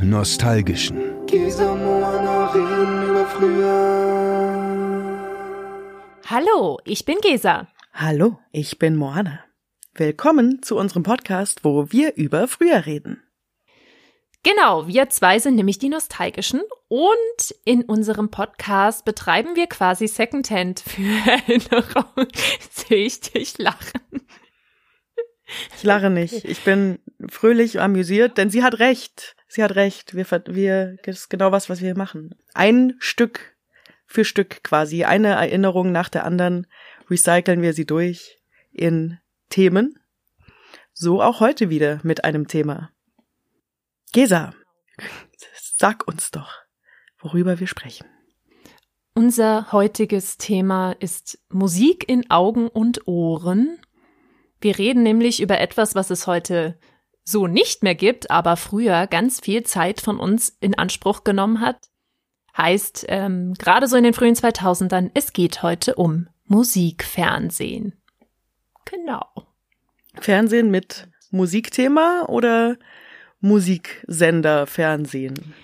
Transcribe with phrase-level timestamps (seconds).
[0.00, 0.96] Nostalgischen.
[6.26, 7.66] Hallo, ich bin Gesa.
[7.92, 9.44] Hallo, ich bin Moana.
[9.94, 13.24] Willkommen zu unserem Podcast, wo wir über früher reden.
[14.44, 20.78] Genau, wir zwei sind nämlich die Nostalgischen und in unserem Podcast betreiben wir quasi Secondhand
[20.78, 22.28] für Erinnerung.
[22.70, 24.00] Sehe ich dich lachen.
[25.76, 26.44] Ich lache nicht.
[26.44, 29.34] Ich bin fröhlich amüsiert, denn sie hat recht.
[29.48, 30.14] Sie hat recht.
[30.14, 32.34] Wir, wir, das ist genau was, was wir machen.
[32.54, 33.56] Ein Stück
[34.06, 36.66] für Stück quasi, eine Erinnerung nach der anderen,
[37.10, 38.38] recyceln wir sie durch
[38.72, 39.18] in
[39.50, 39.98] Themen.
[40.92, 42.90] So auch heute wieder mit einem Thema.
[44.12, 44.54] Gesa,
[45.76, 46.54] sag uns doch,
[47.18, 48.06] worüber wir sprechen.
[49.14, 53.78] Unser heutiges Thema ist Musik in Augen und Ohren.
[54.60, 56.78] Wir reden nämlich über etwas, was es heute
[57.30, 61.88] so nicht mehr gibt, aber früher ganz viel Zeit von uns in Anspruch genommen hat.
[62.56, 67.92] Heißt, ähm, gerade so in den frühen 2000ern, es geht heute um Musikfernsehen.
[68.86, 69.26] Genau.
[70.14, 72.76] Fernsehen mit Musikthema oder
[73.40, 75.54] Musiksender, Fernsehen?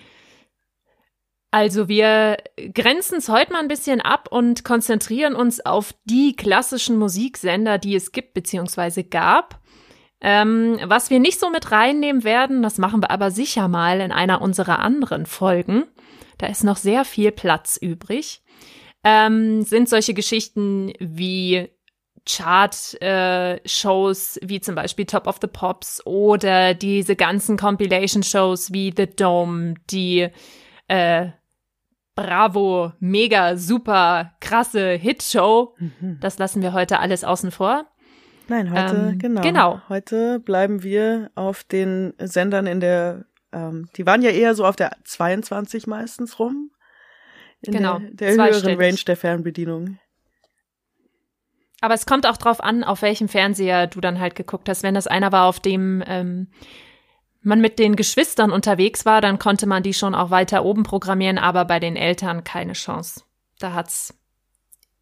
[1.49, 2.37] Also wir
[2.73, 7.95] grenzen es heute mal ein bisschen ab und konzentrieren uns auf die klassischen Musiksender, die
[7.95, 9.03] es gibt bzw.
[9.03, 9.61] gab.
[10.21, 14.11] Ähm, was wir nicht so mit reinnehmen werden, das machen wir aber sicher mal in
[14.11, 15.83] einer unserer anderen Folgen.
[16.37, 18.41] Da ist noch sehr viel Platz übrig.
[19.03, 21.69] Ähm, sind solche Geschichten wie
[22.27, 22.97] Chart-Shows
[24.37, 29.75] äh, wie zum Beispiel Top of the Pops oder diese ganzen Compilation-Shows wie The Dome,
[29.91, 30.29] die
[30.87, 31.27] äh,
[32.15, 35.75] Bravo, mega, super, krasse Hitshow.
[35.77, 36.17] Mhm.
[36.21, 37.85] Das lassen wir heute alles außen vor.
[38.47, 39.41] Nein, heute, ähm, genau.
[39.41, 39.81] Genau.
[39.89, 44.75] Heute bleiben wir auf den Sendern in der, ähm, die waren ja eher so auf
[44.75, 46.71] der 22 meistens rum.
[47.61, 47.99] In genau.
[47.99, 49.97] Der, der höheren Range der Fernbedienung.
[51.81, 54.83] Aber es kommt auch drauf an, auf welchem Fernseher du dann halt geguckt hast.
[54.83, 56.47] Wenn das einer war, auf dem ähm,
[57.41, 61.37] man mit den Geschwistern unterwegs war, dann konnte man die schon auch weiter oben programmieren,
[61.37, 63.21] aber bei den Eltern keine Chance.
[63.59, 64.17] Da hat's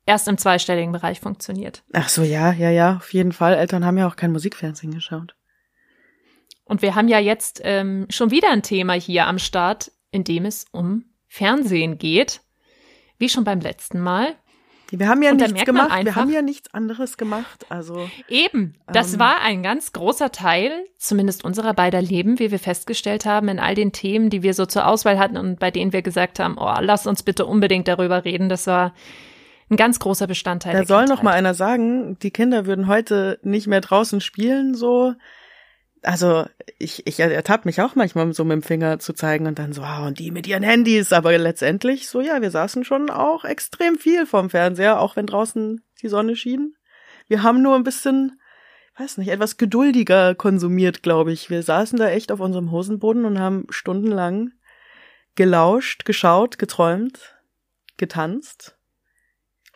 [0.06, 1.84] erst im zweistelligen Bereich funktioniert.
[1.94, 3.54] Ach so, ja, ja, ja, auf jeden Fall.
[3.54, 5.36] Eltern haben ja auch kein Musikfernsehen geschaut.
[6.66, 10.46] Und wir haben ja jetzt ähm, schon wieder ein Thema hier am Start, in dem
[10.46, 12.42] es um Fernsehen geht.
[13.18, 14.36] Wie schon beim letzten Mal.
[14.90, 15.92] Wir haben ja und nichts gemacht.
[15.92, 17.66] Einfach, wir haben ja nichts anderes gemacht.
[17.70, 22.60] Also eben, das ähm, war ein ganz großer Teil, zumindest unserer beider Leben, wie wir
[22.60, 25.94] festgestellt haben, in all den Themen, die wir so zur Auswahl hatten und bei denen
[25.94, 28.50] wir gesagt haben, oh, lass uns bitte unbedingt darüber reden.
[28.50, 28.94] Das war
[29.74, 30.74] ein ganz großer Bestandteil.
[30.74, 35.16] Da soll noch mal einer sagen, die Kinder würden heute nicht mehr draußen spielen, so
[36.04, 36.46] also
[36.80, 39.82] ich, ich ertappe mich auch manchmal so mit dem Finger zu zeigen und dann so,
[39.82, 43.98] ah, und die mit ihren Handys, aber letztendlich so, ja, wir saßen schon auch extrem
[43.98, 46.76] viel vorm Fernseher, auch wenn draußen die Sonne schien.
[47.28, 48.40] Wir haben nur ein bisschen,
[48.98, 51.50] weiß nicht, etwas geduldiger konsumiert, glaube ich.
[51.50, 54.52] Wir saßen da echt auf unserem Hosenboden und haben stundenlang
[55.36, 57.38] gelauscht, geschaut, geträumt,
[57.98, 58.78] getanzt,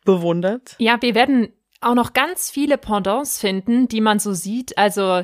[0.08, 0.76] bewundert.
[0.80, 1.50] Ja, wir werden
[1.82, 4.78] auch noch ganz viele Pendants finden, die man so sieht.
[4.78, 5.24] Also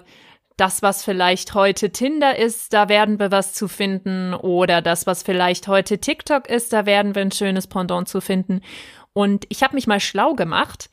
[0.57, 4.33] das, was vielleicht heute Tinder ist, da werden wir was zu finden.
[4.35, 8.61] Oder das, was vielleicht heute TikTok ist, da werden wir ein schönes Pendant zu finden.
[9.13, 10.89] Und ich habe mich mal schlau gemacht,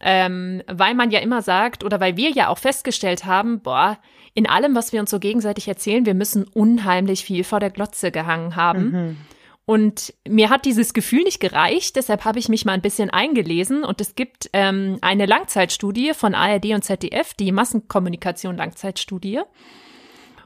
[0.00, 3.98] ähm, weil man ja immer sagt, oder weil wir ja auch festgestellt haben, boah,
[4.34, 8.10] in allem, was wir uns so gegenseitig erzählen, wir müssen unheimlich viel vor der Glotze
[8.10, 8.90] gehangen haben.
[8.90, 9.16] Mhm.
[9.64, 13.84] Und mir hat dieses Gefühl nicht gereicht, deshalb habe ich mich mal ein bisschen eingelesen
[13.84, 19.40] und es gibt ähm, eine Langzeitstudie von ARD und ZDF, die Massenkommunikation Langzeitstudie.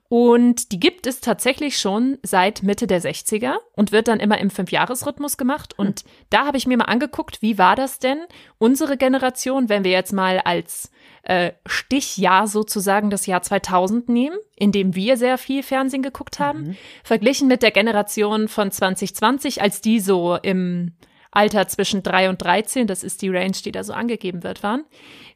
[0.08, 4.50] Und die gibt es tatsächlich schon seit Mitte der 60er und wird dann immer im
[4.50, 5.76] Fünfjahresrhythmus gemacht.
[5.76, 6.06] Und hm.
[6.30, 8.20] da habe ich mir mal angeguckt, wie war das denn,
[8.58, 10.92] unsere Generation, wenn wir jetzt mal als
[11.26, 16.68] äh, Stichjahr sozusagen das Jahr 2000 nehmen, in dem wir sehr viel Fernsehen geguckt haben,
[16.68, 16.76] mhm.
[17.02, 20.92] verglichen mit der Generation von 2020, als die so im
[21.32, 24.84] Alter zwischen drei und 13, das ist die Range, die da so angegeben wird, waren,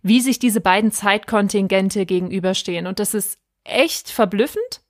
[0.00, 2.86] wie sich diese beiden Zeitkontingente gegenüberstehen.
[2.86, 4.82] Und das ist echt verblüffend.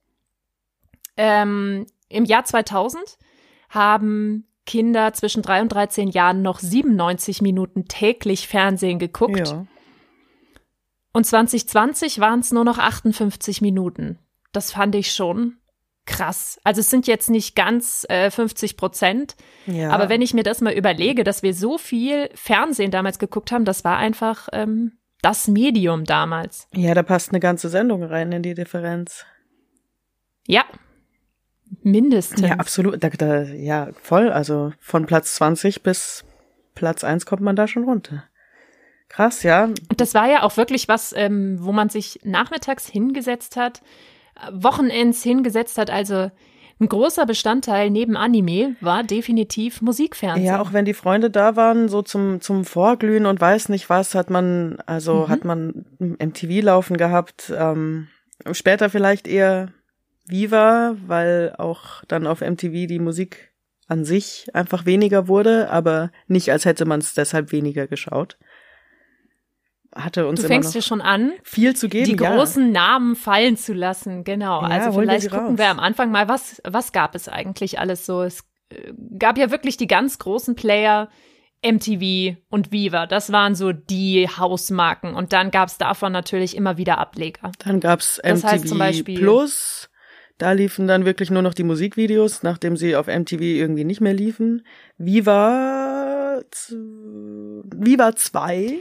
[1.17, 3.03] Ähm, Im Jahr 2000
[3.71, 9.49] haben Kinder zwischen drei und 13 Jahren noch 97 Minuten täglich Fernsehen geguckt.
[9.49, 9.67] Ja.
[11.13, 14.19] Und 2020 waren es nur noch 58 Minuten.
[14.53, 15.57] Das fand ich schon
[16.07, 16.59] krass.
[16.65, 19.37] Also es sind jetzt nicht ganz äh, 50 Prozent,
[19.67, 19.91] ja.
[19.91, 23.65] aber wenn ich mir das mal überlege, dass wir so viel Fernsehen damals geguckt haben,
[23.65, 26.69] das war einfach ähm, das Medium damals.
[26.75, 29.25] Ja, da passt eine ganze Sendung rein in die Differenz.
[30.47, 30.65] Ja.
[31.83, 32.41] Mindestens.
[32.41, 33.03] Ja, absolut.
[33.03, 34.31] Da, da, ja, voll.
[34.31, 36.25] Also von Platz 20 bis
[36.75, 38.25] Platz 1 kommt man da schon runter.
[39.11, 39.65] Krass, ja.
[39.65, 43.83] Und das war ja auch wirklich was, ähm, wo man sich nachmittags hingesetzt hat,
[44.53, 45.91] Wochenends hingesetzt hat.
[45.91, 46.31] Also
[46.79, 50.47] ein großer Bestandteil neben Anime war definitiv Musikfernsehen.
[50.47, 54.15] Ja, auch wenn die Freunde da waren, so zum, zum Vorglühen und weiß nicht was,
[54.15, 55.29] hat man, also mhm.
[55.29, 57.53] hat man MTV laufen gehabt.
[57.55, 58.07] Ähm,
[58.53, 59.73] später vielleicht eher
[60.25, 63.51] Viva, weil auch dann auf MTV die Musik
[63.89, 68.39] an sich einfach weniger wurde, aber nicht, als hätte man es deshalb weniger geschaut
[69.95, 72.73] hatte uns du fängst dir schon an, viel zu geben, die großen ja.
[72.73, 74.25] Namen fallen zu lassen.
[74.25, 74.63] Genau.
[74.63, 75.59] Ja, also vielleicht gucken raus.
[75.59, 78.23] wir am Anfang mal, was was gab es eigentlich alles so?
[78.23, 81.09] Es äh, gab ja wirklich die ganz großen Player.
[81.63, 85.15] MTV und Viva, das waren so die Hausmarken.
[85.15, 87.53] Und dann gab es davon natürlich immer wieder Ableger.
[87.59, 89.91] Dann gab's MTV das heißt zum Beispiel, Plus.
[90.39, 94.15] Da liefen dann wirklich nur noch die Musikvideos, nachdem sie auf MTV irgendwie nicht mehr
[94.15, 94.65] liefen.
[94.97, 96.41] Viva,
[96.71, 98.79] Viva 2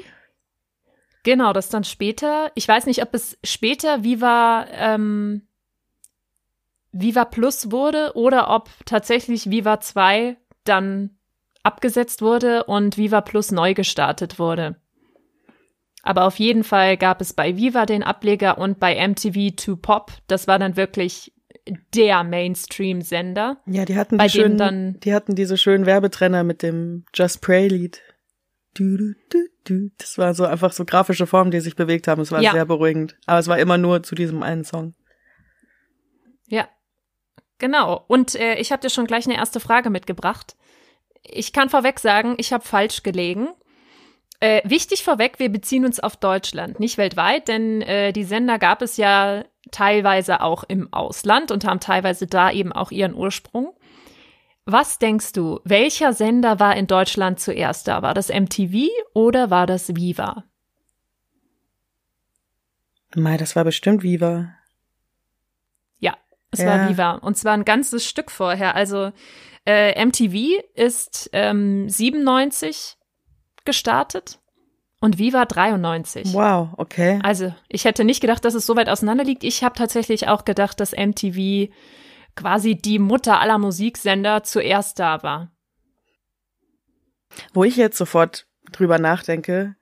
[1.30, 2.52] Genau, das dann später.
[2.56, 5.44] Ich weiß nicht, ob es später Viva ähm,
[6.92, 11.12] Viva Plus wurde oder ob tatsächlich Viva 2 dann
[11.62, 14.78] abgesetzt wurde und Viva Plus neu gestartet wurde.
[16.02, 20.12] Aber auf jeden Fall gab es bei Viva den Ableger und bei MTV 2 Pop.
[20.26, 21.31] Das war dann wirklich
[21.94, 23.58] der Mainstream-Sender.
[23.68, 27.68] Ja, die hatten die schönen, dann, die hatten diese schönen Werbetrenner mit dem Just Pray
[27.68, 28.02] Lied.
[28.74, 29.92] Du, du, du, du.
[29.98, 32.21] Das war so einfach so grafische Formen, die sich bewegt haben.
[32.21, 32.51] Es war ja.
[32.51, 33.18] sehr beruhigend.
[33.25, 34.94] Aber es war immer nur zu diesem einen Song.
[36.48, 36.68] Ja,
[37.57, 38.04] genau.
[38.07, 40.56] Und äh, ich habe dir schon gleich eine erste Frage mitgebracht.
[41.24, 43.50] Ich kann vorweg sagen, ich habe falsch gelegen.
[44.42, 48.81] Äh, wichtig vorweg, wir beziehen uns auf Deutschland, nicht weltweit, denn äh, die Sender gab
[48.81, 53.74] es ja teilweise auch im Ausland und haben teilweise da eben auch ihren Ursprung.
[54.71, 58.04] Was denkst du, welcher Sender war in Deutschland zuerst da?
[58.04, 60.44] War das MTV oder war das Viva?
[63.16, 64.54] Mai, das war bestimmt Viva.
[65.98, 66.16] Ja,
[66.51, 66.68] es ja.
[66.68, 67.12] war Viva.
[67.13, 68.75] Und zwar ein ganzes Stück vorher.
[68.75, 69.12] Also
[69.66, 72.95] äh, MTV ist ähm, 97
[73.66, 74.39] gestartet
[75.00, 76.31] und Viva 93.
[76.31, 77.19] Wow, okay.
[77.24, 79.44] Also ich hätte nicht gedacht, dass es so weit auseinander liegt.
[79.44, 81.71] Ich habe tatsächlich auch gedacht, dass MTV
[82.36, 85.52] quasi die Mutter aller Musiksender zuerst da war.
[87.54, 89.76] Wo ich jetzt sofort drüber nachdenke,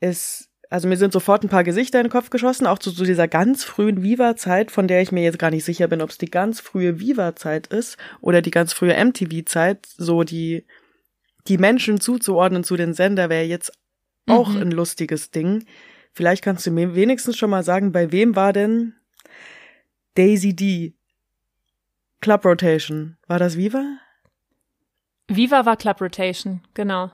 [0.00, 3.04] ist, also mir sind sofort ein paar Gesichter in den Kopf geschossen, auch zu, zu
[3.04, 6.18] dieser ganz frühen Viva-Zeit, von der ich mir jetzt gar nicht sicher bin, ob es
[6.18, 10.64] die ganz frühe Viva-Zeit ist oder die ganz frühe MTV-Zeit, so die,
[11.48, 13.72] die Menschen zuzuordnen zu den Sender wäre jetzt
[14.26, 14.62] auch mhm.
[14.62, 15.64] ein lustiges Ding.
[16.12, 18.94] Vielleicht kannst du mir wenigstens schon mal sagen, bei wem war denn
[20.14, 20.94] Daisy D
[22.20, 23.16] Club Rotation.
[23.26, 23.98] War das Viva?
[25.28, 27.10] Viva war Club Rotation, genau.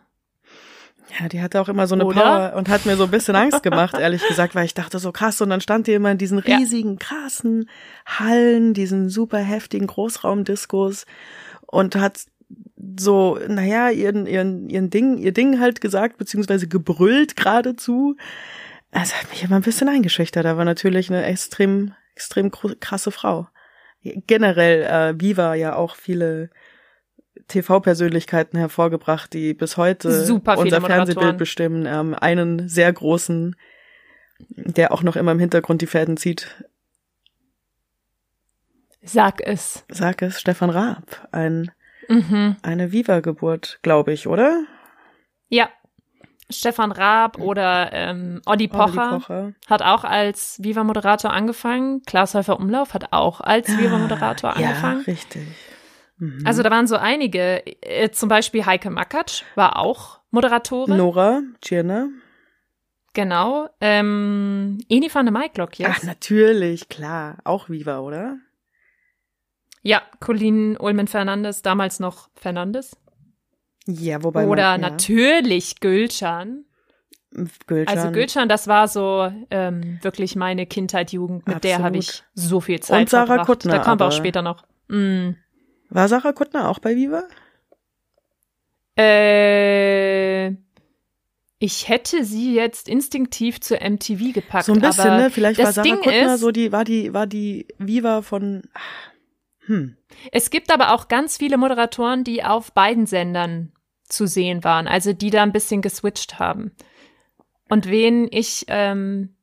[1.20, 2.20] Ja, die hatte auch immer so eine Oder?
[2.20, 5.12] Power und hat mir so ein bisschen Angst gemacht, ehrlich gesagt, weil ich dachte so
[5.12, 6.96] krass und dann stand die immer in diesen riesigen, ja.
[6.98, 7.68] krassen
[8.04, 11.06] Hallen, diesen super heftigen Großraumdiskos
[11.60, 12.24] und hat
[12.98, 18.16] so, naja, ihren, ihren, ihren Ding, ihr Ding halt gesagt, beziehungsweise gebrüllt geradezu.
[18.90, 23.46] Es hat mich immer ein bisschen eingeschüchtert, aber natürlich eine extrem, extrem krasse Frau
[24.26, 26.50] generell äh, Viva ja auch viele
[27.48, 31.86] TV-Persönlichkeiten hervorgebracht, die bis heute unser Fernsehbild bestimmen.
[31.86, 33.56] Ähm, einen sehr großen,
[34.38, 36.64] der auch noch immer im Hintergrund die Fäden zieht.
[39.02, 39.84] Sag es.
[39.88, 41.28] Sag es, Stefan Raab.
[41.30, 41.70] Ein,
[42.08, 42.56] mhm.
[42.62, 44.64] Eine Viva-Geburt, glaube ich, oder?
[45.48, 45.68] Ja,
[46.48, 52.02] Stefan Raab oder ähm, Oddi Pocher, Pocher, hat auch als Viva-Moderator angefangen.
[52.02, 55.04] Klaas Häufer Umlauf hat auch als ah, Viva-Moderator angefangen.
[55.06, 55.46] Ja, richtig.
[56.18, 56.42] Mhm.
[56.44, 57.62] Also da waren so einige.
[57.82, 60.96] Äh, zum Beispiel Heike Makatsch war auch Moderatorin.
[60.96, 62.08] Nora Tschirner.
[63.12, 63.68] Genau.
[63.80, 65.88] Ähm, Eni van der Maiklock, yes.
[65.90, 67.38] Ach, natürlich, klar.
[67.44, 68.36] Auch Viva, oder?
[69.82, 72.96] Ja, Colleen Ulmen Fernandes, damals noch Fernandes.
[73.86, 74.46] Ja, wobei.
[74.46, 74.90] Oder man, ja.
[74.90, 76.64] natürlich Gülcan.
[77.66, 77.96] Gülcan.
[77.96, 81.46] Also Gülcan, das war so ähm, wirklich meine Kindheit, Jugend.
[81.46, 81.64] Mit Absolut.
[81.64, 83.46] der habe ich so viel Zeit Und Sarah verbracht.
[83.46, 83.72] Kuttner.
[83.72, 84.64] Da kommen wir auch später noch.
[84.88, 85.30] Mm.
[85.88, 87.24] War Sarah Kuttner auch bei Viva?
[88.98, 90.48] Äh,
[91.58, 94.64] ich hätte sie jetzt instinktiv zur MTV gepackt.
[94.64, 95.30] So ein bisschen, ne?
[95.30, 98.62] Vielleicht war Sarah Ding Kuttner ist, so die, war die, war die Viva von.
[99.66, 99.96] Hm.
[100.32, 103.72] Es gibt aber auch ganz viele Moderatoren, die auf beiden Sendern
[104.08, 106.72] zu sehen waren, also die da ein bisschen geswitcht haben.
[107.68, 109.36] Und wen ich, ähm,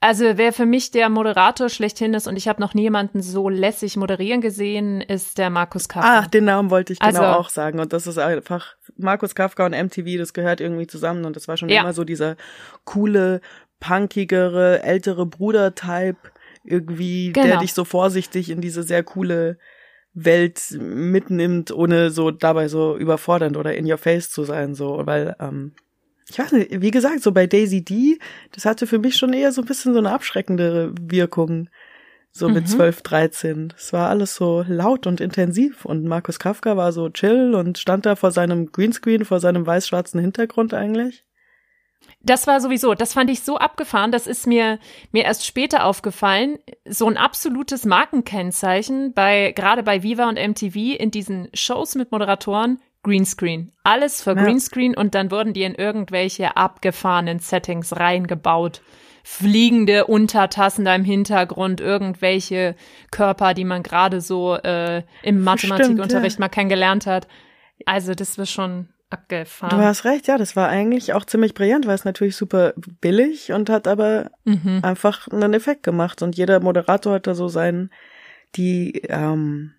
[0.00, 3.96] Also wer für mich der Moderator schlechthin ist und ich habe noch niemanden so lässig
[3.96, 6.20] moderieren gesehen, ist der Markus Kafka.
[6.20, 7.80] Ach, den Namen wollte ich genau also, auch sagen.
[7.80, 11.24] Und das ist einfach Markus Kafka und MTV, das gehört irgendwie zusammen.
[11.24, 11.80] Und das war schon ja.
[11.80, 12.36] immer so dieser
[12.84, 13.40] coole,
[13.80, 16.18] punkigere, ältere Bruder-Type
[16.64, 17.46] irgendwie, genau.
[17.46, 19.58] der dich so vorsichtig in diese sehr coole
[20.14, 25.36] Welt mitnimmt, ohne so dabei so überfordernd oder in your face zu sein, so, weil
[25.40, 25.72] ähm,
[26.28, 28.18] ich weiß nicht, wie gesagt, so bei Daisy D,
[28.52, 31.68] das hatte für mich schon eher so ein bisschen so eine abschreckende Wirkung.
[32.36, 32.68] So mit mhm.
[32.68, 33.72] 12, 13.
[33.76, 38.06] Es war alles so laut und intensiv und Markus Kafka war so chill und stand
[38.06, 41.24] da vor seinem Greenscreen, vor seinem weiß-schwarzen Hintergrund eigentlich.
[42.24, 44.78] Das war sowieso, das fand ich so abgefahren, das ist mir,
[45.12, 46.58] mir erst später aufgefallen.
[46.88, 52.80] So ein absolutes Markenkennzeichen bei, gerade bei Viva und MTV in diesen Shows mit Moderatoren,
[53.02, 53.72] Greenscreen.
[53.82, 55.00] Alles für Greenscreen ja.
[55.00, 58.80] und dann wurden die in irgendwelche abgefahrenen Settings reingebaut.
[59.22, 62.74] Fliegende Untertassen da im Hintergrund, irgendwelche
[63.10, 66.40] Körper, die man gerade so äh, im Mathematikunterricht Stimmt, ja.
[66.40, 67.28] mal kennengelernt hat.
[67.86, 69.76] Also das war schon abgefahren.
[69.76, 73.52] Du hast recht, ja, das war eigentlich auch ziemlich brillant, weil es natürlich super billig
[73.52, 74.80] und hat aber mhm.
[74.82, 76.22] einfach einen Effekt gemacht.
[76.22, 77.90] Und jeder Moderator hat da so seinen,
[78.56, 79.74] die ähm,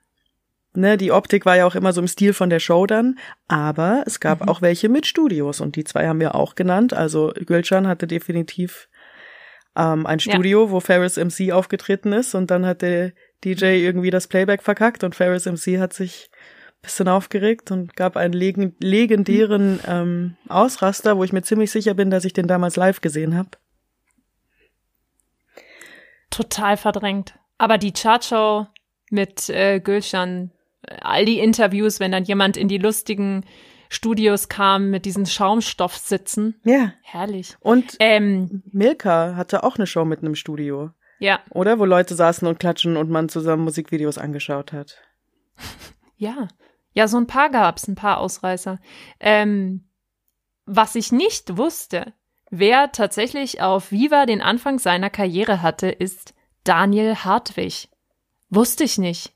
[0.75, 4.03] ne, die Optik war ja auch immer so im Stil von der Show dann, aber
[4.05, 4.49] es gab mhm.
[4.49, 6.93] auch welche mit Studios und die zwei haben wir auch genannt.
[6.93, 8.89] Also Gülcan hatte definitiv
[9.75, 10.71] ähm, ein Studio, ja.
[10.71, 13.11] wo Ferris MC aufgetreten ist und dann hat der
[13.43, 16.29] DJ irgendwie das Playback verkackt und Ferris MC hat sich
[16.85, 22.09] bisschen aufgeregt und gab einen leg legendären ähm, Ausraster, wo ich mir ziemlich sicher bin,
[22.09, 23.49] dass ich den damals live gesehen habe.
[26.29, 27.35] Total verdrängt.
[27.57, 28.67] Aber die Chartshow
[29.09, 30.51] mit äh, Gülschan
[31.01, 33.45] all die Interviews, wenn dann jemand in die lustigen
[33.89, 36.59] Studios kam mit diesen Schaumstoffsitzen.
[36.63, 36.93] Ja.
[37.01, 37.55] Herrlich.
[37.59, 40.91] Und ähm, Milka hatte auch eine Show mit einem Studio.
[41.19, 41.39] Ja.
[41.49, 45.01] Oder wo Leute saßen und klatschen und man zusammen Musikvideos angeschaut hat.
[46.17, 46.47] Ja.
[46.95, 48.79] Ja, so ein paar gab's, ein paar Ausreißer.
[49.19, 49.87] Ähm,
[50.65, 52.13] was ich nicht wusste,
[52.49, 56.33] wer tatsächlich auf Viva den Anfang seiner Karriere hatte, ist
[56.63, 57.89] Daniel Hartwig.
[58.49, 59.35] Wusste ich nicht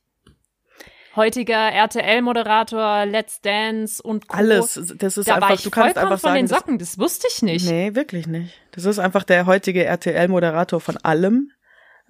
[1.20, 4.38] heutiger RTL-Moderator, Let's Dance und Co.
[4.38, 7.00] Alles, das ist da einfach, ich du kannst einfach von sagen, den Socken, das, das
[7.00, 7.70] wusste ich nicht.
[7.70, 8.54] Nee, wirklich nicht.
[8.72, 11.52] Das ist einfach der heutige RTL-Moderator von allem,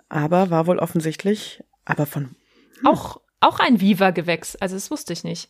[0.09, 2.35] aber war wohl offensichtlich, aber von
[2.81, 2.87] hm.
[2.87, 5.49] auch auch ein Viva-Gewächs, also das wusste ich nicht.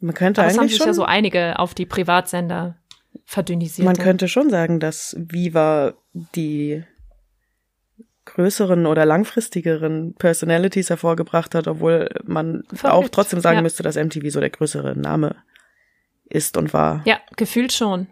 [0.00, 2.76] Man könnte aber eigentlich es haben sich schon, ja so einige auf die Privatsender
[3.24, 3.86] verdünnisiert.
[3.86, 6.84] Man könnte schon sagen, dass Viva die
[8.24, 12.84] größeren oder langfristigeren Personalities hervorgebracht hat, obwohl man Verrückt.
[12.84, 13.62] auch trotzdem sagen ja.
[13.62, 15.36] müsste, dass MTV so der größere Name
[16.24, 17.02] ist und war.
[17.04, 18.08] Ja, gefühlt schon.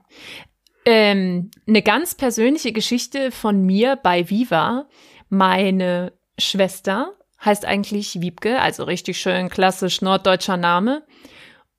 [0.84, 4.86] Ähm, eine ganz persönliche Geschichte von mir bei Viva.
[5.28, 7.14] Meine Schwester
[7.44, 11.02] heißt eigentlich Wiebke, also richtig schön klassisch norddeutscher Name.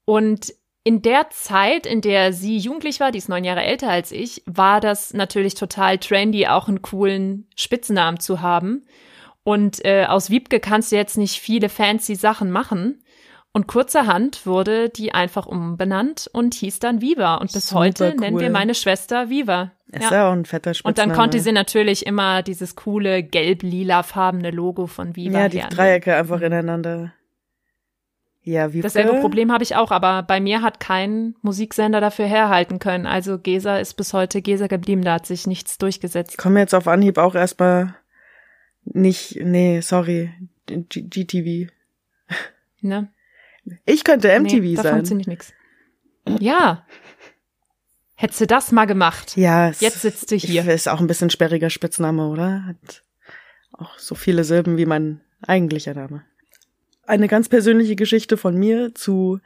[0.05, 0.53] Und
[0.83, 4.43] in der Zeit, in der sie jugendlich war, die ist neun Jahre älter als ich,
[4.45, 8.85] war das natürlich total trendy, auch einen coolen Spitznamen zu haben.
[9.43, 13.02] Und äh, aus Wiebke kannst du jetzt nicht viele fancy Sachen machen.
[13.53, 17.35] Und kurzerhand wurde die einfach umbenannt und hieß dann Viva.
[17.35, 18.19] Und bis Super heute cool.
[18.19, 19.71] nennen wir meine Schwester Viva.
[19.91, 20.27] Ist ja.
[20.27, 20.89] auch ein fetter Spitzname.
[20.89, 25.75] Und dann konnte sie natürlich immer dieses coole gelb-lila-farbene Logo von Viva Ja, die lernen.
[25.75, 27.13] Dreiecke einfach ineinander
[28.45, 32.77] ja, wie Dasselbe Problem habe ich auch, aber bei mir hat kein Musiksender dafür herhalten
[32.77, 33.05] können.
[33.05, 36.31] Also Gesa ist bis heute Gesa geblieben, da hat sich nichts durchgesetzt.
[36.31, 37.95] Ich komme jetzt auf Anhieb auch erstmal
[38.83, 40.31] nicht, nee, sorry,
[40.67, 41.71] G GTV.
[42.81, 43.07] Ne?
[43.85, 44.91] Ich könnte MTV nee, da sein.
[44.91, 45.53] Da funktioniert nichts.
[46.39, 46.85] Ja.
[48.15, 49.35] Hättest du das mal gemacht.
[49.37, 49.69] Ja.
[49.69, 50.65] Jetzt sitzt du hier.
[50.65, 52.65] Ist auch ein bisschen sperriger Spitzname, oder?
[52.65, 53.03] Hat
[53.73, 56.23] auch so viele Silben wie mein eigentlicher Name
[57.05, 59.39] eine ganz persönliche Geschichte von mir zu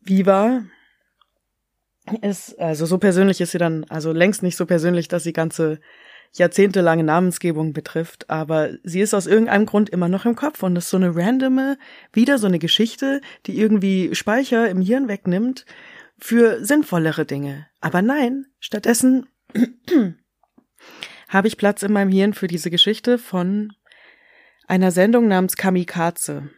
[0.00, 0.62] Viva
[2.22, 5.80] ist, also so persönlich ist sie dann, also längst nicht so persönlich, dass sie ganze
[6.32, 10.90] jahrzehntelange Namensgebung betrifft, aber sie ist aus irgendeinem Grund immer noch im Kopf und ist
[10.90, 11.78] so eine randome,
[12.12, 15.64] wieder so eine Geschichte, die irgendwie Speicher im Hirn wegnimmt
[16.18, 17.66] für sinnvollere Dinge.
[17.80, 19.26] Aber nein, stattdessen
[21.28, 23.72] habe ich Platz in meinem Hirn für diese Geschichte von
[24.66, 26.50] einer Sendung namens Kamikaze.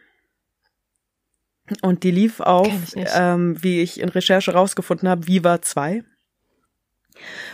[1.81, 6.03] Und die lief auf, ähm, wie ich in Recherche rausgefunden habe, Viva 2.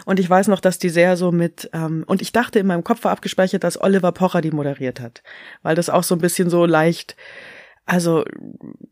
[0.05, 2.83] Und ich weiß noch, dass die sehr so mit, ähm, und ich dachte in meinem
[2.83, 5.23] Kopf war abgespeichert, dass Oliver Pocher die moderiert hat.
[5.63, 7.15] Weil das auch so ein bisschen so leicht,
[7.85, 8.25] also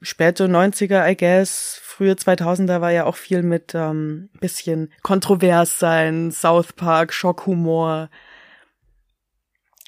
[0.02, 6.32] späte 90er, I guess, frühe 2000er war ja auch viel mit ähm, bisschen kontrovers sein,
[6.32, 8.10] South Park, Schockhumor.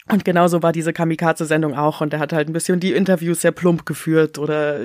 [0.08, 2.02] Und genauso war diese Kamikaze-Sendung auch.
[2.02, 4.80] Und er hat halt ein bisschen die Interviews sehr plump geführt oder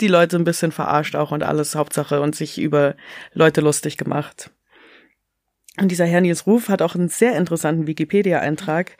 [0.00, 2.94] die Leute ein bisschen verarscht auch und alles Hauptsache und sich über
[3.34, 4.50] Leute lustig gemacht.
[5.78, 8.96] Und dieser Herr Nils Ruf hat auch einen sehr interessanten Wikipedia-Eintrag,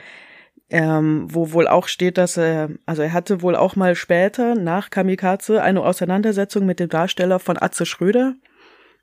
[0.70, 4.90] ähm, wo wohl auch steht, dass er, also er hatte wohl auch mal später nach
[4.90, 8.34] Kamikaze eine Auseinandersetzung mit dem Darsteller von Atze Schröder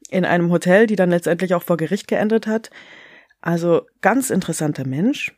[0.10, 2.72] in einem Hotel, die dann letztendlich auch vor Gericht geendet hat.
[3.40, 5.34] Also ganz interessanter Mensch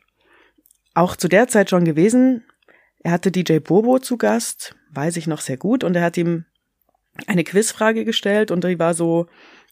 [0.94, 2.44] auch zu der Zeit schon gewesen.
[3.00, 6.46] Er hatte DJ Bobo zu Gast, weiß ich noch sehr gut, und er hat ihm
[7.26, 9.26] eine Quizfrage gestellt und die war so,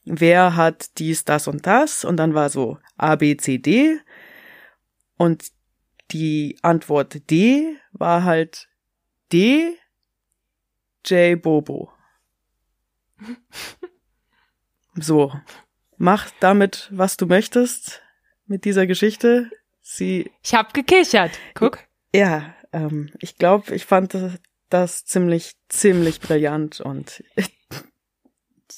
[0.05, 2.05] wer hat dies, das und das?
[2.05, 3.99] Und dann war so A, B, C, D.
[5.17, 5.45] Und
[6.11, 8.69] die Antwort D war halt
[9.33, 9.77] D,
[11.07, 11.93] J, Bobo.
[14.95, 15.33] So,
[15.97, 18.03] mach damit, was du möchtest
[18.47, 19.51] mit dieser Geschte.
[19.81, 20.31] Sie.
[20.43, 21.33] Ich hab gekichert.
[21.55, 21.79] Guck.
[22.15, 24.15] Ja, ähm, ich glaube, ich fand
[24.69, 27.25] das ziemlich, ziemlich brillant und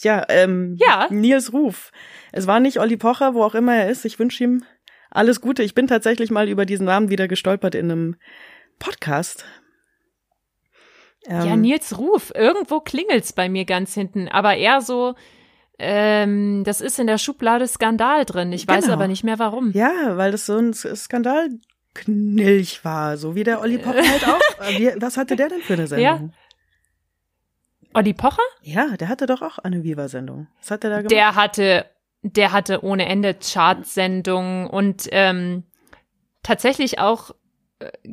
[0.02, 1.08] ja, ähm, ja.
[1.10, 1.92] Nils Ruf.
[2.32, 4.04] Es war nicht Olli Pocher, wo auch immer er ist.
[4.04, 4.64] Ich wünsche ihm
[5.10, 5.62] alles Gute.
[5.62, 8.16] Ich bin tatsächlich mal über diesen Namen wieder gestolpert in einem
[8.78, 9.44] Podcast.
[11.26, 12.32] Ähm, ja, Nils Ruf.
[12.34, 15.14] Irgendwo klingelt's bei mir ganz hinten, aber eher so
[15.78, 18.52] ähm, das ist in der Schublade Skandal drin.
[18.52, 18.78] Ich genau.
[18.78, 19.72] weiß aber nicht mehr warum.
[19.72, 24.40] Ja, weil das so ein Skandalknilch war, so wie der Olli Pocher halt auch.
[25.00, 26.04] Was hatte der denn für eine Sendung?
[26.04, 26.20] Ja.
[27.94, 28.42] Olli Pocher?
[28.62, 30.48] Ja, der hatte doch auch eine Viva-Sendung.
[30.60, 31.10] Was hat der da gemacht?
[31.10, 31.86] Der hatte,
[32.22, 35.64] der hatte ohne Ende Chartsendungen und ähm,
[36.42, 37.32] tatsächlich auch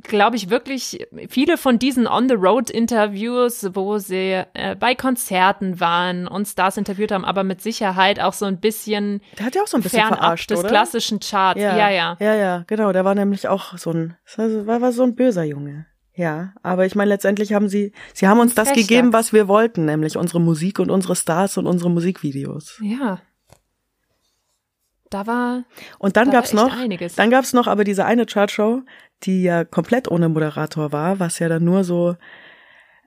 [0.02, 6.78] glaube ich, wirklich viele von diesen On-the-Road-Interviews, wo sie äh, bei Konzerten waren und Stars
[6.78, 9.22] interviewt haben, aber mit Sicherheit auch so ein bisschen.
[9.38, 10.70] Der hat ja auch so ein bisschen verarscht, des oder?
[10.70, 11.62] klassischen Charts.
[11.62, 12.18] Ja, ja, ja.
[12.20, 12.92] Ja, ja, genau.
[12.92, 15.86] Der war nämlich auch so ein, war, war so ein böser Junge.
[16.14, 18.82] Ja, aber ich meine, letztendlich haben sie, sie haben uns das Fechter.
[18.82, 22.80] gegeben, was wir wollten, nämlich unsere Musik und unsere Stars und unsere Musikvideos.
[22.82, 23.22] Ja.
[25.10, 25.64] Da war
[26.00, 27.16] und dann da gab's noch einiges.
[27.16, 28.82] dann gab's noch aber diese eine Chartshow,
[29.24, 32.16] die ja komplett ohne Moderator war, was ja dann nur so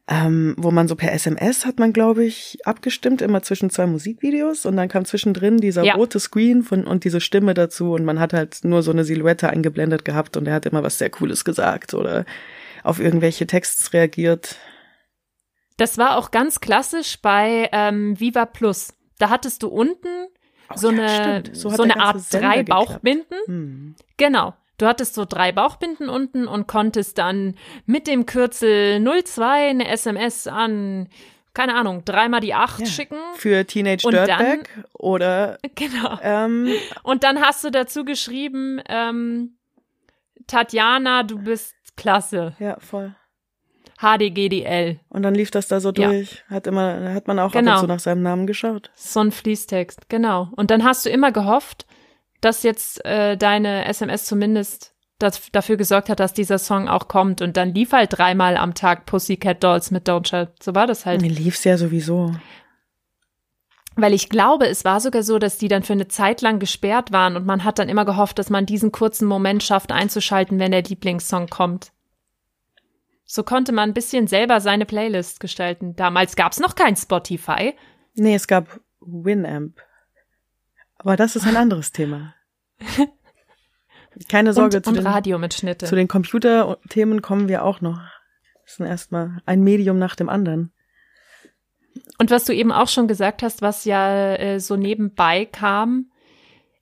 [0.06, 4.66] ähm, wo man so per SMS hat man glaube ich abgestimmt immer zwischen zwei Musikvideos
[4.66, 5.94] und dann kam zwischendrin dieser ja.
[5.94, 9.48] rote Screen von und diese Stimme dazu und man hat halt nur so eine Silhouette
[9.48, 12.26] eingeblendet gehabt und er hat immer was sehr cooles gesagt oder
[12.84, 14.56] auf irgendwelche Texts reagiert.
[15.76, 18.94] Das war auch ganz klassisch bei ähm, Viva Plus.
[19.18, 20.28] Da hattest du unten
[20.70, 22.88] Oh, so ja, eine, so, so eine Art Sender drei geklappt.
[22.88, 23.38] Bauchbinden.
[23.46, 23.94] Hm.
[24.16, 24.54] Genau.
[24.78, 27.54] Du hattest so drei Bauchbinden unten und konntest dann
[27.86, 31.08] mit dem Kürzel 02 eine SMS an,
[31.52, 33.18] keine Ahnung, dreimal die acht ja, schicken.
[33.36, 35.58] Für Teenage Dirtbag oder.
[35.76, 36.18] Genau.
[36.22, 36.72] Ähm,
[37.04, 39.56] und dann hast du dazu geschrieben, ähm,
[40.48, 42.54] Tatjana, du bist klasse.
[42.58, 43.14] Ja, voll.
[44.00, 45.00] HDGDL.
[45.08, 46.44] Und dann lief das da so durch.
[46.48, 46.56] Ja.
[46.56, 47.72] Hat immer, hat man auch genau.
[47.72, 48.90] ab und zu nach seinem Namen geschaut.
[48.94, 50.48] So ein Fließtext, genau.
[50.56, 51.86] Und dann hast du immer gehofft,
[52.40, 57.40] dass jetzt äh, deine SMS zumindest das, dafür gesorgt hat, dass dieser Song auch kommt.
[57.40, 60.52] Und dann lief halt dreimal am Tag Pussycat Dolls mit Don't Shout.
[60.60, 61.22] So war das halt.
[61.22, 62.34] Mir lief's ja sowieso.
[63.96, 67.12] Weil ich glaube, es war sogar so, dass die dann für eine Zeit lang gesperrt
[67.12, 70.72] waren und man hat dann immer gehofft, dass man diesen kurzen Moment schafft einzuschalten, wenn
[70.72, 71.92] der Lieblingssong kommt.
[73.24, 75.96] So konnte man ein bisschen selber seine Playlist gestalten.
[75.96, 77.74] Damals gab es noch kein Spotify.
[78.14, 79.80] Nee, es gab Winamp.
[80.98, 82.34] Aber das ist ein anderes Thema.
[84.28, 85.86] Keine Sorge und, zu und den Radiomitschnitte.
[85.86, 88.00] Zu den Computerthemen kommen wir auch noch.
[88.64, 90.72] Das ist erstmal ein Medium nach dem anderen.
[92.18, 96.10] Und was du eben auch schon gesagt hast, was ja äh, so nebenbei kam,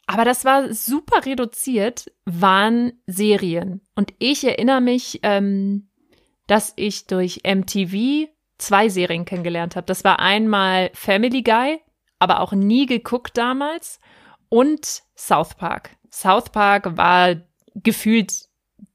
[0.07, 3.81] aber das war super reduziert, waren Serien.
[3.95, 5.89] Und ich erinnere mich, ähm,
[6.47, 9.87] dass ich durch MTV zwei Serien kennengelernt habe.
[9.87, 11.81] Das war einmal Family Guy,
[12.19, 14.01] aber auch nie geguckt damals,
[14.49, 15.97] und South Park.
[16.11, 17.37] South Park war
[17.75, 18.49] gefühlt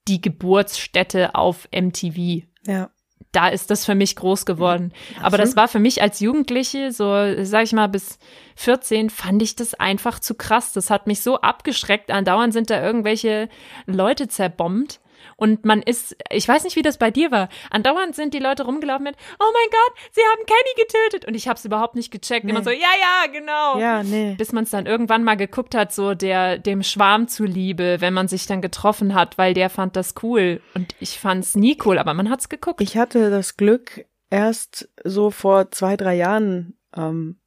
[0.07, 2.43] die Geburtsstätte auf MTV.
[2.65, 2.91] Ja.
[3.37, 4.91] Da ist das für mich groß geworden.
[5.09, 5.25] Absolut.
[5.25, 7.05] Aber das war für mich als Jugendliche, so
[7.43, 8.17] sag ich mal bis
[8.55, 10.73] 14, fand ich das einfach zu krass.
[10.73, 12.09] Das hat mich so abgeschreckt.
[12.09, 13.47] Andauernd sind da irgendwelche
[13.85, 14.99] Leute zerbombt.
[15.35, 17.49] Und man ist, ich weiß nicht, wie das bei dir war.
[17.69, 21.27] Andauernd sind die Leute rumgelaufen mit, oh mein Gott, sie haben Kenny getötet.
[21.27, 22.45] Und ich habe es überhaupt nicht gecheckt.
[22.45, 22.51] Nee.
[22.51, 23.79] Immer so, ja, ja, genau.
[23.79, 24.35] Ja, nee.
[24.37, 28.27] Bis man es dann irgendwann mal geguckt hat, so der, dem Schwarm zuliebe, wenn man
[28.27, 30.61] sich dann getroffen hat, weil der fand das cool.
[30.73, 32.81] Und ich fand es nie cool, aber man hat's geguckt.
[32.81, 37.39] Ich hatte das Glück, erst so vor zwei, drei Jahren ähm,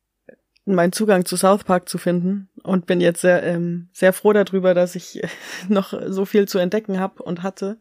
[0.65, 4.75] meinen Zugang zu South Park zu finden und bin jetzt sehr, ähm, sehr froh darüber,
[4.75, 5.21] dass ich
[5.69, 7.79] noch so viel zu entdecken habe und hatte.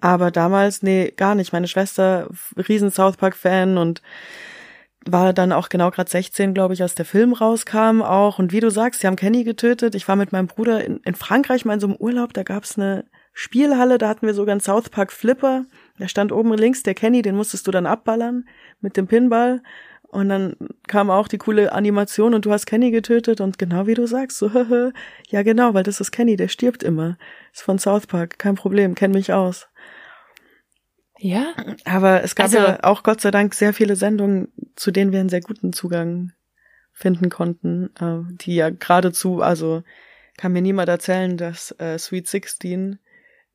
[0.00, 1.52] Aber damals, nee, gar nicht.
[1.52, 4.02] Meine Schwester, riesen South Park-Fan und
[5.06, 8.38] war dann auch genau gerade 16, glaube ich, als der Film rauskam auch.
[8.38, 9.94] Und wie du sagst, sie haben Kenny getötet.
[9.94, 12.78] Ich war mit meinem Bruder in, in Frankreich mal in so einem Urlaub, da gab's
[12.78, 15.64] eine Spielhalle, da hatten wir sogar einen South Park Flipper.
[15.98, 18.44] Da stand oben links der Kenny, den musstest du dann abballern
[18.80, 19.62] mit dem Pinball.
[20.12, 20.56] Und dann
[20.88, 24.36] kam auch die coole Animation und du hast Kenny getötet und genau wie du sagst,
[24.36, 24.50] so,
[25.30, 27.16] ja genau, weil das ist Kenny, der stirbt immer.
[27.52, 29.68] Ist von South Park, kein Problem, kenn mich aus.
[31.18, 31.54] Ja.
[31.86, 35.20] Aber es gab Also- ja auch Gott sei Dank sehr viele Sendungen, zu denen wir
[35.20, 36.32] einen sehr guten Zugang
[36.92, 39.82] finden konnten, äh, die ja geradezu, also
[40.36, 42.98] kann mir niemand erzählen, dass äh, Sweet 16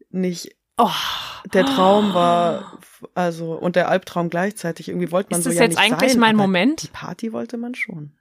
[0.09, 0.89] nicht Oh.
[1.53, 2.79] der Traum war,
[3.15, 4.89] also und der Albtraum gleichzeitig.
[4.89, 6.83] Irgendwie wollte man Ist so das ja jetzt nicht eigentlich sein, mein aber Moment?
[6.83, 8.13] Die Party wollte man schon.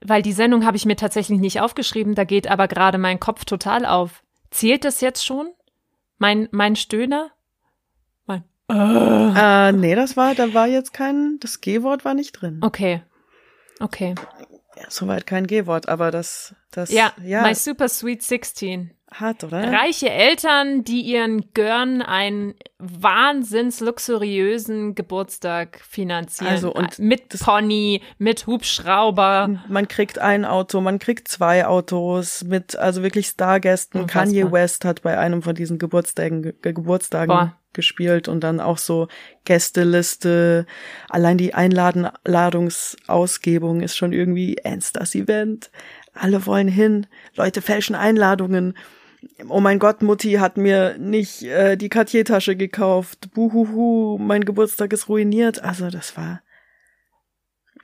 [0.00, 3.44] Weil die Sendung habe ich mir tatsächlich nicht aufgeschrieben, da geht aber gerade mein Kopf
[3.44, 4.22] total auf.
[4.50, 5.50] Zählt das jetzt schon?
[6.18, 7.30] Mein, mein Stöhner?
[8.26, 8.44] Mein.
[8.68, 12.60] Äh, nee, das war, da war jetzt kein, das G-Wort war nicht drin.
[12.62, 13.02] Okay.
[13.80, 14.14] Okay.
[14.76, 18.92] Ja, soweit kein G-Wort, aber das, das, Ja, ja, My Super Sweet 16.
[19.20, 19.72] hart, oder?
[19.72, 26.52] Reiche Eltern, die ihren Görn einen wahnsinns luxuriösen Geburtstag finanzieren.
[26.52, 29.60] Also, und mit das- Pony, mit Hubschrauber.
[29.68, 34.02] Man kriegt ein Auto, man kriegt zwei Autos mit, also wirklich Stargästen.
[34.02, 34.24] Unfassbar.
[34.24, 37.56] Kanye West hat bei einem von diesen Geburtstagen, Ge Geburtstagen Boah.
[37.72, 39.08] gespielt und dann auch so
[39.44, 40.66] Gästeliste.
[41.08, 45.70] Allein die Einladungsausgebung ist schon wie Ernst Event.
[46.14, 47.06] Alle wollen hin.
[47.36, 48.76] Leute fälschen Einladungen.
[49.48, 53.30] Oh mein Gott, Mutti hat mir nicht äh, die Cartier-Tasche gekauft.
[53.34, 55.62] Buhuhu, mein Geburtstag ist ruiniert.
[55.62, 56.42] Also das war,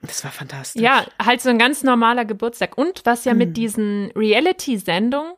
[0.01, 0.81] das war fantastisch.
[0.81, 2.77] Ja, halt so ein ganz normaler Geburtstag.
[2.77, 3.37] Und was ja Hm.
[3.37, 5.33] mit diesen Reality-Sendungen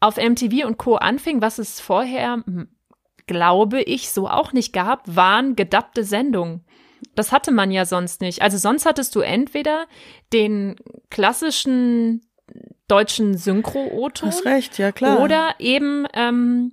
[0.00, 0.96] auf MTV und Co.
[0.96, 2.68] anfing, was es vorher, hm,
[3.26, 6.64] glaube ich, so auch nicht gab, waren gedappte Sendungen.
[7.14, 8.42] Das hatte man ja sonst nicht.
[8.42, 9.86] Also sonst hattest du entweder
[10.32, 10.76] den
[11.10, 12.22] klassischen
[12.92, 15.20] deutschen Synchro-O-Ton Hast recht, ja klar.
[15.20, 16.72] oder eben ähm,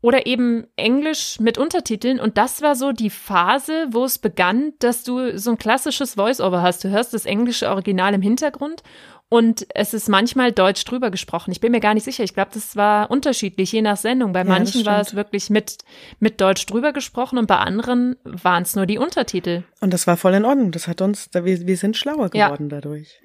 [0.00, 5.02] oder eben Englisch mit Untertiteln und das war so die Phase, wo es begann, dass
[5.02, 6.84] du so ein klassisches Voice-Over hast.
[6.84, 8.84] Du hörst das englische Original im Hintergrund
[9.28, 11.50] und es ist manchmal Deutsch drüber gesprochen.
[11.50, 12.22] Ich bin mir gar nicht sicher.
[12.22, 14.32] Ich glaube, das war unterschiedlich, je nach Sendung.
[14.32, 15.78] Bei das manchen war es wirklich mit,
[16.20, 19.64] mit Deutsch drüber gesprochen und bei anderen waren es nur die Untertitel.
[19.80, 20.70] Und das war voll in Ordnung.
[20.70, 22.46] Das hat uns, wir, wir sind schlauer Ja.
[22.46, 23.20] geworden dadurch.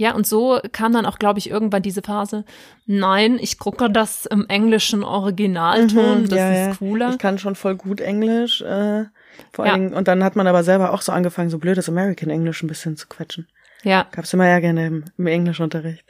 [0.00, 2.46] Ja, und so kam dann auch, glaube ich, irgendwann diese Phase,
[2.86, 7.10] nein, ich gucke das im englischen Originalton, Mhm, das ja, ist cooler.
[7.10, 8.62] Ich kann schon voll gut Englisch.
[8.62, 9.04] Äh,
[9.52, 9.72] vor Ja.
[9.74, 12.62] allen Dingen, und dann hat man aber selber auch so angefangen, so blödes American Englisch
[12.62, 13.46] ein bisschen zu quetschen.
[13.82, 16.06] Ja, Gab's immer ja gerne im, im Englischunterricht.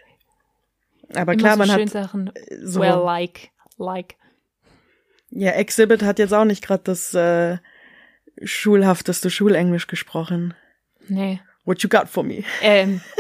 [1.17, 2.31] Aber immer klar, so man hat Sachen,
[2.63, 4.15] so, well, like, like.
[5.31, 7.59] ja, Exhibit hat jetzt auch nicht gerade das äh,
[8.41, 10.55] schulhafteste Schulenglisch gesprochen.
[11.09, 11.41] Nee.
[11.65, 12.45] What you got for me?
[12.63, 13.01] Ähm,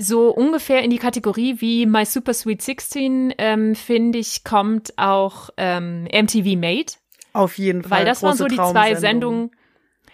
[0.00, 5.50] so ungefähr in die Kategorie wie My Super Sweet 16, ähm, finde ich, kommt auch
[5.56, 6.92] ähm, MTV Made.
[7.32, 8.00] Auf jeden Fall.
[8.00, 8.94] Weil das waren so die zwei.
[8.94, 9.50] Sendungen.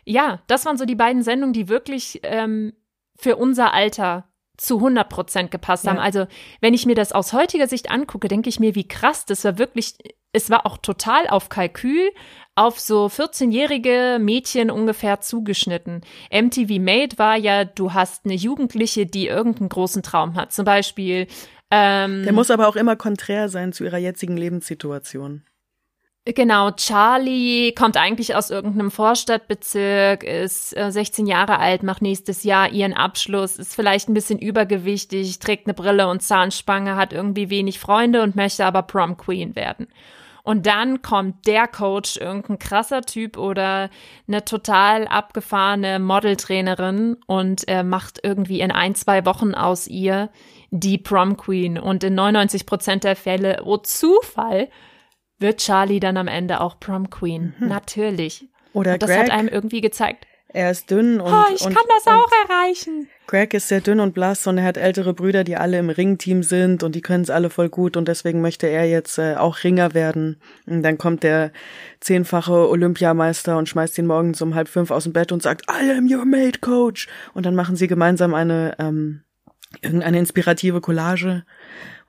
[0.05, 2.73] Ja, das waren so die beiden Sendungen, die wirklich ähm,
[3.17, 5.97] für unser Alter zu 100 Prozent gepasst haben.
[5.97, 6.03] Ja.
[6.03, 6.27] Also,
[6.61, 9.59] wenn ich mir das aus heutiger Sicht angucke, denke ich mir, wie krass, das war
[9.59, 9.95] wirklich,
[10.33, 12.11] es war auch total auf Kalkül,
[12.57, 16.01] auf so 14-jährige Mädchen ungefähr zugeschnitten.
[16.33, 20.53] MTV Made war ja, du hast eine Jugendliche, die irgendeinen großen Traum hat.
[20.53, 21.29] Zum Beispiel,
[21.71, 25.43] ähm, Der muss aber auch immer konträr sein zu ihrer jetzigen Lebenssituation.
[26.25, 32.73] Genau, Charlie kommt eigentlich aus irgendeinem Vorstadtbezirk, ist äh, 16 Jahre alt, macht nächstes Jahr
[32.73, 37.79] ihren Abschluss, ist vielleicht ein bisschen übergewichtig, trägt eine Brille und Zahnspange, hat irgendwie wenig
[37.79, 39.87] Freunde und möchte aber Prom Queen werden.
[40.47, 43.91] Und dann kommt der Coach, irgendein krasser Typ oder
[44.29, 50.31] eine total abgefahrene Modeltrainerin und äh, macht irgendwie in ein, zwei Wochen aus ihr
[50.71, 51.81] die Prom Queen.
[51.81, 54.69] Und in 99 Prozent der Fälle, oh Zufall,
[55.41, 57.53] wird Charlie dann am Ende auch Prom Queen.
[57.59, 58.49] Natürlich.
[58.73, 61.75] Oder Und das Greg, hat einem irgendwie gezeigt, er ist dünn und, oh, ich und,
[61.75, 63.09] kann das auch erreichen.
[63.27, 66.43] Greg ist sehr dünn und blass und er hat ältere Brüder, die alle im Ringteam
[66.43, 69.65] sind und die können es alle voll gut und deswegen möchte er jetzt äh, auch
[69.65, 70.41] Ringer werden.
[70.67, 71.51] Und dann kommt der
[72.01, 75.91] zehnfache Olympiameister und schmeißt ihn morgens um halb fünf aus dem Bett und sagt, I
[75.91, 77.09] am your mate, Coach.
[77.35, 79.23] Und dann machen sie gemeinsam eine, ähm,
[79.83, 81.45] irgendeine inspirative Collage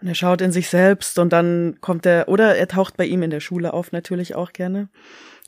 [0.01, 3.23] und er schaut in sich selbst und dann kommt er, oder er taucht bei ihm
[3.23, 4.89] in der Schule auf natürlich auch gerne.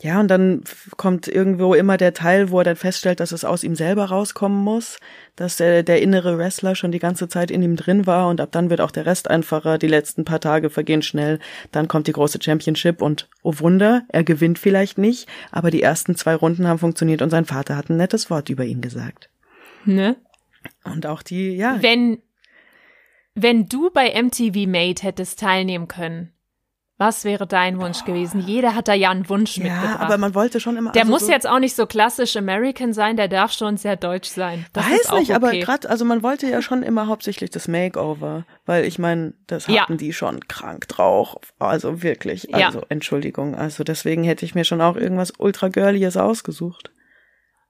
[0.02, 0.64] Ja, und dann
[0.96, 4.58] kommt irgendwo immer der Teil, wo er dann feststellt, dass es aus ihm selber rauskommen
[4.58, 4.98] muss,
[5.36, 8.50] dass der, der innere Wrestler schon die ganze Zeit in ihm drin war und ab
[8.54, 9.78] dann wird auch der Rest einfacher.
[9.78, 11.40] Die letzten paar Tage vergehen schnell.
[11.74, 16.16] Dann kommt die große Championship und oh Wunder, er gewinnt vielleicht nicht, aber die ersten
[16.16, 19.30] zwei Runden haben funktioniert und sein Vater hat ein nettes Wort über ihn gesagt.
[19.84, 20.16] Ne?
[20.84, 21.82] Und auch die, ja.
[21.82, 22.22] Wenn,
[23.36, 26.34] wenn du bei MTV Made hättest teilnehmen können,
[27.00, 28.42] was wäre dein Wunsch gewesen?
[28.46, 30.02] Jeder hat da ja einen Wunsch ja, mitgebracht.
[30.02, 30.92] aber man wollte schon immer.
[30.92, 33.96] der also muss so, jetzt auch nicht so klassisch American sein, der darf schon sehr
[33.96, 34.66] deutsch sein.
[34.74, 35.36] Das Weiß ist auch nicht, okay.
[35.36, 39.68] aber gerade, also man wollte ja schon immer hauptsächlich das Makeover, weil ich meine, das
[39.68, 39.84] Ja.
[39.84, 41.38] hatten die schon krank drauf.
[41.58, 42.68] Also wirklich, Ja.
[42.68, 43.56] also Entschuldigung.
[43.56, 46.92] Also deswegen hätte ich mir schon auch irgendwas ultra girlies ausgesucht.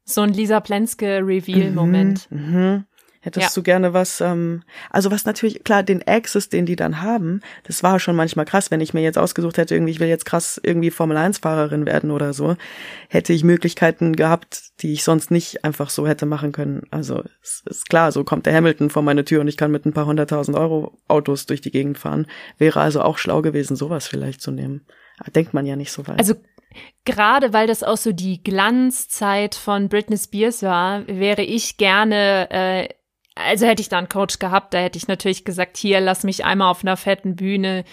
[0.10, 2.28] So ein Lisa Plenske Reveal-Moment.
[2.32, 2.86] Mhm.
[3.22, 3.52] Hättest Ja.
[3.54, 7.84] du gerne was, ähm, also was natürlich, klar, den Access, den die dann haben, das
[7.84, 10.58] war schon manchmal krass, wenn ich mir jetzt ausgesucht hätte, irgendwie, ich will jetzt krass
[10.64, 12.56] irgendwie Formel-1-Fahrerin werden oder so,
[13.10, 16.84] hätte ich Möglichkeiten gehabt, die ich sonst nicht einfach so hätte machen können.
[16.92, 19.86] Also es ist klar, so kommt der Hamilton vor meine Tür und ich kann mit
[19.86, 22.26] ein paar hunderttausend Euro Autos durch die Gegend fahren.
[22.58, 24.86] Wäre also auch schlau gewesen, sowas vielleicht zu nehmen.
[25.36, 26.20] Denkt man ja nicht so weit.
[26.20, 26.36] Also
[27.06, 32.90] gerade weil das auch so die Glanzzeit von Britney Spears war, wäre ich gerne, äh,
[33.36, 36.46] also hätte ich da einen Coach gehabt, da hätte ich natürlich gesagt, hier, lass mich
[36.46, 37.84] einmal auf einer fetten Bühne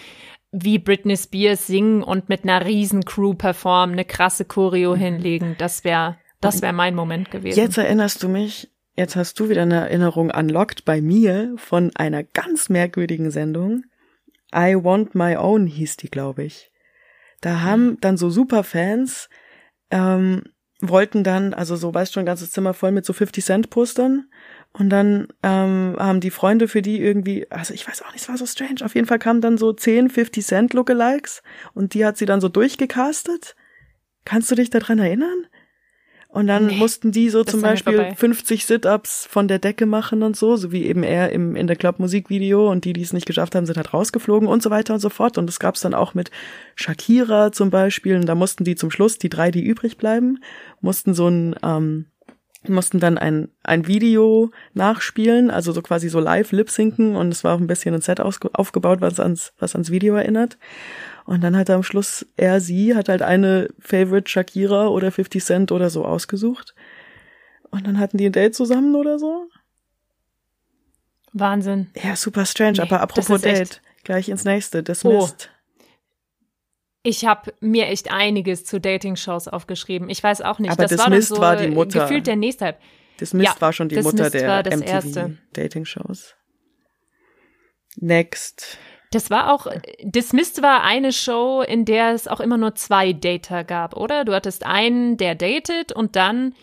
[0.51, 5.55] wie Britney Spears singen und mit einer riesen Crew performen, eine krasse Choreo hinlegen.
[5.57, 7.59] Das wäre, das wäre mein Moment gewesen.
[7.59, 12.23] Jetzt erinnerst du mich, jetzt hast du wieder eine Erinnerung unlocked bei mir von einer
[12.23, 13.83] ganz merkwürdigen Sendung.
[14.55, 16.71] I Want My Own hieß die, glaube ich.
[17.41, 19.29] Da haben dann so Superfans,
[19.91, 20.43] ähm,
[20.81, 24.29] wollten dann, also so, weißt schon, ein ganzes Zimmer voll mit so 50 Cent Postern.
[24.73, 28.29] Und dann ähm, haben die Freunde für die irgendwie, also ich weiß auch nicht, es
[28.29, 28.83] war so strange.
[28.83, 31.41] Auf jeden Fall kamen dann so 10 50 Cent Lookalikes
[31.73, 33.55] und die hat sie dann so durchgecastet.
[34.23, 35.47] Kannst du dich daran erinnern?
[36.37, 38.15] Und dann Nee, mussten die so zum Beispiel vorbei.
[38.15, 41.75] 50 Sit-Ups von der Decke machen und so, so wie eben er im, in der
[41.75, 44.99] Club-Musikvideo und die, die es nicht geschafft haben, sind halt rausgeflogen und so weiter und
[44.99, 45.39] so fort.
[45.39, 46.29] Und das gab's dann auch mit
[46.75, 48.17] Shakira zum Beispiel.
[48.17, 50.37] Und da mussten die zum Schluss, die drei, die übrig bleiben,
[50.79, 52.05] mussten so ein, ähm,
[52.67, 57.55] mussten dann ein, ein Video nachspielen, also so quasi so live lip-sinken und es war
[57.55, 60.59] auch ein bisschen ein Set aufgebaut, was ans, was ans Video erinnert.
[61.27, 65.43] Und dann hat er am Schluss, er, sie, hat halt eine Favorite Shakira oder 50
[65.43, 66.73] Cent oder so ausgesucht.
[67.69, 69.49] Und dann hatten die ein Date zusammen oder so.
[71.33, 71.87] Wahnsinn.
[72.01, 75.51] Ja, super strange, Nee, aber apropos das Date, gleich ins nächste, Dismissed.
[77.03, 80.09] Ich habe mir echt einiges zu Dating-Shows aufgeschrieben.
[80.09, 80.71] Ich weiß auch nicht.
[80.71, 82.03] Aber das war, doch Dismissed so war die Mutter.
[82.03, 82.67] gefühlt der nächste.
[82.67, 82.79] Hype.
[83.19, 85.31] Dismissed Ja, war schon die Mutter der war das MTV.
[85.51, 86.35] Dating-Shows.
[87.97, 88.77] Next.
[89.11, 89.67] Das war auch,
[90.01, 94.25] Dismissed war eine Show, in der es auch immer nur zwei Dater gab, oder?
[94.25, 96.53] Du hattest einen, der datet und dann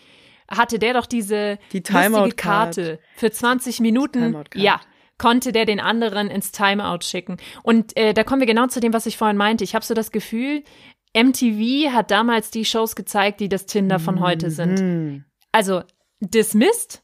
[0.47, 2.35] hatte der doch diese Die lustige.
[2.35, 4.43] Karte für 20 Minuten.
[4.53, 4.79] Ja,
[5.17, 7.37] konnte der den anderen ins Timeout schicken.
[7.63, 9.63] Und äh, da kommen wir genau zu dem, was ich vorhin meinte.
[9.63, 10.63] Ich habe so das Gefühl,
[11.15, 14.79] MTV hat damals die Shows gezeigt, die das Tinder von heute sind.
[14.79, 15.25] Hm.
[15.51, 15.81] Also
[16.19, 17.01] Dismissed,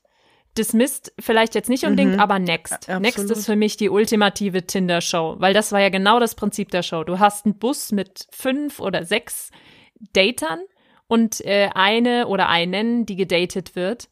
[0.58, 2.20] Dismissed vielleicht jetzt nicht unbedingt, Mhm.
[2.20, 2.90] aber Next.
[2.90, 6.70] A- Next ist für mich die ultimative Tinder-Show, weil das war ja genau das Prinzip
[6.72, 7.04] der Show.
[7.04, 9.50] Du hast einen Bus mit fünf oder sechs
[10.14, 10.60] Datern
[11.08, 14.10] und äh, eine oder einen, die gedatet wird.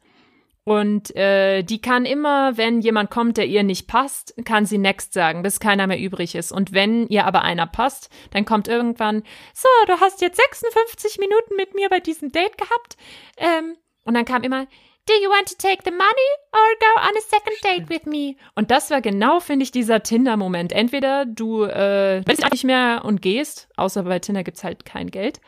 [0.64, 5.14] Und äh, die kann immer, wenn jemand kommt, der ihr nicht passt, kann sie next
[5.14, 6.52] sagen, bis keiner mehr übrig ist.
[6.52, 9.22] Und wenn ihr aber einer passt, dann kommt irgendwann,
[9.54, 12.96] so, du hast jetzt 56 Minuten mit mir bei diesem Date gehabt.
[13.38, 13.74] Ähm,
[14.04, 14.66] und dann kam immer,
[15.10, 18.36] do you want to take the money or go on a second date with me?
[18.54, 20.72] Und das war genau, finde ich, dieser Tinder-Moment.
[20.72, 25.40] Entweder du äh, willst nicht mehr und gehst, außer bei Tinder gibt's halt kein Geld.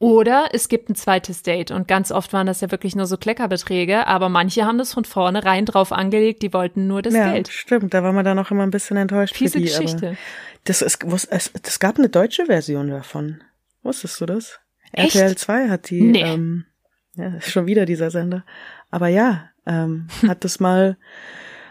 [0.00, 3.16] Oder es gibt ein zweites Date und ganz oft waren das ja wirklich nur so
[3.16, 7.48] Kleckerbeträge, aber manche haben das von vornherein drauf angelegt, die wollten nur das ja, Geld.
[7.48, 9.64] stimmt, da war man dann auch immer ein bisschen enttäuscht Fiese für die.
[9.64, 10.16] Geschichte.
[10.62, 13.42] das ist, was, es, das gab eine deutsche Version davon.
[13.82, 14.60] Wusstest du das?
[14.92, 15.16] Echt?
[15.16, 16.22] RTL 2 hat die, Nee.
[16.22, 16.64] ähm,
[17.18, 18.44] ja, ist schon wieder dieser Sender.
[18.90, 20.96] Aber ja, ähm, hat das mal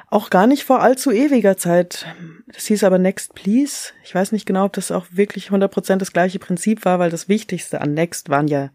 [0.10, 2.06] auch gar nicht vor allzu ewiger Zeit.
[2.48, 3.92] Das hieß aber Next Please.
[4.04, 7.28] Ich weiß nicht genau, ob das auch wirklich 100% das gleiche Prinzip war, weil das
[7.28, 8.70] Wichtigste an Next waren ja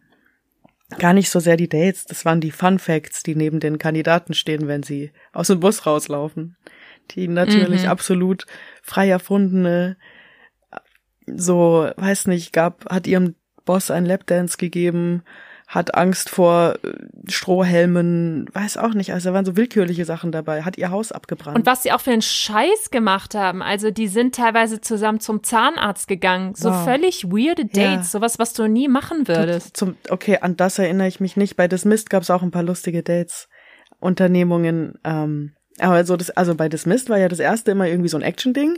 [0.99, 4.35] gar nicht so sehr die Dates, das waren die Fun Facts, die neben den Kandidaten
[4.35, 6.57] stehen, wenn sie aus dem Bus rauslaufen.
[7.13, 7.89] Die natürlich Mhm.
[7.89, 8.47] absolut
[8.83, 9.97] frei erfundene,
[11.27, 15.23] so, weiß nicht, gab, hat ihrem Boss einen Lapdance gegeben,
[15.73, 16.91] hat Angst vor äh,
[17.29, 19.15] Strohhelmen, weiß auch nicht.
[19.15, 21.57] Also da waren so willkürliche Sachen dabei, hat ihr Haus abgebrannt.
[21.57, 23.63] Und was sie auch für einen Scheiß gemacht haben.
[23.63, 26.55] Also die sind teilweise zusammen zum Zahnarzt gegangen.
[26.55, 26.85] So wow.
[26.85, 28.21] völlig weirde Dates, ja.
[28.21, 29.75] sowas, was du nie machen würdest.
[29.75, 31.57] Zum, okay, an das erinnere ich mich nicht.
[31.57, 33.49] Bei Dismissed gab es auch ein paar lustige Dates,
[33.99, 34.99] Unternehmungen.
[35.05, 38.23] Ähm, aber so das, also bei Dismissed war ja das erste immer irgendwie so ein
[38.23, 38.77] Action-Ding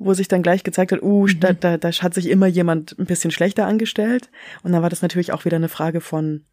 [0.00, 1.40] wo sich dann gleich gezeigt hat, uh, mhm.
[1.40, 4.30] da, da, da hat sich immer jemand ein bisschen schlechter angestellt.
[4.62, 6.44] Und dann war das natürlich auch wieder eine Frage von,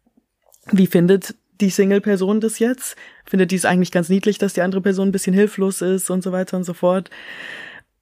[0.70, 2.94] wie findet die Single-Person das jetzt?
[3.24, 6.22] Findet die es eigentlich ganz niedlich, dass die andere Person ein bisschen hilflos ist und
[6.22, 7.10] so weiter und so fort.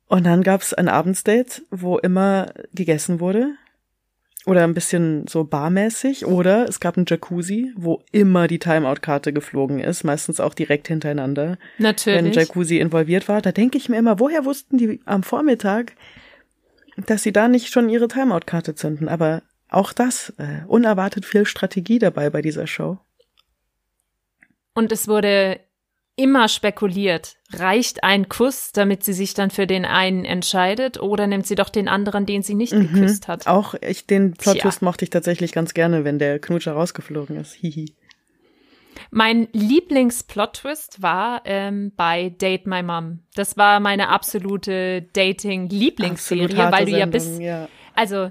[0.09, 3.55] Und dann gab's ein Abendsdate, wo immer gegessen wurde
[4.47, 9.81] oder ein bisschen so barmäßig oder es gab einen Jacuzzi, wo immer die Timeout-Karte geflogen
[9.81, 11.59] ist, meistens auch direkt hintereinander.
[11.79, 12.19] Natürlich.
[12.19, 15.95] Wenn ein Jacuzzi involviert war, da denke ich mir immer, woher wussten die am Vormittag,
[17.07, 19.09] dass sie da nicht schon ihre Timeout-Karte zünden?
[19.09, 22.99] Aber auch das, äh, unerwartet viel Strategie dabei bei dieser Show.
[24.75, 25.59] Und es wurde
[26.17, 27.37] immer spekuliert.
[27.53, 31.69] Reicht ein Kuss, damit sie sich dann für den einen entscheidet, oder nimmt sie doch
[31.69, 32.93] den anderen, den sie nicht mhm.
[32.93, 33.47] geküsst hat?
[33.47, 37.55] Auch ich, den Plot mochte ich tatsächlich ganz gerne, wenn der Knutscher rausgeflogen ist.
[37.55, 37.95] Hihi.
[39.11, 43.21] Mein Lieblings-Plot-Twist war ähm, bei Date My Mom.
[43.35, 47.39] Das war meine absolute Dating-Lieblingsserie, weil du ja bist.
[47.39, 47.69] Ja.
[47.95, 48.31] Also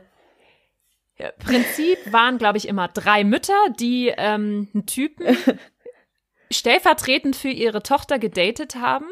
[1.40, 5.38] Prinzip waren, glaube ich, immer drei Mütter, die ähm, einen Typen
[6.56, 9.06] stellvertretend für ihre Tochter gedatet haben.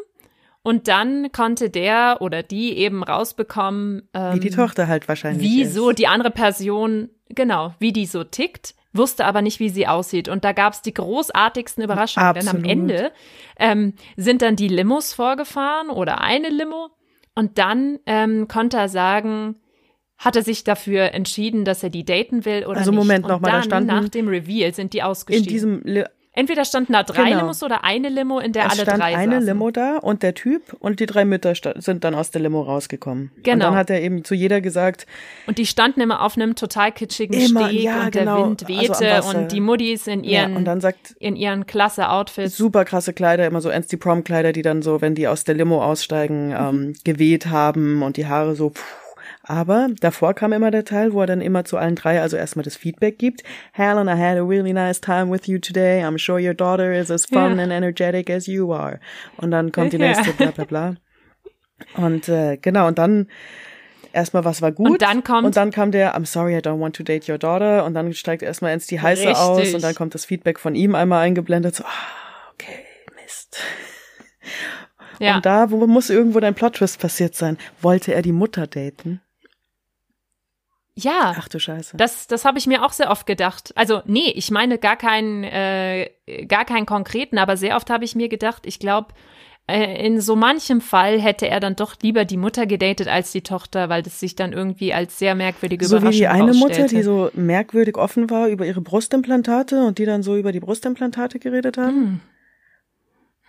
[0.64, 5.90] Und dann konnte der oder die eben rausbekommen, ähm, wie die Tochter halt wahrscheinlich wieso
[5.90, 6.00] ist.
[6.00, 10.30] die andere Person, genau, wie die so tickt, wusste aber nicht, wie sie aussieht.
[10.30, 12.54] Und da gab es die großartigsten Überraschungen, Absolut.
[12.54, 13.12] denn am Ende
[13.60, 16.92] ähm, sind dann die Limos vorgefahren oder eine Limo.
[17.36, 19.56] Und dann ähm, konnte er sagen,
[20.18, 23.00] hat er sich dafür entschieden, dass er die daten will oder also, nicht.
[23.00, 25.48] Moment noch mal, dann, da standen nach dem Reveal sind die ausgestiegen.
[25.48, 27.42] In diesem Entweder standen da drei genau.
[27.42, 29.48] Limos oder eine Limo, in der es alle stand drei eine saßen.
[29.48, 33.32] Limo da und der Typ und die drei Mütter sind dann aus der Limo rausgekommen.
[33.44, 33.54] Genau.
[33.54, 35.06] Und dann hat er eben zu jeder gesagt.
[35.46, 38.38] Und die standen immer auf einem total kitschigen immer, Steg ja, und genau.
[38.38, 41.36] der Wind also wehte also und die Muddis in ihren, ja, und dann sagt, in
[41.36, 42.58] ihren klasse Outfits.
[42.58, 46.48] Super krasse Kleider, immer so Anti-Prom-Kleider, die dann so, wenn die aus der Limo aussteigen,
[46.48, 46.56] mhm.
[46.56, 49.03] ähm, geweht haben und die Haare so, pff,
[49.44, 52.64] aber davor kam immer der Teil, wo er dann immer zu allen drei also erstmal
[52.64, 53.44] das Feedback gibt.
[53.74, 56.02] Helen, I had a really nice time with you today.
[56.02, 57.64] I'm sure your daughter is as fun yeah.
[57.64, 59.00] and energetic as you are.
[59.38, 60.96] Und dann kommt die nächste, bla bla bla.
[61.96, 63.28] Und äh, genau, und dann
[64.14, 64.90] erstmal, was war gut.
[64.90, 65.46] Und dann kommt.
[65.46, 67.84] Und dann kam der, I'm sorry, I don't want to date your daughter.
[67.84, 69.38] Und dann steigt erstmal ins die heiße Richtig.
[69.38, 71.76] aus und dann kommt das Feedback von ihm einmal eingeblendet.
[71.76, 72.86] So, ah, okay,
[73.22, 73.60] Mist.
[75.20, 75.36] Ja.
[75.36, 77.58] Und da wo muss irgendwo dein Plot-Twist passiert sein.
[77.82, 79.22] Wollte er die Mutter daten?
[80.96, 81.36] Ja.
[81.38, 81.98] Ach du Scheiße.
[81.98, 83.74] Das, das habe ich mir auch sehr oft gedacht.
[83.76, 86.10] Also, nee, ich meine gar keinen, äh,
[86.48, 89.08] gar keinen konkreten, aber sehr oft habe ich mir gedacht, ich glaube,
[89.66, 93.42] äh, in so manchem Fall hätte er dann doch lieber die Mutter gedatet als die
[93.42, 96.54] Tochter, weil das sich dann irgendwie als sehr merkwürdige so Überraschung So wie die eine
[96.54, 100.60] Mutter, die so merkwürdig offen war über ihre Brustimplantate und die dann so über die
[100.60, 101.96] Brustimplantate geredet haben.
[101.96, 102.20] Hm.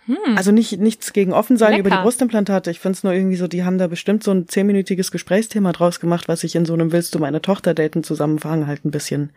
[0.07, 0.37] Hm.
[0.37, 2.69] Also nicht nichts gegen offen sein über die Brustimplantate.
[2.69, 5.99] Ich finde es nur irgendwie so, die haben da bestimmt so ein zehnminütiges Gesprächsthema draus
[5.99, 9.31] gemacht, was ich in so einem Willst du meine Tochter daten Zusammenhang halt ein bisschen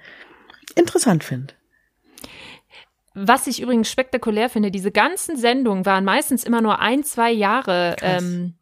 [0.74, 1.54] interessant finde.
[3.14, 7.96] Was ich übrigens spektakulär finde, diese ganzen Sendungen waren meistens immer nur ein, zwei Jahre
[8.00, 8.54] ähm,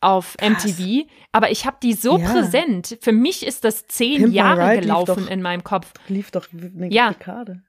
[0.00, 0.64] auf Krass.
[0.64, 2.30] MTV, aber ich habe die so ja.
[2.30, 2.98] präsent.
[3.00, 5.92] Für mich ist das zehn Pimp Jahre gelaufen doch, in meinem Kopf.
[6.08, 7.08] Lief doch eine ja.
[7.12, 7.62] Dekade.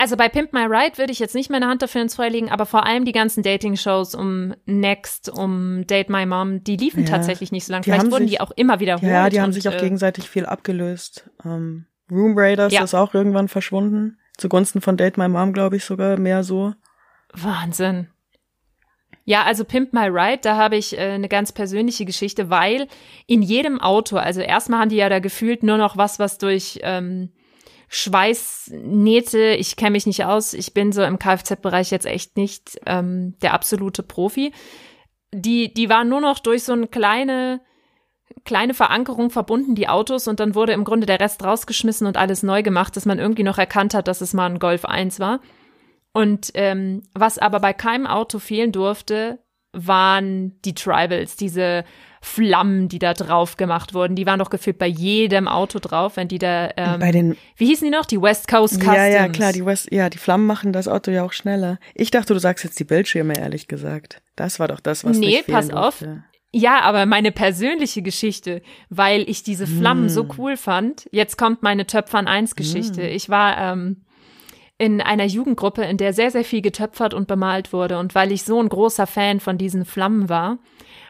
[0.00, 2.50] Also bei Pimp My Ride würde ich jetzt nicht meine Hand dafür ins Feuer legen,
[2.50, 7.10] aber vor allem die ganzen Dating-Shows um Next, um Date My Mom, die liefen ja.
[7.10, 7.84] tatsächlich nicht so lange.
[7.84, 9.12] Vielleicht wurden sich, die auch immer wiederholt.
[9.12, 11.28] Ja, die haben und, sich auch äh, gegenseitig viel abgelöst.
[11.44, 12.82] Ähm, Room Raiders ja.
[12.82, 14.16] ist auch irgendwann verschwunden.
[14.38, 16.72] Zugunsten von Date My Mom, glaube ich, sogar mehr so.
[17.34, 18.08] Wahnsinn.
[19.26, 22.88] Ja, also Pimp My Ride, da habe ich äh, eine ganz persönliche Geschichte, weil
[23.26, 26.78] in jedem Auto, also erstmal haben die ja da gefühlt nur noch was, was durch
[26.84, 27.32] ähm,
[27.92, 33.36] Schweißnähte, ich kenne mich nicht aus, ich bin so im Kfz-Bereich jetzt echt nicht ähm,
[33.42, 34.52] der absolute Profi.
[35.34, 37.60] Die, die waren nur noch durch so eine kleine,
[38.44, 42.44] kleine Verankerung verbunden, die Autos, und dann wurde im Grunde der Rest rausgeschmissen und alles
[42.44, 45.40] neu gemacht, dass man irgendwie noch erkannt hat, dass es mal ein Golf 1 war.
[46.12, 49.40] Und ähm, was aber bei keinem Auto fehlen durfte,
[49.72, 51.84] waren die Tribals, diese
[52.22, 54.14] Flammen, die da drauf gemacht wurden.
[54.14, 57.66] Die waren doch gefühlt bei jedem Auto drauf, wenn die da ähm, bei den wie
[57.66, 58.04] hießen die noch?
[58.04, 58.96] Die West Coast Customs.
[58.96, 61.78] Ja, ja, klar, die West ja, die Flammen machen das Auto ja auch schneller.
[61.94, 64.20] Ich dachte, du sagst jetzt die Bildschirme ehrlich gesagt.
[64.36, 66.00] Das war doch das, was Nee, pass auf.
[66.00, 66.24] durfte.
[66.52, 70.08] Ja, aber meine persönliche Geschichte, weil ich diese Flammen Hm.
[70.10, 71.08] so cool fand.
[71.12, 73.02] Jetzt kommt meine Töpfern 1 Geschichte.
[73.02, 73.08] Hm.
[73.14, 74.02] Ich war ähm,
[74.76, 77.98] in einer Jugendgruppe, in der sehr, sehr viel getöpfert und bemalt wurde.
[77.98, 80.58] Und weil ich so ein großer Fan von diesen Flammen war,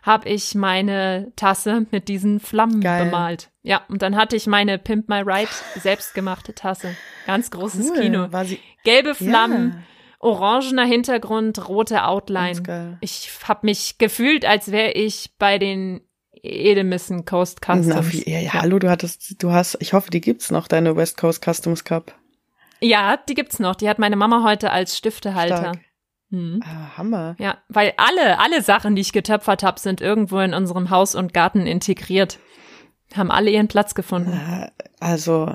[0.02, 3.04] habe ich meine Tasse mit diesen Flammen Geil.
[3.06, 3.50] bemalt.
[3.62, 6.96] Ja, und dann hatte ich meine Pimp My Ride selbstgemachte Tasse.
[7.26, 8.00] Ganz großes Cool.
[8.00, 8.32] Kino.
[8.32, 9.82] War sie, Gelbe Flammen, Ja.
[10.20, 12.98] orangener Hintergrund, rote Outline.
[13.00, 16.00] Ich habe mich gefühlt, als wäre ich bei den
[16.42, 17.86] Edemissen Coast Customs.
[17.86, 21.18] Na, ja, ja, hallo, du hattest, du hast, ich hoffe, die gibt's noch, deine West
[21.18, 22.14] Coast Customs Cup.
[22.80, 23.76] Ja, die gibt's noch.
[23.76, 25.56] Die hat meine Mama heute als Stiftehalter.
[25.58, 25.78] Stark.
[26.30, 26.60] Hm.
[26.64, 27.34] Ah, Hammer.
[27.38, 31.34] Ja, weil alle, alle Sachen, die ich getöpfert habe, sind irgendwo in unserem Haus und
[31.34, 32.38] Garten integriert.
[33.14, 34.32] Haben alle ihren Platz gefunden.
[34.32, 34.70] Äh,
[35.00, 35.52] Also,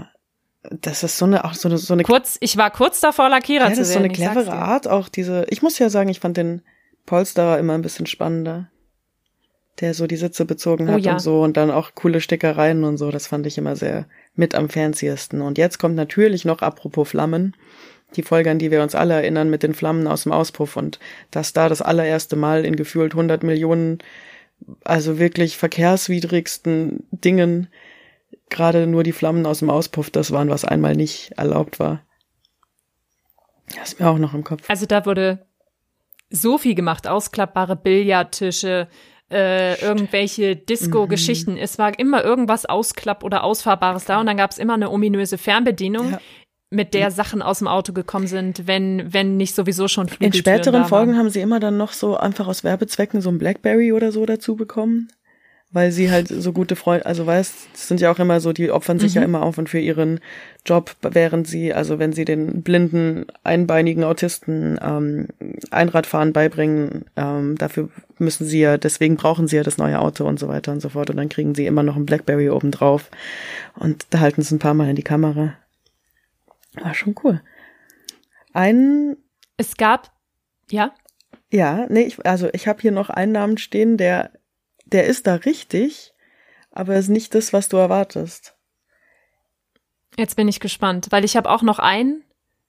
[0.69, 3.65] das ist so eine, auch so eine, so eine, Kurz, ich war kurz davor, Lackierer
[3.69, 4.15] ja, zu das ist so werden.
[4.15, 4.51] eine clevere.
[4.53, 6.61] Art, auch diese, ich muss ja sagen, ich fand den
[7.05, 8.69] Polsterer immer ein bisschen spannender.
[9.81, 11.13] Der so die Sitze bezogen Oh hat ja.
[11.13, 14.55] und so und dann auch coole Stickereien und so, das fand ich immer sehr mit
[14.55, 15.41] am fanciesten.
[15.41, 17.55] Und jetzt kommt natürlich noch, apropos Flammen,
[18.15, 20.99] die Folge, an die wir uns alle erinnern, mit den Flammen aus dem Auspuff und
[21.31, 23.99] dass da das allererste Mal in gefühlt 100 Millionen,
[24.83, 27.67] also wirklich verkehrswidrigsten Dingen,
[28.49, 32.01] gerade nur die Flammen aus dem Auspuff, das waren, was einmal nicht erlaubt war.
[33.75, 34.69] Das ist mir auch noch im Kopf.
[34.69, 35.45] Also da wurde
[36.29, 37.07] so viel gemacht.
[37.07, 38.87] Ausklappbare Billardtische,
[39.31, 41.53] äh, irgendwelche Disco-Geschichten.
[41.53, 41.57] Mhm.
[41.57, 45.37] Es war immer irgendwas Ausklapp- oder Ausfahrbares da und dann gab es immer eine ominöse
[45.37, 46.21] Fernbedienung, Ja.
[46.69, 50.41] Mit der Sachen aus dem Auto gekommen sind, wenn, wenn nicht sowieso schon In Flügeltüren
[50.57, 53.93] späteren da Folgen haben sie immer dann noch so einfach aus Werbezwecken so ein Blackberry
[53.93, 55.09] oder so dazu bekommen,
[55.71, 58.71] weil sie halt so gute Freunde, also weißt, es sind ja auch immer so, die
[58.71, 59.25] opfern sich ja Mhm.
[59.25, 60.19] immer auf und für ihren
[60.65, 65.27] Job, während sie, also wenn sie den blinden, einbeinigen Autisten ähm,
[65.71, 70.39] Einradfahren beibringen, ähm, dafür müssen sie ja, deswegen brauchen sie ja das neue Auto und
[70.39, 73.11] so weiter und so fort und dann kriegen sie immer noch ein Blackberry obendrauf
[73.75, 75.53] und da halten sie ein paar Mal in die Kamera.
[76.81, 77.41] War schon cool.
[78.53, 79.17] Ein
[79.57, 80.11] Es gab,
[80.69, 80.93] ja,
[81.51, 84.31] ja, nee, ich, also ich habe hier noch einen Namen stehen, der,
[84.85, 86.13] der ist da richtig,
[86.71, 88.55] aber ist nicht das, was du erwartest.
[90.17, 92.23] jetzt bin ich gespannt, weil ich habe auch noch einen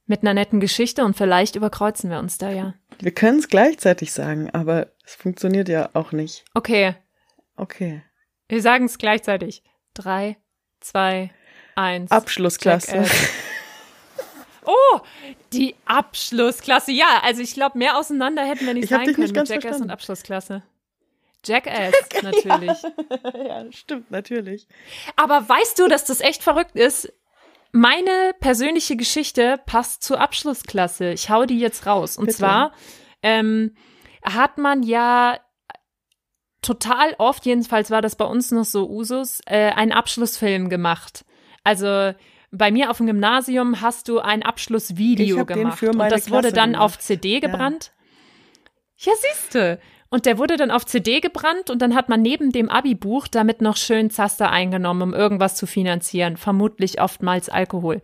[0.07, 2.75] mit einer netten Geschichte und vielleicht überkreuzen wir uns da ja.
[3.01, 6.45] Wir können es gleichzeitig sagen, aber es funktioniert ja auch nicht.
[6.55, 6.95] Okay,
[7.57, 8.03] Okay.
[8.49, 9.63] wir sagen es gleichzeitig.
[9.95, 10.37] Drei,
[10.81, 11.31] zwei,
[11.75, 12.11] eins.
[12.13, 13.05] Abschlussklasse.
[14.67, 15.01] Oh,
[15.53, 16.93] die Abschlussklasse.
[16.93, 19.63] Ja, also ich glaube, mehr auseinander hätten wir nicht Ich sein können nicht mit Jackass
[19.63, 19.83] verstanden.
[19.85, 20.63] und Abschlussklasse.
[21.45, 22.83] Jackass, natürlich.
[23.47, 24.67] ja, stimmt, natürlich.
[25.15, 27.13] Aber weißt du, dass das echt verrückt ist?
[27.73, 31.11] Meine persönliche Geschichte passt zur Abschlussklasse.
[31.13, 32.17] Ich hau die jetzt raus.
[32.17, 32.39] Und Bitte.
[32.39, 32.73] zwar
[33.23, 33.77] ähm,
[34.25, 35.39] hat man ja
[36.63, 41.25] total oft, jedenfalls war das bei uns noch so Usus, äh, einen Abschlussfilm gemacht.
[41.63, 42.13] Also
[42.57, 45.83] bei mir auf dem Gymnasium hast du ein Abschlussvideo gemacht.
[45.83, 46.85] und das wurde Klasse dann gemacht.
[46.85, 47.93] auf CD gebrannt.
[48.97, 49.79] Ja, siehste.
[50.09, 53.61] Und der wurde dann auf CD gebrannt und dann hat man neben dem Abi-Buch damit
[53.61, 56.37] noch schön Zaster eingenommen, um irgendwas zu finanzieren.
[56.37, 58.01] Vermutlich oftmals Alkohol.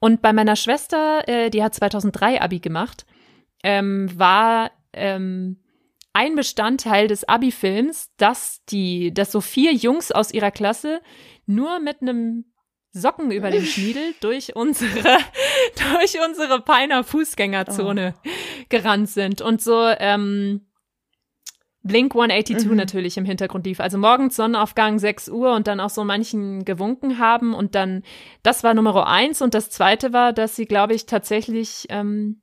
[0.00, 3.06] Und bei meiner Schwester, äh, die hat 2003 Abi gemacht,
[3.62, 5.62] ähm, war ähm,
[6.12, 11.00] ein Bestandteil des Abi-Films, dass die, dass so vier Jungs aus ihrer Klasse
[11.46, 12.44] nur mit einem
[12.96, 14.90] Socken über dem Schniedel durch unsere,
[15.98, 18.14] durch unsere Peiner Fußgängerzone
[18.68, 19.40] gerannt sind.
[19.42, 20.60] Und so, ähm,
[21.82, 22.76] Blink 182 Mhm.
[22.76, 23.78] natürlich im Hintergrund lief.
[23.80, 27.52] Also morgens Sonnenaufgang 6 Uhr und dann auch so manchen gewunken haben.
[27.52, 28.02] Und dann,
[28.42, 29.42] das war Nummer eins.
[29.42, 32.40] Und das zweite war, dass sie, glaube ich, tatsächlich, ähm,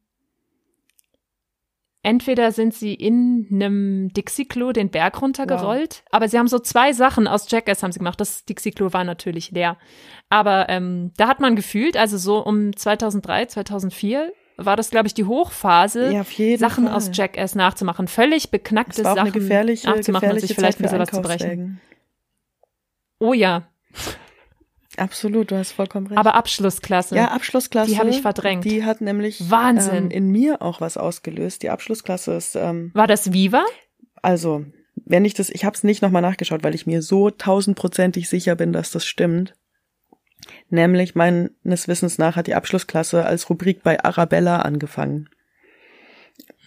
[2.03, 7.27] entweder sind sie in einem Dixie-Klo den Berg runtergerollt, aber sie haben so zwei Sachen
[7.27, 8.19] aus Jackass haben sie gemacht.
[8.19, 9.77] Das Dixie-Klo war natürlich leer.
[10.29, 15.13] Aber ähm, da hat man gefühlt, also so um 2003, 2004 war das, glaube ich,
[15.13, 16.23] die Hochphase, Ja,
[16.57, 16.95] Sachen Fall.
[16.95, 18.07] aus Jackass nachzumachen.
[18.07, 19.31] Völlig beknackte Sachen
[19.85, 21.79] nachzumachen und sich vielleicht ein bisschen was zu brechen.
[23.19, 23.67] Oh ja,
[24.97, 26.17] Absolut, du hast vollkommen recht.
[26.17, 27.15] aber Abschlussklasse.
[27.15, 27.91] ja, Abschlussklasse.
[27.91, 28.65] Die habe ich verdrängt.
[28.65, 30.05] Die hat nämlich Wahnsinn.
[30.05, 31.63] Ähm, in mir auch was ausgelöst.
[31.63, 33.63] Die Abschlussklasse ist ähm, War das Viva?
[34.21, 34.65] Also,
[34.95, 38.55] wenn ich das, ich habe es nicht nochmal nachgeschaut, weil ich mir so tausendprozentig sicher
[38.55, 39.53] bin, dass das stimmt.
[40.69, 45.29] Nämlich meines Wissens nach hat die Abschlussklasse als Rubrik bei Arabella angefangen.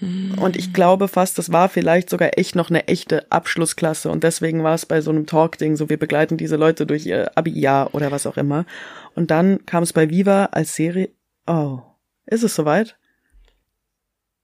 [0.01, 4.63] Und ich glaube fast, das war vielleicht sogar echt noch eine echte Abschlussklasse und deswegen
[4.63, 8.11] war es bei so einem Talk-Ding so, wir begleiten diese Leute durch ihr Abi-Jahr oder
[8.11, 8.67] was auch immer.
[9.15, 11.11] Und dann kam es bei Viva als Serie.
[11.47, 11.79] Oh,
[12.27, 12.97] ist es soweit?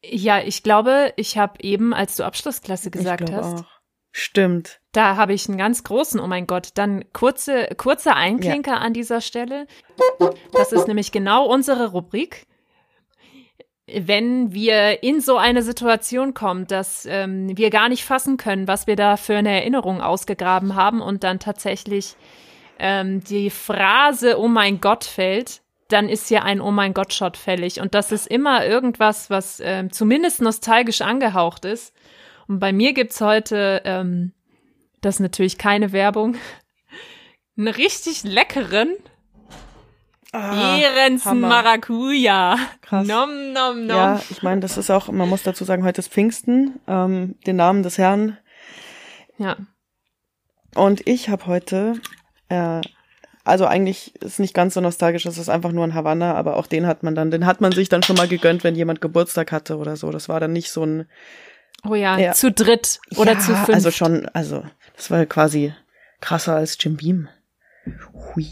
[0.03, 3.81] Ja, ich glaube, ich habe eben, als du Abschlussklasse gesagt hast, auch.
[4.12, 4.81] Stimmt.
[4.93, 6.71] Da habe ich einen ganz großen, oh mein Gott.
[6.75, 8.79] Dann kurze, kurzer Einklinker ja.
[8.79, 9.66] an dieser Stelle.
[10.53, 12.47] Das ist nämlich genau unsere Rubrik.
[13.95, 18.86] Wenn wir in so eine Situation kommen, dass ähm, wir gar nicht fassen können, was
[18.86, 22.16] wir da für eine Erinnerung ausgegraben haben und dann tatsächlich
[22.78, 27.80] ähm, die Phrase Oh mein Gott fällt, dann ist hier ein Oh mein Gott-Shot fällig.
[27.80, 31.95] Und das ist immer irgendwas, was ähm, zumindest nostalgisch angehaucht ist.
[32.49, 34.32] Und bei mir gibt's heute, ähm,
[35.01, 36.36] das ist natürlich keine Werbung,
[37.57, 38.97] einen richtig leckeren
[40.33, 42.57] ah, Ehrensen Maracuja.
[42.83, 43.07] Krass.
[43.07, 43.97] Nom, nom, nom.
[43.97, 47.57] Ja, ich meine, das ist auch, man muss dazu sagen, heute ist Pfingsten, ähm, den
[47.57, 48.39] Namen des Herrn.
[49.39, 49.57] Ja.
[50.74, 52.01] Und ich habe heute
[52.49, 52.81] äh,
[53.45, 56.66] also eigentlich ist nicht ganz so nostalgisch, es ist einfach nur ein Havanna, aber auch
[56.66, 59.51] den hat man dann, den hat man sich dann schon mal gegönnt, wenn jemand Geburtstag
[59.51, 60.11] hatte oder so.
[60.11, 61.07] Das war dann nicht so ein
[61.89, 62.33] Oh ja, ja.
[62.33, 63.70] zu dritt oder ja, zu fünf.
[63.70, 64.62] Also schon, also
[64.95, 65.72] das war quasi
[66.20, 67.28] krasser als Jim Beam.
[68.35, 68.47] Hui.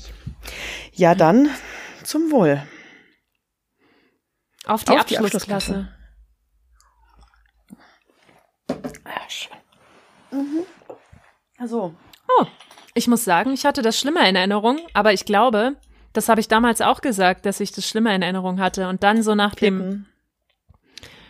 [0.93, 1.49] Ja, dann
[2.05, 2.63] zum Wohl.
[4.67, 5.89] Auf die, Auf die Abschlussklasse.
[8.69, 9.05] Abschlussklasse.
[9.05, 9.57] Ah, schön.
[10.31, 10.67] Mhm.
[11.59, 11.95] Also.
[12.29, 12.47] Oh.
[12.95, 15.77] Ich muss sagen, ich hatte das schlimmer in Erinnerung, aber ich glaube,
[16.13, 18.89] das habe ich damals auch gesagt, dass ich das schlimmer in Erinnerung hatte.
[18.89, 19.79] Und dann so nach Kippen.
[19.79, 20.07] dem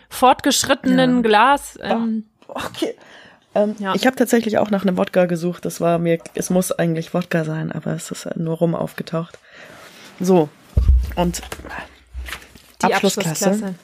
[0.09, 1.21] fortgeschrittenen ja.
[1.21, 1.77] Glas.
[1.81, 2.95] Ähm, oh, okay.
[3.55, 3.95] Ähm, ja.
[3.95, 5.65] Ich habe tatsächlich auch nach einem Wodka gesucht.
[5.65, 9.39] Das war mir, es muss eigentlich Wodka sein, aber es ist nur rum aufgetaucht.
[10.19, 10.49] So.
[11.15, 11.41] Und
[12.81, 13.45] die Abschlussklasse.
[13.45, 13.75] Abschlussklasse.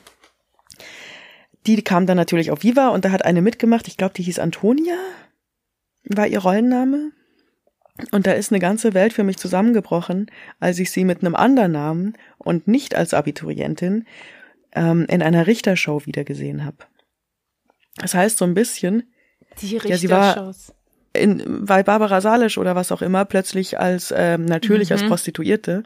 [1.65, 3.87] Die kam dann natürlich auf Viva und da hat eine mitgemacht.
[3.87, 4.97] Ich glaube, die hieß Antonia.
[6.03, 7.11] War ihr Rollenname.
[8.11, 11.71] Und da ist eine ganze Welt für mich zusammengebrochen, als ich sie mit einem anderen
[11.71, 14.05] Namen und nicht als Abiturientin
[14.73, 16.77] ähm, in einer Richtershow wiedergesehen habe.
[17.97, 19.09] Das heißt so ein bisschen,
[19.61, 19.91] die Richtershows.
[19.91, 20.53] Ja, sie war
[21.13, 24.93] in, bei Barbara Salisch oder was auch immer plötzlich als ähm, natürlich mhm.
[24.93, 25.83] als Prostituierte.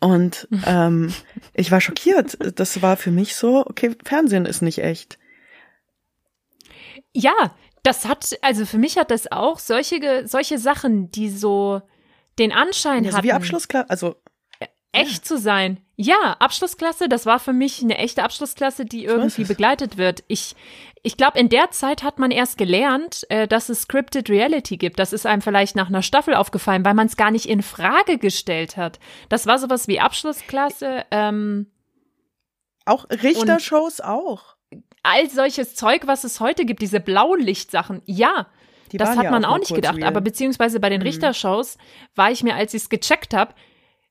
[0.00, 1.12] Und ähm,
[1.52, 2.36] ich war schockiert.
[2.58, 5.18] Das war für mich so, okay, Fernsehen ist nicht echt.
[7.12, 11.82] Ja, das hat, also für mich hat das auch solche, solche Sachen, die so
[12.38, 13.24] den Anschein ja, hatten.
[13.24, 14.16] Wie Abschlussklasse, also
[14.92, 15.22] echt ja.
[15.22, 15.80] zu sein.
[15.96, 20.24] Ja, Abschlussklasse, das war für mich eine echte Abschlussklasse, die irgendwie begleitet wird.
[20.28, 20.56] Ich,
[21.04, 24.98] ich glaube, in der Zeit hat man erst gelernt, äh, dass es Scripted Reality gibt.
[24.98, 28.18] Das ist einem vielleicht nach einer Staffel aufgefallen, weil man es gar nicht in Frage
[28.18, 28.98] gestellt hat.
[29.28, 31.04] Das war sowas wie Abschlussklasse.
[31.10, 31.70] Ähm,
[32.86, 34.54] auch Richtershows auch
[35.04, 38.46] all solches Zeug, was es heute gibt, diese Blaulichtsachen, ja,
[38.90, 39.98] Die das hat ja man auch, auch nicht gedacht.
[39.98, 40.08] Real.
[40.08, 41.06] Aber beziehungsweise bei den mhm.
[41.06, 41.78] Richtershows
[42.14, 43.54] war ich mir, als ich es gecheckt habe,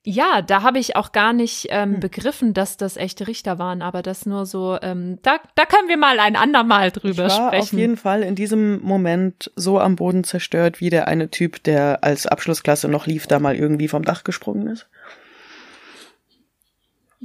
[0.06, 2.00] ja, da habe ich auch gar nicht ähm, hm.
[2.02, 5.96] begriffen, dass das echte Richter waren, aber das nur so, ähm, da, da können wir
[5.98, 7.64] mal ein andermal drüber ich war sprechen.
[7.64, 12.04] auf jeden Fall in diesem Moment so am Boden zerstört, wie der eine Typ, der
[12.04, 14.88] als Abschlussklasse noch lief, da mal irgendwie vom Dach gesprungen ist.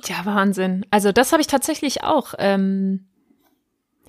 [0.04, 0.86] Ja, Wahnsinn.
[0.92, 2.34] Also das habe ich tatsächlich auch.
[2.38, 3.08] Ähm,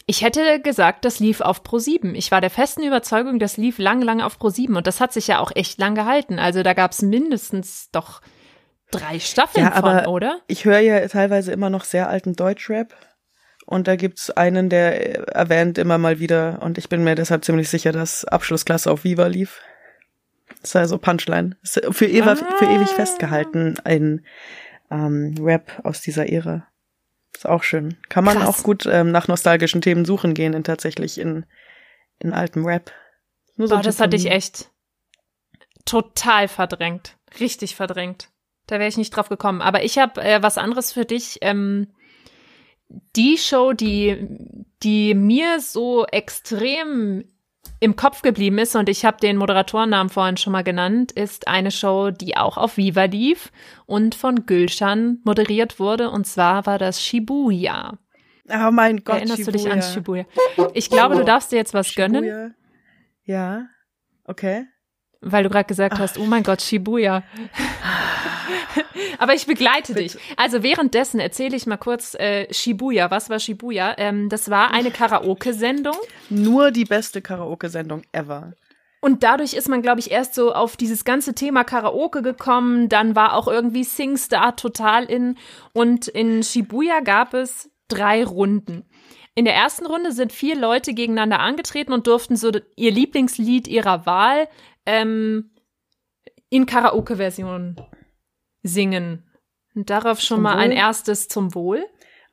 [0.06, 2.14] ich hätte gesagt, das lief auf Pro 7.
[2.14, 5.12] Ich war der festen Überzeugung, das lief lang, lang auf Pro 7 und das hat
[5.12, 6.38] sich ja auch echt lang gehalten.
[6.38, 8.22] Also da gab es mindestens doch
[8.92, 10.42] drei Staffeln ja, aber von, oder?
[10.48, 12.96] Ich höre ja teilweise immer noch sehr alten Deutschrap.
[13.66, 17.70] Und da gibt's einen, der erwähnt immer mal wieder, und ich bin mir deshalb ziemlich
[17.70, 19.62] sicher, dass Abschlussklasse auf Viva lief.
[20.62, 21.56] Das ist also Punchline.
[21.62, 22.58] Ist für, Eva, ah.
[22.58, 24.26] für ewig festgehalten, ein
[24.90, 26.68] ähm, Rap aus dieser Ära.
[27.36, 27.98] Ist auch schön.
[28.10, 28.48] Kann man Krass.
[28.48, 31.46] auch gut ähm, nach nostalgischen Themen suchen gehen, in tatsächlich in,
[32.18, 32.92] in altem Rap.
[33.56, 34.72] Nur so Boah, das hatte ich echt
[35.86, 37.18] total verdrängt.
[37.40, 38.30] Richtig verdrängt.
[38.70, 39.62] Da wäre ich nicht drauf gekommen.
[39.62, 41.40] Aber ich habe äh, was anderes für dich.
[41.42, 41.88] Ähm,
[43.16, 44.28] die Show, die,
[44.84, 47.24] die mir so extrem
[47.80, 51.72] im Kopf geblieben ist, und ich habe den Moderatorennamen vorhin schon mal genannt, ist eine
[51.72, 53.52] Show, die auch auf Viva lief
[53.88, 56.12] und von Gülschan moderiert wurde.
[56.12, 57.98] Und zwar war das Shibuya.
[58.48, 59.16] Oh mein Gott.
[59.16, 59.52] Erinnerst Shibuya.
[59.52, 60.26] du dich an Shibuya?
[60.76, 62.08] Ich glaube, du darfst dir jetzt was Shibuya.
[62.08, 62.56] gönnen.
[63.24, 63.66] Ja.
[64.26, 64.68] Okay.
[65.22, 66.02] Weil du gerade gesagt Ach.
[66.02, 67.24] hast, oh mein Gott, Shibuya.
[69.18, 70.18] Aber ich begleite Bitte.
[70.18, 70.38] dich.
[70.38, 73.12] Also währenddessen erzähle ich mal kurz äh, Shibuya.
[73.12, 73.96] Was war Shibuya?
[73.98, 75.96] Ähm, das war eine Karaoke-Sendung.
[76.30, 78.54] Nur die beste Karaoke-Sendung ever.
[79.02, 82.90] Und dadurch ist man, glaube ich, erst so auf dieses ganze Thema Karaoke gekommen.
[82.90, 85.38] Dann war auch irgendwie SingStar total in.
[85.74, 88.86] Und in Shibuya gab es drei Runden.
[89.36, 94.06] In der ersten Runde sind vier Leute gegeneinander angetreten und durften so ihr Lieblingslied ihrer
[94.06, 94.50] Wahl
[94.86, 95.52] ähm,
[96.50, 97.78] in Karaoke-Version
[98.64, 99.24] singen.
[99.76, 100.64] Und darauf schon zum mal Wohl.
[100.64, 101.86] ein erstes zum Wohl.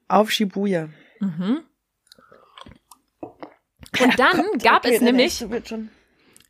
[0.09, 0.89] Auf Shibuya.
[1.21, 1.63] Mhm.
[4.01, 5.45] Und dann Kommt, gab okay, es nämlich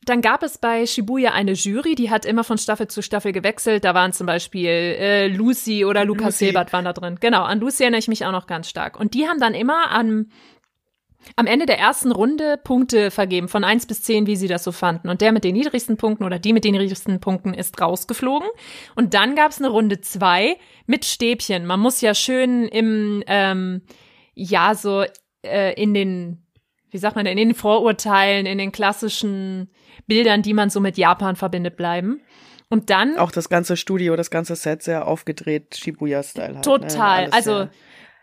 [0.07, 3.83] dann gab es bei Shibuya eine Jury, die hat immer von Staffel zu Staffel gewechselt.
[3.83, 6.45] Da waren zum Beispiel äh, Lucy oder Lukas Lucy.
[6.45, 7.16] Hilbert waren da drin.
[7.20, 9.01] Genau, an Lucy erinnere ich mich auch noch ganz stark.
[9.01, 10.29] Und die haben dann immer am,
[11.34, 14.72] am Ende der ersten Runde Punkte vergeben, von eins bis zehn, wie sie das so
[14.72, 15.08] fanden.
[15.08, 18.48] Und der mit den niedrigsten Punkten oder die mit den niedrigsten Punkten ist rausgeflogen.
[18.94, 20.56] Und dann gab es eine Runde zwei
[20.86, 21.66] mit Stäbchen.
[21.66, 23.82] Man muss ja schön im, ähm,
[24.34, 25.04] ja, so
[25.42, 26.46] äh, in den
[26.90, 29.70] wie sagt man denn, in den Vorurteilen, in den klassischen
[30.06, 32.22] Bildern, die man so mit Japan verbindet, bleiben.
[32.68, 36.54] Und dann Auch das ganze Studio, das ganze Set sehr aufgedreht, Shibuya-Style.
[36.54, 37.32] Halt, total, Ne?
[37.32, 37.70] Alles also sehr,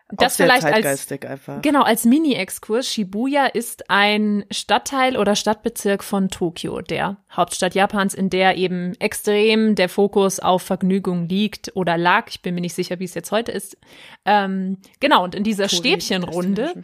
[0.09, 1.61] das vielleicht als einfach.
[1.61, 2.87] genau als Mini-Exkurs.
[2.87, 9.75] Shibuya ist ein Stadtteil oder Stadtbezirk von Tokio, der Hauptstadt Japans, in der eben extrem
[9.75, 12.27] der Fokus auf Vergnügung liegt oder lag.
[12.29, 13.77] Ich bin mir nicht sicher, wie es jetzt heute ist.
[14.25, 16.83] Ähm, genau, und in dieser Touri Stäbchenrunde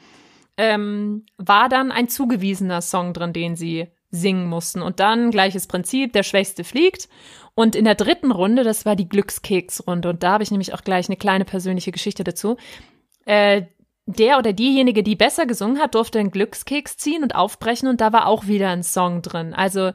[0.57, 4.81] ähm, war dann ein zugewiesener Song drin, den sie singen mussten.
[4.81, 7.09] Und dann gleiches Prinzip, der Schwächste fliegt.
[7.53, 10.81] Und in der dritten Runde, das war die Glückskeksrunde, und da habe ich nämlich auch
[10.81, 12.57] gleich eine kleine persönliche Geschichte dazu.
[13.29, 13.67] Äh,
[14.07, 18.11] der oder diejenige, die besser gesungen hat, durfte einen Glückskeks ziehen und aufbrechen und da
[18.11, 19.53] war auch wieder ein Song drin.
[19.53, 19.91] Also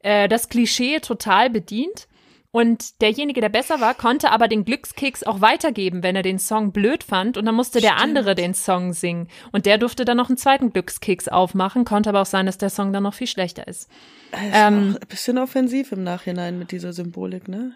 [0.00, 2.08] äh, das Klischee total bedient.
[2.50, 6.72] Und derjenige, der besser war, konnte aber den Glückskeks auch weitergeben, wenn er den Song
[6.72, 7.36] blöd fand.
[7.36, 8.02] Und dann musste der Stimmt.
[8.02, 9.28] andere den Song singen.
[9.52, 11.84] Und der durfte dann noch einen zweiten Glückskeks aufmachen.
[11.84, 13.90] Konnte aber auch sein, dass der Song dann noch viel schlechter ist.
[14.32, 17.72] Ähm, ist auch ein bisschen offensiv im Nachhinein mit dieser Symbolik, ne?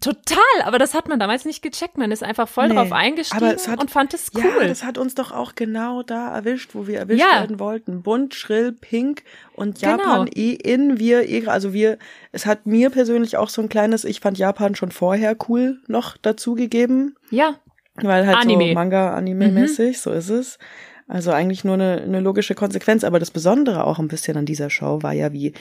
[0.00, 1.96] Total, aber das hat man damals nicht gecheckt.
[1.98, 4.42] Man ist einfach voll Nee, drauf eingestiegen aber es hat- und fand es cool.
[4.60, 7.40] Ja, das hat uns doch auch genau da erwischt, wo wir erwischt Ja.
[7.40, 8.02] werden wollten.
[8.02, 9.22] Bunt, schrill, pink
[9.54, 9.92] und Genau.
[9.98, 11.98] Japan eh in, wir, eh, also wir,
[12.32, 16.16] es hat mir persönlich auch so ein kleines, ich fand Japan schon vorher cool noch
[16.16, 17.54] dazu gegeben, ja,
[17.94, 18.68] weil halt Anime.
[18.68, 20.58] so Manga, Anime-mäßig, so ist es.
[21.06, 23.04] Also eigentlich nur eine, eine logische Konsequenz.
[23.04, 25.52] Aber das Besondere auch ein bisschen an dieser Show war ja, wie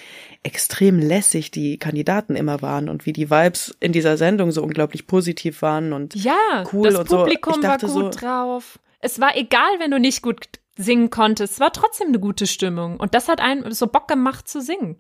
[0.41, 5.05] extrem lässig die Kandidaten immer waren und wie die Vibes in dieser Sendung so unglaublich
[5.07, 7.17] positiv waren und Ja, cool das und so.
[7.17, 8.79] Publikum Ich dachte war gut so- drauf.
[8.99, 11.53] Es war egal, wenn du nicht gut singen konntest.
[11.55, 12.97] Es war trotzdem eine gute Stimmung.
[12.97, 14.95] Und das hat einen so Bock gemacht zu singen.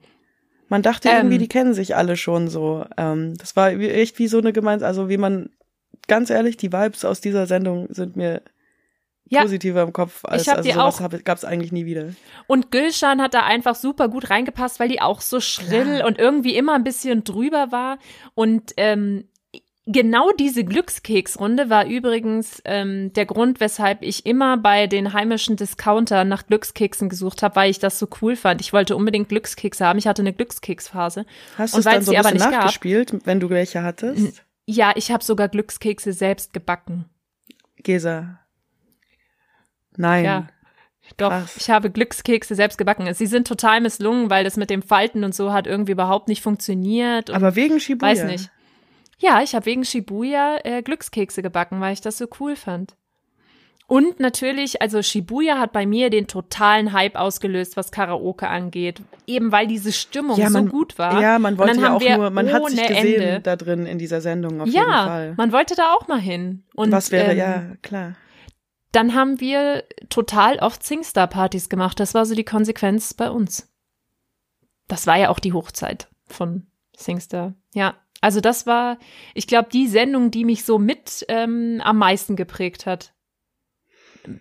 [0.67, 1.15] Man dachte Ähm.
[1.17, 2.85] irgendwie, die kennen sich alle schon so.
[2.97, 5.51] Ähm, das war echt wie so eine Gemeinschaft, also wie man,
[6.07, 8.41] ganz ehrlich, die Vibes aus dieser Sendung sind mir
[9.33, 9.41] Ja.
[9.41, 12.09] positiver im Kopf als Ich hab also die sowas auch- gab es eigentlich nie wieder.
[12.47, 16.07] Und Gülschan hat da einfach super gut reingepasst, weil die auch so schrill Klar.
[16.07, 17.97] und irgendwie immer ein bisschen drüber war.
[18.35, 19.25] Und ähm,
[19.85, 26.23] genau diese Glückskeksrunde war übrigens ähm, der Grund, weshalb ich immer bei den heimischen Discounter
[26.23, 28.61] nach Glückskeksen gesucht habe, weil ich das so cool fand.
[28.61, 29.99] Ich wollte unbedingt Glückskekse haben.
[29.99, 31.25] Ich hatte eine Glückskeksphase.
[31.57, 34.41] Hast du es dann so ein aber bisschen nicht gab- nachgespielt, wenn du welche hattest?
[34.65, 37.03] Ja, ich habe sogar Glückskekse selbst gebacken.
[37.83, 38.39] Gesa.
[39.97, 40.25] Nein.
[40.25, 40.47] Ja.
[41.17, 41.57] Doch, Krass.
[41.57, 43.13] ich habe Glückskekse selbst gebacken.
[43.13, 46.41] Sie sind total misslungen, weil das mit dem Falten und so hat irgendwie überhaupt nicht
[46.41, 47.29] funktioniert.
[47.29, 48.11] Aber wegen Shibuya.
[48.11, 48.49] weiß nicht.
[49.19, 52.95] Ja, ich habe wegen Shibuya äh, Glückskekse gebacken, weil ich das so cool fand.
[53.85, 59.01] Und natürlich, also Shibuya hat bei mir den totalen Hype ausgelöst, was Karaoke angeht.
[59.27, 61.21] Eben weil diese Stimmung Ja, man, so gut war.
[61.21, 64.21] Ja, man wollte ja auch nur, man hat sich gesehen Ende- da drin in dieser
[64.21, 65.33] Sendung auf jeden Ja, Fall.
[65.35, 66.63] man wollte da auch mal hin.
[66.75, 68.13] Und Was wäre, ähm, ja, klar.
[68.93, 71.99] Dann haben wir total oft Singstar-Partys gemacht.
[71.99, 73.69] Das war so die Konsequenz bei uns.
[74.87, 77.53] Das war ja auch die Hochzeit von Singstar.
[77.73, 78.97] Ja, also das war,
[79.33, 83.13] ich glaube, die Sendung, die mich so mit ähm, am meisten geprägt hat.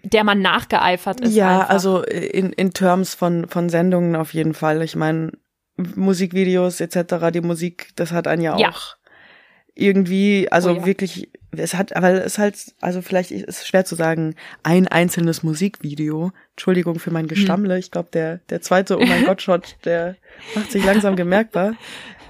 [0.04, 1.34] Der man nachgeeifert ist.
[1.34, 1.70] Ja, einfach.
[1.70, 4.80] also in, in Terms von, von Sendungen auf jeden Fall.
[4.82, 5.32] Ich meine,
[5.76, 8.72] Musikvideos etc., die Musik, das hat einen ja auch Ja.
[9.74, 10.86] irgendwie, also Oh ja.
[10.86, 14.88] wirklich, es hat, aber es ist halt, also vielleicht ist es schwer zu sagen, ein
[14.88, 16.32] einzelnes Musikvideo.
[16.52, 17.14] Entschuldigung für Hm.
[17.14, 17.78] mein Gestammle.
[17.78, 20.16] Ich glaube, der, der zweite Oh mein Gott-Shot, der
[20.54, 21.74] macht sich langsam bemerkbar.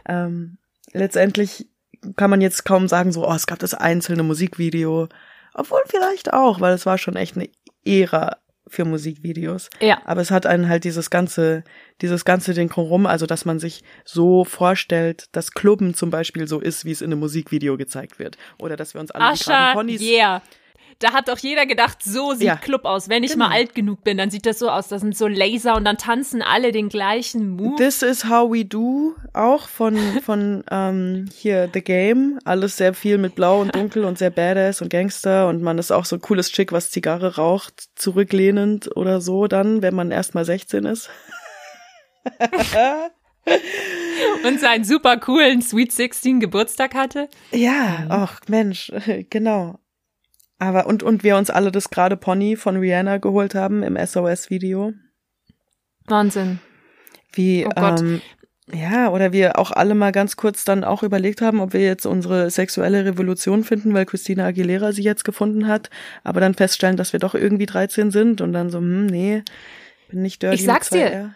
[0.08, 0.58] Ähm,
[0.92, 1.68] letztendlich
[2.16, 5.08] kann man jetzt kaum sagen, so, oh, es gab das einzelne Musikvideo.
[5.54, 7.48] Obwohl vielleicht auch, weil es war schon echt eine
[7.84, 8.38] Ära
[8.72, 9.68] für Musikvideos.
[9.80, 11.62] ja, Aber es hat einen halt dieses ganze,
[12.00, 16.58] dieses ganze Ding rum, also dass man sich so vorstellt, dass Clubben zum Beispiel so
[16.58, 18.38] ist, wie es in einem Musikvideo gezeigt wird.
[18.58, 20.00] Oder dass wir uns alle Ascha, Ponys.
[20.00, 20.42] yeah.
[21.02, 22.56] Da hat doch jeder gedacht, so sieht Ja.
[22.56, 23.08] Club aus.
[23.08, 23.48] Wenn ich Genau.
[23.48, 24.88] mal alt genug bin, dann sieht das so aus.
[24.88, 27.76] Das sind so Laser und dann tanzen alle den gleichen Move.
[27.76, 32.38] This is how we do, auch von, von ähm, hier The Game.
[32.44, 35.90] Alles sehr viel mit Blau und Dunkel und sehr Badass und Gangster und man ist
[35.90, 40.34] auch so ein cooles Chick, was Zigarre raucht, zurücklehnend oder so dann, wenn man erst
[40.34, 41.10] mal 16 ist.
[44.44, 47.28] und seinen super coolen Sweet 16 Geburtstag hatte.
[47.50, 48.92] Ja, ach Mensch,
[49.30, 49.78] genau.
[50.62, 54.48] Aber und und wir uns alle das gerade Pony von Rihanna geholt haben im SOS
[54.48, 54.92] Video.
[56.06, 56.60] Wahnsinn.
[57.32, 58.00] Wie, Oh Gott.
[58.00, 58.22] ähm,
[58.72, 62.06] ja, oder wir auch alle mal ganz kurz dann auch überlegt haben, ob wir jetzt
[62.06, 65.90] unsere sexuelle Revolution finden, weil Christina Aguilera sie jetzt gefunden hat,
[66.22, 69.42] aber dann feststellen, dass wir doch irgendwie 13 sind und dann so, hm, nee,
[70.10, 71.10] bin nicht dirty Ich sag's dir.
[71.10, 71.34] R.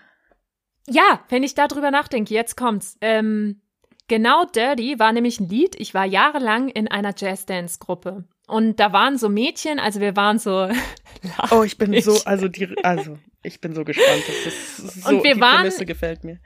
[0.88, 2.96] Ja, wenn ich darüber nachdenke, jetzt kommt's.
[3.00, 3.60] Ähm,
[4.06, 5.74] genau Dirty war nämlich ein Lied.
[5.80, 8.22] Ich war jahrelang in einer Jazzdance-Gruppe.
[8.46, 10.68] Und da waren so Mädchen, also wir waren so.
[11.50, 14.22] Oh, ich bin so, also die, also ich bin so gespannt.
[14.44, 16.38] Das ist so, Und wir die waren- Prämisse gefällt mir.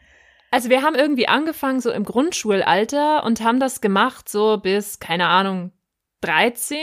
[0.52, 5.26] Also wir haben irgendwie angefangen so im Grundschulalter und haben das gemacht so bis, keine
[5.26, 5.72] Ahnung,
[6.22, 6.78] 13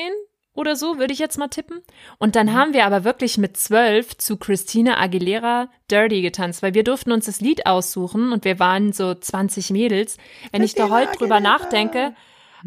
[0.54, 1.82] oder so, würde ich jetzt mal tippen.
[2.18, 6.84] Und dann haben wir aber wirklich mit 12 zu Christina Aguilera Dirty getanzt, weil wir
[6.84, 10.18] durften uns das Lied aussuchen und wir waren so 20 Mädels.
[10.52, 12.14] Wenn ich da Christina heute drüber nachdenke.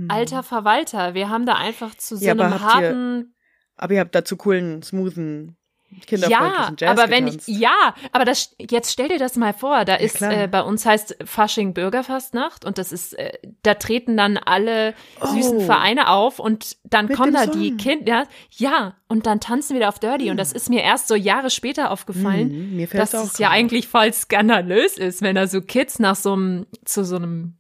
[0.09, 3.35] Alter Verwalter, wir haben da einfach zu so Ja, aber einem ihr harten
[3.77, 5.57] Aber ihr habt dazu coolen, smoothen,
[5.91, 7.49] ja, kinderfreundlichen Jazz aber wenn getanzt.
[7.49, 10.33] ich, ja, aber das, jetzt stell dir das mal vor, da ist, klar.
[10.33, 13.33] äh, bei uns heißt Fasching Bürgerfastnacht und das ist, äh,
[13.65, 15.61] da treten dann alle süßen Oh.
[15.63, 17.77] Vereine auf und dann Mit kommen da dem die Song.
[17.79, 21.17] Kinder, ja, und dann tanzen wir da auf Dirty und das ist mir erst so
[21.17, 25.61] Jahre später aufgefallen, Hm, fällt's dass es ja eigentlich voll skandalös ist, wenn da so
[25.61, 27.57] Kids nach so einem, zu so einem,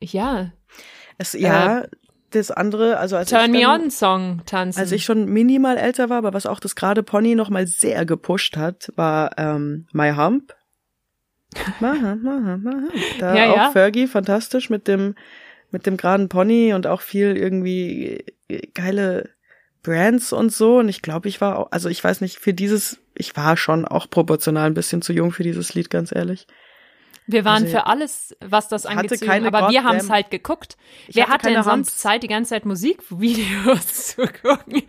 [0.00, 0.52] ja,
[1.20, 1.84] Es, ja,
[2.30, 4.80] das andere, also als äh, Turn ich Me dann, On Song tanzen.
[4.80, 8.06] Als ich schon minimal älter war, aber was auch das gerade Pony noch mal sehr
[8.06, 10.54] gepusht hat, war ähm, My Hump.
[11.80, 12.92] Hump, My Hump.
[13.18, 13.70] Da Ja, auch ja.
[13.70, 15.14] Fergie, fantastisch mit dem
[15.72, 19.30] mit dem geraden Pony und auch viel irgendwie äh, geile
[19.82, 20.78] Brands und so.
[20.78, 23.84] Und ich glaube, ich war auch, also ich weiß nicht, für dieses, ich war schon
[23.84, 26.46] auch proportional ein bisschen zu jung für dieses Lied, ganz ehrlich.
[27.32, 29.28] Wir waren Also, für alles, was das angeht, aber
[29.70, 30.76] wir goddamn- haben es halt geguckt.
[31.08, 31.98] Ich Wer hatte hat denn sonst.
[31.98, 34.82] Zeit, die ganze Zeit Musikvideos zu gucken?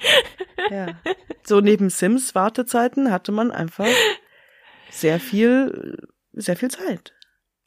[0.69, 0.87] Ja.
[1.43, 3.87] So neben Sims Wartezeiten hatte man einfach
[4.89, 7.13] sehr viel, sehr viel Zeit.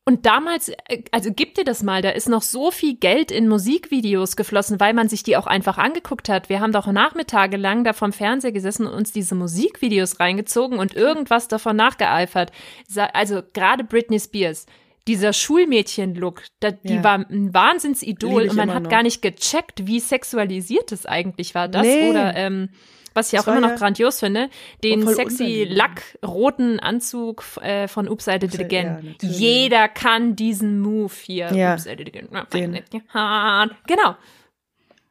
[0.06, 3.48] Und damals, äh, also gib dir das mal, da ist noch so viel Geld in
[3.48, 6.50] Musikvideos geflossen, weil man sich die auch einfach angeguckt hat.
[6.50, 10.94] Wir haben doch Nachmittage lang da vom Fernseher gesessen und uns diese Musikvideos reingezogen und
[10.94, 12.52] irgendwas davon nachgeeifert.
[13.14, 14.66] Also gerade Britney Spears.
[15.06, 16.42] Dieser Schulmädchen-Look,
[16.84, 17.04] die Ja.
[17.04, 18.90] war ein Wahnsinnsidol und man hat noch.
[18.90, 21.68] gar nicht gecheckt, wie sexualisiert es eigentlich war.
[21.68, 22.10] Das Nee.
[22.10, 22.68] oder ähm,
[23.14, 24.50] was ich Das auch immer noch ja grandios finde,
[24.82, 28.94] den sexy lackroten Anzug äh, von Oops, I Did It Ja, Again.
[29.06, 29.38] natürlich.
[29.38, 31.52] Jeder kann diesen Move hier.
[31.52, 31.74] Ja.
[31.74, 32.28] Oops, I Did It Again.
[32.52, 32.80] Den.
[33.86, 34.16] Genau.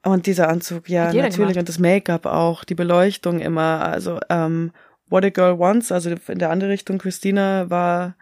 [0.06, 1.36] Und dieser Anzug, ja, natürlich.
[1.38, 1.58] gemacht.
[1.58, 3.82] Und das Make-up auch, die Beleuchtung immer.
[3.82, 4.72] Also, ähm,
[5.10, 8.16] What a Girl Wants, also in der andere Richtung, Christina war,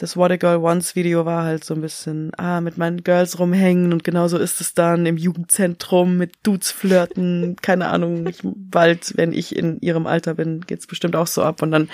[0.00, 3.38] das What a Girl Wants Video war halt so ein bisschen, ah, mit meinen Girls
[3.38, 9.12] rumhängen und genauso ist es dann im Jugendzentrum mit Dudes flirten, keine Ahnung, ich, bald,
[9.16, 11.90] wenn ich in ihrem Alter bin, geht's bestimmt auch so ab und dann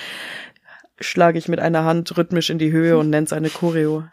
[1.00, 4.04] schlage ich mit einer Hand rhythmisch in die Höhe und nenn's eine Choreo.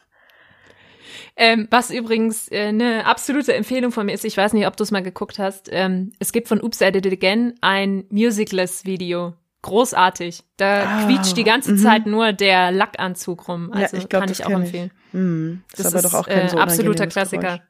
[1.35, 4.83] Ähm, was übrigens äh, eine absolute Empfehlung von mir ist, ich weiß nicht, ob du
[4.83, 5.69] es mal geguckt hast.
[5.71, 9.33] Ähm, es gibt von Oops, I Did It Again ein Musicless-Video.
[9.63, 10.43] Großartig.
[10.57, 11.77] Da Ah, quietscht die ganze mhm.
[11.79, 13.71] Zeit nur der Lackanzug rum.
[13.73, 14.91] Also ja, ich glaube, kann das ich auch empfehlen.
[15.11, 17.41] Hm, ist Das aber ist doch auch kein äh, so absoluter Klassiker.
[17.57, 17.61] Geräusch.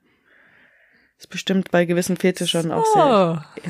[1.20, 3.46] Ist bestimmt bei gewissen Fetischern auch sehr.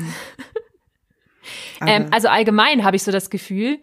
[1.86, 3.78] Ähm, Aber- also allgemein habe ich so das Gefühl,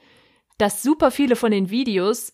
[0.57, 2.33] dass super viele von den Videos,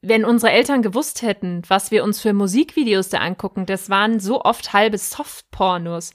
[0.00, 4.40] wenn unsere Eltern gewusst hätten, was wir uns für Musikvideos da angucken, das waren so
[4.42, 6.12] oft halbe Softpornos.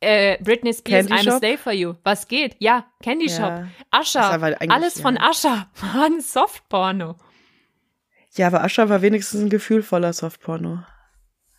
[0.00, 1.38] Äh, Britney Spears, Candy I'm a Shop?
[1.38, 1.94] Slave for You.
[2.04, 2.56] Was geht?
[2.58, 3.64] Ja, Candy Shop.
[4.14, 4.30] Ja.
[4.30, 5.30] Aber eigentlich, Alles von ja.
[5.30, 7.16] Usher war ein Softporno.
[8.34, 10.82] Ja, aber Ascha war wenigstens ein gefühlvoller Softporno.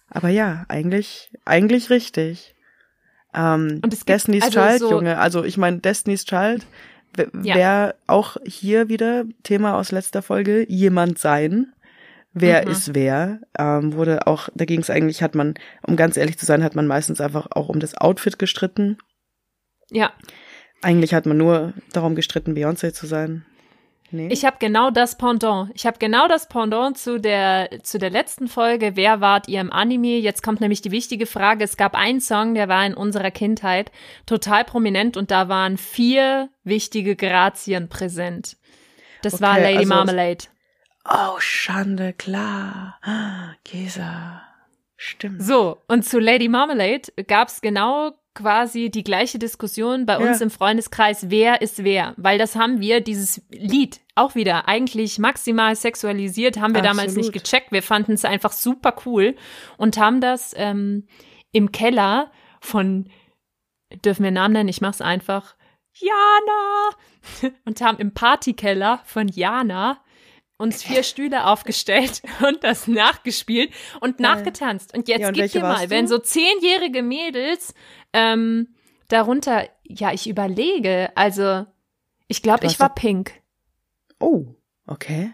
[0.10, 2.54] Aber ja, eigentlich, eigentlich richtig.
[3.34, 5.18] Ähm, Und es gibt Destiny's also Child, so- Junge.
[5.18, 6.66] Also ich meine, Destiny's Child
[7.16, 7.56] w- Ja.
[7.56, 11.74] wäre auch hier wieder Thema aus letzter Folge, jemand sein.
[12.34, 12.72] Wer Mhm.
[12.72, 13.40] ist wer?
[13.58, 16.76] Ähm, wurde auch, da ging es eigentlich, hat man, um ganz ehrlich zu sein, hat
[16.76, 18.98] man meistens einfach auch um das Outfit gestritten.
[19.90, 20.12] Ja,
[20.84, 23.44] Eigentlich hat man nur darum gestritten, Beyoncé zu sein.
[24.12, 24.30] Nee.
[24.32, 25.70] ich habe genau das Pendant.
[25.74, 28.96] Ich habe genau das Pendant zu der zu der letzten Folge.
[28.96, 30.18] Wer wart ihr im Anime?
[30.20, 31.64] Jetzt kommt nämlich die wichtige Frage.
[31.66, 33.92] Es gab einen Song, der war in unserer Kindheit
[34.26, 38.56] total prominent und da waren vier wichtige Grazien präsent.
[39.24, 40.46] Das war Okay, Lady also- Marmalade.
[41.10, 42.98] Oh, Schande, klar.
[43.02, 44.42] Ah, Gesa.
[44.96, 45.42] Stimmt.
[45.44, 50.46] So, und zu Lady Marmalade gab's genau quasi die gleiche Diskussion bei uns Ja.
[50.46, 52.14] im Freundeskreis, wer ist wer?
[52.18, 57.34] Weil das haben wir, dieses Lied, auch wieder eigentlich maximal sexualisiert, haben wir damals Absolut.
[57.34, 57.72] nicht gecheckt.
[57.72, 59.36] Wir fanden es einfach super cool
[59.78, 61.08] und haben das ähm,
[61.52, 62.32] im Keller
[62.62, 63.10] von,
[64.06, 64.70] dürfen wir Namen nennen?
[64.70, 65.56] Ich mach's einfach.
[65.94, 67.52] Jana!
[67.66, 70.00] Und haben im Partykeller von Jana
[70.58, 74.96] uns vier Stühle aufgestellt und das nachgespielt und nachgetanzt.
[74.96, 77.74] Und jetzt Ja, und gib dir mal, wenn so zehnjährige Mädels
[78.14, 78.76] ähm,
[79.08, 81.66] darunter, ja, ich überlege, also
[82.28, 83.32] ich glaube, ich war Pink.
[84.20, 84.46] Oh,
[84.88, 85.34] okay.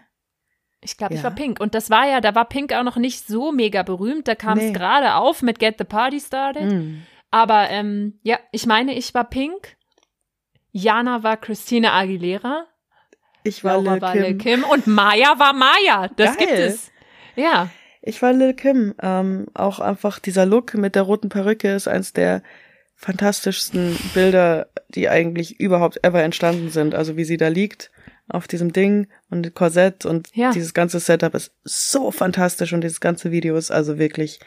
[0.80, 1.24] Ich glaube, ich Ja.
[1.24, 1.58] war Pink.
[1.60, 4.28] Und das war ja, da war Pink auch noch nicht so mega berühmt.
[4.28, 4.72] Da kam es Nee.
[4.72, 6.70] gerade auf mit Get the Party Started.
[6.70, 7.02] Hm.
[7.30, 9.76] Aber ähm, ja, ich meine, ich war Pink.
[10.72, 12.66] Jana war Christina Aguilera.
[13.44, 14.22] Ich war Laura Lil war Kim.
[14.22, 14.64] Lil Kim.
[14.64, 16.08] Und Maya war Maya.
[16.16, 16.46] Das Geil.
[16.46, 16.90] gibt es.
[17.36, 17.70] Ja.
[18.02, 18.94] Ich war Lil Kim.
[19.00, 22.42] Ähm, auch einfach dieser Look mit der roten Perücke ist eins der
[22.96, 26.94] fantastischsten Bilder, die eigentlich überhaupt ever entstanden sind.
[26.94, 27.90] Also wie sie da liegt
[28.28, 30.50] auf diesem Ding und Korsett und Ja.
[30.52, 34.40] dieses ganze Setup ist so fantastisch und dieses ganze Video ist also wirklich.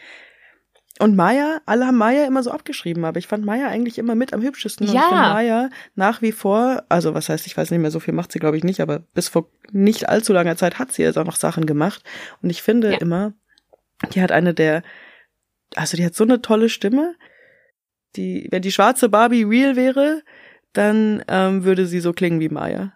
[1.00, 4.34] Und Maya, alle haben Maya immer so abgeschrieben, aber ich fand Maya eigentlich immer mit
[4.34, 4.88] am hübschesten.
[4.88, 5.02] Und Ja.
[5.02, 8.14] ich finde Maya nach wie vor, also was heißt, ich weiß nicht mehr, so viel
[8.16, 11.18] macht sie glaube ich nicht, aber bis vor nicht allzu langer Zeit hat sie jetzt
[11.18, 12.04] auch noch Sachen gemacht.
[12.42, 12.98] Und ich finde Ja.
[12.98, 13.34] immer,
[14.14, 14.82] die hat eine der,
[15.76, 17.16] also die hat so eine tolle Stimme.
[18.16, 20.24] Die, wenn die schwarze Barbie real wäre,
[20.74, 22.94] dann ähm, würde sie so klingen wie Maya.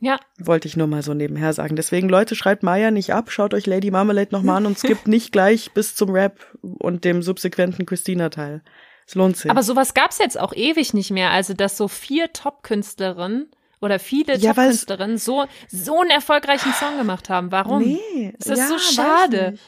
[0.00, 0.18] Ja.
[0.38, 1.76] Wollte ich nur mal so nebenher sagen.
[1.76, 5.32] Deswegen, Leute, schreibt Maya nicht ab, schaut euch Lady Marmalade nochmal an und skippt nicht
[5.32, 8.62] gleich bis zum Rap und dem subsequenten Christina-Teil.
[9.06, 9.50] Es lohnt sich.
[9.50, 11.30] Aber sowas gab's jetzt auch ewig nicht mehr.
[11.30, 17.28] Also, dass so vier Top-Künstlerinnen oder viele Ja, Top-Künstlerinnen so, so einen erfolgreichen Song gemacht
[17.28, 17.52] haben.
[17.52, 17.82] Warum?
[17.82, 19.58] Nee, Ist das ja, so schade?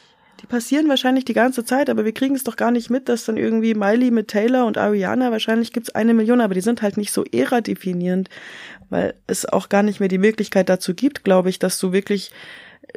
[0.41, 3.25] Die passieren wahrscheinlich die ganze Zeit, aber wir kriegen es doch gar nicht mit, dass
[3.25, 6.97] dann irgendwie Miley mit Taylor und Ariana, wahrscheinlich gibt's eine Million, aber die sind halt
[6.97, 8.29] nicht so ära-definierend,
[8.89, 12.31] weil es auch gar nicht mehr die Möglichkeit dazu gibt, glaube ich, dass du wirklich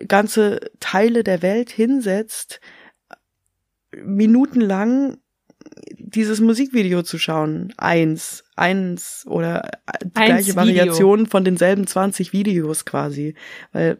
[0.06, 2.60] ganze Teile der Welt hinsetzt,
[3.92, 5.18] minutenlang
[5.98, 7.72] dieses Musikvideo zu schauen.
[7.76, 9.70] Eins, eins oder
[10.02, 10.56] die Eins gleiche Video.
[10.56, 13.34] Variation von denselben 20 Videos quasi.
[13.72, 13.98] Weil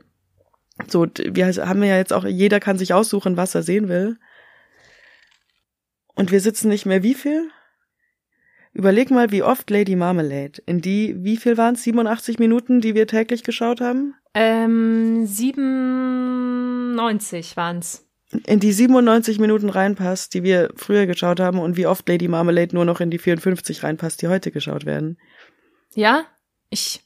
[0.88, 4.18] so, wir haben ja jetzt auch, jeder kann sich aussuchen, was er sehen will.
[6.14, 7.50] Und wir sitzen nicht mehr wie viel?
[8.72, 10.62] Überleg mal, wie oft Lady Marmalade.
[10.66, 11.82] In die, wie viel waren es?
[11.82, 14.14] 87 Minuten, die wir täglich geschaut haben?
[14.34, 18.06] Ähm, 97 waren's.
[18.46, 22.76] In die 97 Minuten reinpasst, die wir früher geschaut haben und wie oft Lady Marmalade
[22.76, 25.18] nur noch in die 54 reinpasst, die heute geschaut werden.
[25.94, 26.26] Ja?
[26.68, 27.00] Ich,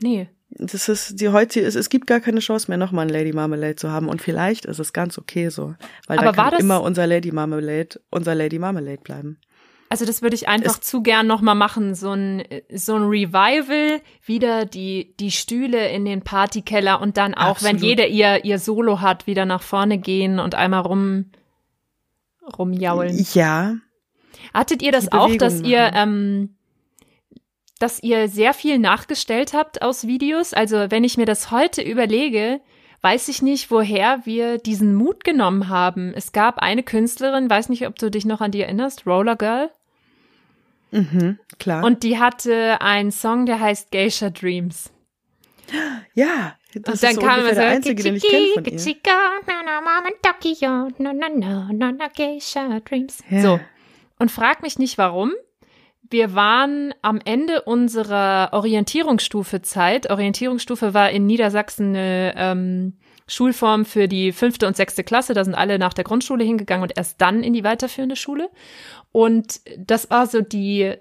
[0.00, 0.30] nee.
[0.48, 3.76] Das ist die heute, es, es gibt gar keine Chance mehr, nochmal ein Lady Marmalade
[3.76, 4.08] zu haben.
[4.08, 5.74] Und vielleicht ist es ganz okay so.
[6.06, 9.38] Weil Aber da kann war das- immer unser Lady Marmalade, unser Lady Marmalade bleiben.
[9.92, 14.00] Also das würde ich einfach Es- zu gern nochmal machen, so ein, so ein Revival,
[14.24, 17.82] wieder die, die Stühle in den Partykeller und dann auch, wenn Absolut.
[17.82, 21.26] jeder ihr, ihr Solo hat, wieder nach vorne gehen und einmal rum,
[22.58, 23.26] rumjaulen.
[23.34, 23.76] Ja,
[24.54, 26.56] Hattet ihr das die auch, Bewegung dass ihr, ähm,
[27.78, 30.54] dass ihr sehr viel nachgestellt habt aus Videos?
[30.54, 32.60] Also wenn ich mir das heute überlege,
[33.02, 36.12] weiß ich nicht, woher wir diesen Mut genommen haben.
[36.14, 39.70] Es gab eine Künstlerin, weiß nicht, ob du dich noch an die erinnerst, Roller Girl.
[40.92, 41.84] Mhm, klar.
[41.84, 44.92] Und die hatte einen Song, der heißt Geisha Dreams.
[46.14, 48.78] ja, das und ist dann so kam so, der einzige, den ich kenne von ihr.
[53.28, 53.42] Ja.
[53.42, 53.60] So.
[54.18, 55.32] Und frag mich nicht warum.
[56.08, 60.10] Wir waren am Ende unserer Orientierungsstufe-Zeit.
[60.10, 65.32] Orientierungsstufe war in Niedersachsen eine ähm, Schulform für die fünfte und sechste Klasse.
[65.32, 68.50] Da sind alle nach der Grundschule hingegangen und erst dann in die weiterführende Schule.
[69.12, 70.94] Und das war so die,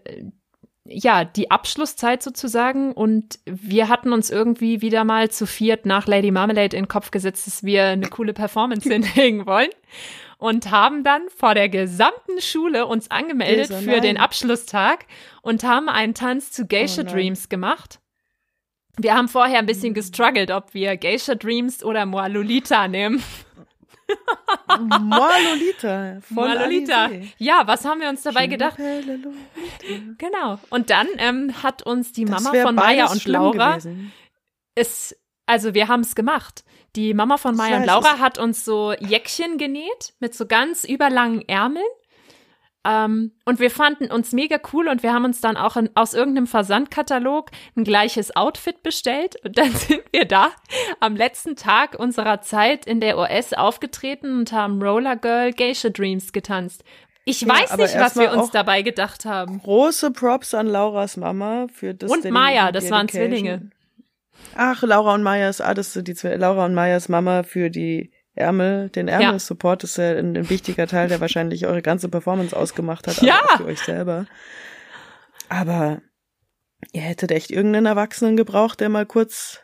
[0.85, 2.91] ja, die Abschlusszeit sozusagen.
[2.91, 7.11] Und wir hatten uns irgendwie wieder mal zu viert nach Lady Marmalade in den Kopf
[7.11, 9.69] gesetzt, dass wir eine coole Performance hinlegen wollen.
[10.37, 14.17] Und haben dann vor der gesamten Schule uns angemeldet Gesa, für den.
[14.17, 15.05] Abschlusstag
[15.43, 17.05] und haben einen Tanz zu Geisha Oh.
[17.05, 17.99] Dreams gemacht.
[18.97, 23.23] Wir haben vorher ein bisschen gestruggelt, ob wir Geisha Dreams oder Moi Lolita nehmen.
[24.99, 26.21] Moi Lolita.
[26.21, 27.05] Von Moi Lolita.
[27.05, 27.27] Alizé.
[27.37, 28.77] Ja, was haben wir uns dabei gedacht?
[30.17, 30.59] Genau.
[30.69, 34.11] Und dann ähm, hat uns die Das Mama von Maya und Laura gewesen.
[34.75, 36.63] es, also wir haben es gemacht.
[36.95, 41.47] Die Mama von Maya und Laura hat uns so Jäckchen genäht mit so ganz überlangen
[41.47, 41.85] Ärmeln.
[42.83, 46.13] Ähm, und wir fanden uns mega cool und wir haben uns dann auch in, aus
[46.13, 49.35] irgendeinem Versandkatalog ein gleiches Outfit bestellt.
[49.43, 50.49] Und dann sind wir da
[50.99, 56.33] am letzten Tag unserer Zeit in der OS aufgetreten und haben Roller Girl Geisha Dreams
[56.33, 56.83] getanzt.
[57.23, 59.59] Ich Ja, weiß nicht, was wir uns dabei gedacht haben.
[59.59, 63.07] Große Props an Lauras Mama für das Und Maya, das waren.
[63.07, 63.69] Zwillinge.
[64.55, 68.10] Ach, Laura und Mayas, ah, das sind die zwei, Laura und Mayas Mama für die
[68.35, 73.07] Ärmel, den Ärmel-Support ist ja ein, ein wichtiger Teil, der wahrscheinlich eure ganze Performance ausgemacht
[73.07, 73.39] hat, Ja.
[73.41, 74.25] auch für euch selber.
[75.49, 76.01] Aber
[76.93, 79.59] ihr hättet echt irgendeinen Erwachsenen gebraucht, der mal kurz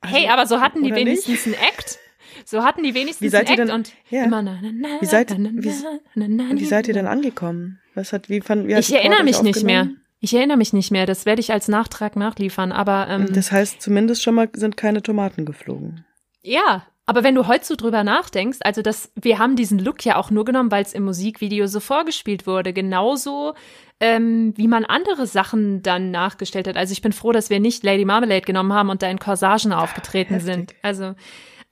[0.00, 1.98] Also, hey, aber so hatten die wenigstens einen Act.
[2.44, 4.24] So hatten die wenigstens Wie seid einen ihr Act denn- und ja.
[4.24, 7.80] immer na, na, na, Wie seid- na, wie- wie seid ihr denn angekommen?
[7.94, 9.88] Was hat, wie fand, wie hat Ich erinnere mich nicht mehr.
[10.20, 11.06] Ich erinnere mich nicht mehr.
[11.06, 12.72] Das werde ich als Nachtrag nachliefern.
[12.72, 16.04] Aber ähm, Das heißt, zumindest schon mal sind keine Tomaten geflogen.
[16.42, 20.14] Ja, aber wenn du heute so drüber nachdenkst, also das, wir haben diesen Look ja
[20.14, 22.72] auch nur genommen, weil es im Musikvideo so vorgespielt wurde.
[22.72, 23.54] Genauso
[23.98, 26.76] ähm, wie man andere Sachen dann nachgestellt hat.
[26.76, 29.72] Also ich bin froh, dass wir nicht Lady Marmalade genommen haben und da in Corsagen
[29.72, 30.54] aufgetreten heftig.
[30.54, 30.74] sind.
[30.82, 31.16] Also,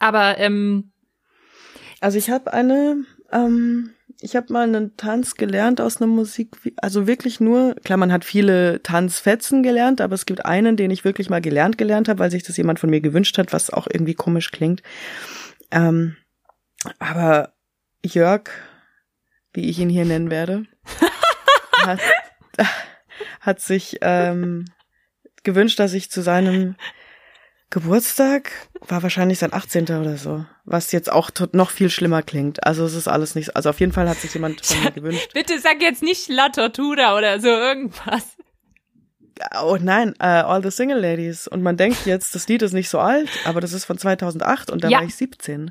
[0.00, 0.90] aber ähm,
[2.00, 7.06] Also ich habe eine, ähm, ich habe mal einen Tanz gelernt aus einer Musik, also
[7.06, 11.30] wirklich nur, klar, man hat viele Tanzfetzen gelernt, aber es gibt einen, den ich wirklich
[11.30, 14.14] mal gelernt gelernt habe, weil sich das jemand von mir gewünscht hat, was auch irgendwie
[14.14, 14.82] komisch klingt.
[15.70, 16.16] Ähm,
[16.98, 17.52] aber
[18.04, 18.50] Jörg,
[19.52, 20.64] wie ich ihn hier nennen werde,
[21.84, 22.00] hat,
[23.40, 24.64] hat sich ähm,
[25.44, 26.74] gewünscht, dass ich zu seinem
[27.70, 28.50] Geburtstag
[28.80, 29.84] war wahrscheinlich sein 18.
[29.84, 32.64] oder so, was jetzt auch noch viel schlimmer klingt.
[32.66, 35.32] Also es ist alles nicht, also auf jeden Fall hat sich jemand von mir gewünscht.
[35.34, 38.36] bitte sag jetzt nicht La Tortura oder so irgendwas.
[39.62, 41.46] Oh nein, äh, All the Single Ladies.
[41.46, 44.70] Und man denkt jetzt, das Lied ist nicht so alt, aber das ist von 2008
[44.70, 44.98] und da Ja.
[44.98, 45.70] war ich 17.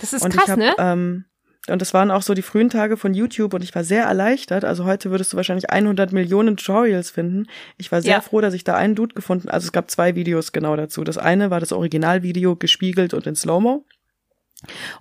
[0.00, 0.74] Das ist und krass, hab, ne?
[0.78, 1.24] Ähm,
[1.68, 4.64] und das waren auch so die frühen Tage von YouTube und ich war sehr erleichtert.
[4.64, 7.46] Also heute würdest du wahrscheinlich 100 Millionen Tutorials finden.
[7.76, 8.20] Ich war sehr Ja.
[8.20, 9.48] froh, dass ich da einen Dude gefunden.
[9.48, 11.02] Also es gab zwei Videos genau dazu.
[11.04, 13.84] Das eine war das Originalvideo gespiegelt und in Slow-Mo.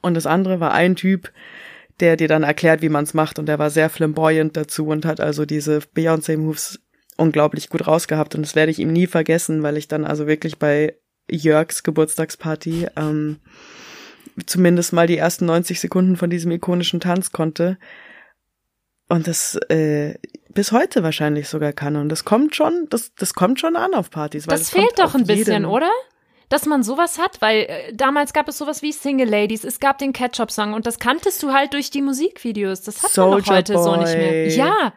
[0.02, 1.32] Und das andere war ein Typ,
[2.00, 3.40] der dir dann erklärt, wie man es macht.
[3.40, 6.80] Und der war sehr flamboyant dazu und hat also diese Beyoncé-Moves
[7.18, 8.36] unglaublich gut rausgehabt.
[8.36, 10.96] Und das werde ich ihm nie vergessen, weil ich dann also wirklich bei
[11.30, 13.38] Jörgs Geburtstagsparty ähm,
[14.46, 17.78] zumindest mal die ersten 90 Sekunden von diesem ikonischen Tanz konnte.
[19.08, 20.16] Und das äh,
[20.50, 21.96] bis heute wahrscheinlich sogar kann.
[21.96, 24.46] Und das kommt schon, das, das kommt schon an auf Partys.
[24.46, 25.92] Das es fehlt doch ein bisschen, jeden- oder?
[26.50, 29.98] Dass man sowas hat, weil äh, damals gab es sowas wie Single Ladies, es gab
[29.98, 32.82] den Ketchup-Song und das kanntest du halt durch die Musikvideos.
[32.82, 34.46] Das hat man doch heute so nicht mehr.
[34.46, 34.56] Boy.
[34.56, 34.94] Ja,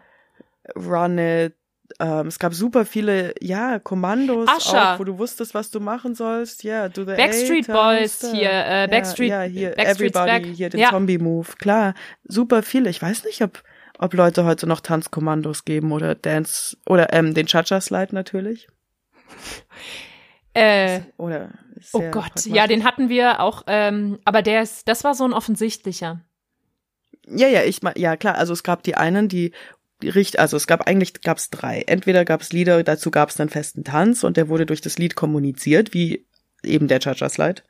[0.76, 1.55] Run It.
[2.01, 6.62] Ähm, es gab super viele, ja, Kommandos auch, wo du wusstest, was du machen sollst.
[6.62, 10.57] Ja, the Backstreet Boys hier, äh, ja, Backstreet- ja, hier, Backstreet's Everybody, Back.
[10.57, 10.90] hier den Ja.
[10.90, 11.49] Zombie-Move.
[11.59, 12.88] Klar, super viele.
[12.88, 13.62] Ich weiß nicht, ob,
[13.99, 18.68] ob Leute heute noch Tanzkommandos geben oder Dance, oder ähm, den Cha-Cha-Slide natürlich.
[20.55, 21.51] äh, Oder
[21.92, 22.46] oh Gott, pragmatisch.
[22.46, 26.20] ja, den hatten wir auch, ähm, aber der ist, das war so ein offensichtlicher.
[27.26, 29.53] Ja, ja, ich ja klar, also es gab die einen, die
[30.03, 31.82] richt, also es gab eigentlich gab's drei.
[31.86, 35.92] Entweder gab's Lieder, dazu gab's einen festen Tanz und der wurde durch das Lied kommuniziert,
[35.94, 36.26] wie
[36.62, 37.62] eben der Cha-Cha Slide.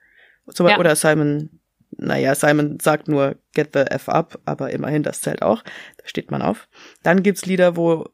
[0.52, 0.78] Zum, Ja.
[0.78, 1.60] Oder Simon,
[1.96, 5.62] naja, Simon sagt nur get the F up, aber immerhin das zählt auch.
[5.96, 6.68] Da steht man auf.
[7.02, 8.08] Dann gibt's Lieder, wo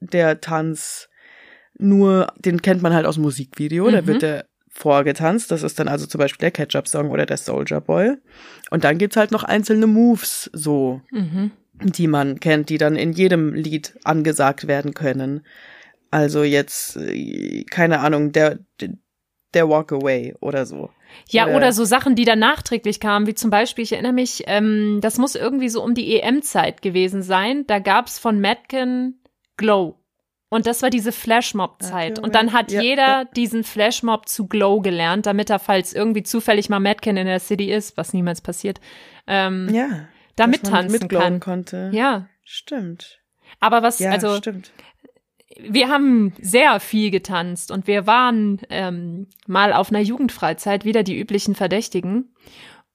[0.00, 1.08] der Tanz
[1.78, 4.06] nur, den kennt man halt aus Musikvideo, da Mhm.
[4.06, 5.50] wird der vorgetanzt.
[5.50, 8.16] Das ist dann also zum Beispiel der Ketchup-Song oder der Soldier Boy.
[8.70, 11.50] Und dann gibt's halt noch einzelne Moves, so, Mhm.
[11.82, 15.42] Die man kennt, die dann in jedem Lied angesagt werden können.
[16.10, 18.58] Also jetzt, äh, keine Ahnung, der,
[19.54, 20.90] der Walk Away oder so.
[21.28, 24.44] Ja, Oder- oder so Sachen, die dann nachträglich kamen, wie zum Beispiel, ich erinnere mich,
[24.46, 27.66] ähm, das muss irgendwie so um die EM-Zeit gewesen sein.
[27.66, 29.14] Da gab's von Madkin
[29.56, 29.98] Glow.
[30.48, 32.18] Und das war diese Flashmob-Zeit.
[32.20, 33.24] Und dann hat ja, jeder ja.
[33.24, 37.72] diesen Flashmob zu Glow gelernt, damit er, falls irgendwie zufällig mal Madkin in der City
[37.72, 38.80] ist, was niemals passiert,
[39.26, 40.08] ähm, Ja.
[40.36, 41.40] Da mittanzen kann.
[41.40, 41.90] konnte.
[41.92, 42.28] Ja.
[42.44, 43.20] Stimmt.
[43.60, 44.72] Aber was, Ja, also, stimmt.
[45.58, 51.18] wir haben sehr viel getanzt und wir waren ähm, mal auf einer Jugendfreizeit, wieder die
[51.18, 52.34] üblichen Verdächtigen.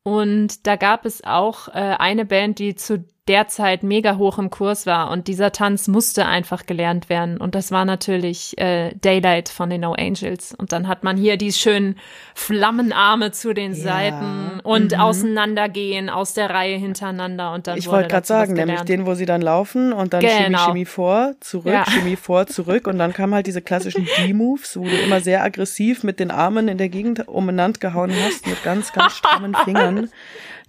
[0.03, 4.49] Und da gab es auch äh, eine Band, die zu der Zeit mega hoch im
[4.49, 7.38] Kurs war und dieser Tanz musste einfach gelernt werden.
[7.38, 10.53] Und das war natürlich äh, Daylight von den No Angels.
[10.53, 11.95] Und dann hat man hier die schönen
[12.36, 14.99] Flammenarme zu den Ja, Seiten und mhm.
[14.99, 19.25] auseinandergehen aus der Reihe hintereinander und dann Ich wollte gerade sagen, nämlich den, wo sie
[19.25, 20.65] dann laufen und dann Genau.
[20.65, 21.89] Shimmy vor, zurück, Ja.
[21.89, 26.03] Shimmy vor, zurück und dann kamen halt diese klassischen D-Moves, wo du immer sehr aggressiv
[26.03, 30.09] mit den Armen in der Gegend umeinander gehauen hast, mit ganz, ganz strammen Fingern.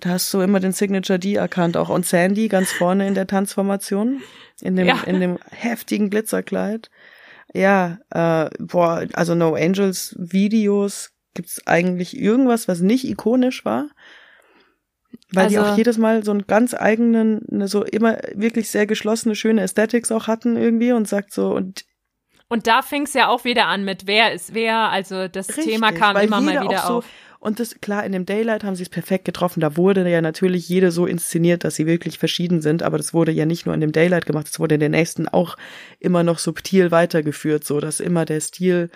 [0.02, 3.28] Da hast du immer den Signature D erkannt, auch und Sandy ganz vorne in der
[3.28, 4.20] Tanzformation,
[4.60, 5.00] in dem, Ja.
[5.06, 6.90] in dem heftigen Glitzerkleid.
[7.54, 13.90] Ja, äh, boah, also No Angels Videos, gibt's eigentlich irgendwas, was nicht ikonisch war?
[15.30, 19.36] Weil die Also- auch jedes Mal so einen ganz eigenen, so immer wirklich sehr geschlossene,
[19.36, 21.84] schöne Aesthetics auch hatten irgendwie und sagt so, und
[22.52, 24.90] Und da fing es ja auch wieder an mit wer ist wer.
[24.90, 27.06] Also das Richtig, Thema kam immer mal wieder auch so, auf.
[27.38, 29.60] Und das, klar, in dem Daylight haben sie es perfekt getroffen.
[29.60, 32.82] Da wurde ja natürlich jede so inszeniert, dass sie wirklich verschieden sind.
[32.82, 35.28] Aber das wurde ja nicht nur in dem Daylight gemacht, es wurde in den nächsten
[35.28, 35.56] auch
[35.98, 38.90] immer noch subtil weitergeführt, so dass immer der Stil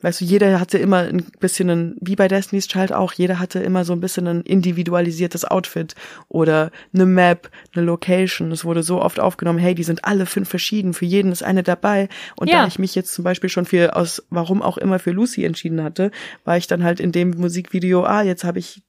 [0.00, 3.58] Weißt du, jeder hatte immer ein bisschen ein, wie bei Destiny's Child auch, jeder hatte
[3.58, 5.96] immer so ein bisschen ein individualisiertes Outfit
[6.28, 8.52] oder eine Map, eine Location.
[8.52, 11.64] Es wurde so oft aufgenommen, hey, die sind alle fünf verschieden, für jeden ist eine
[11.64, 12.08] dabei.
[12.36, 12.60] Und ja.
[12.60, 15.82] da ich mich jetzt zum Beispiel schon für, aus, warum auch immer für Lucy entschieden
[15.82, 16.12] hatte,
[16.44, 18.82] war ich dann halt in dem Musikvideo, ah, jetzt habe ich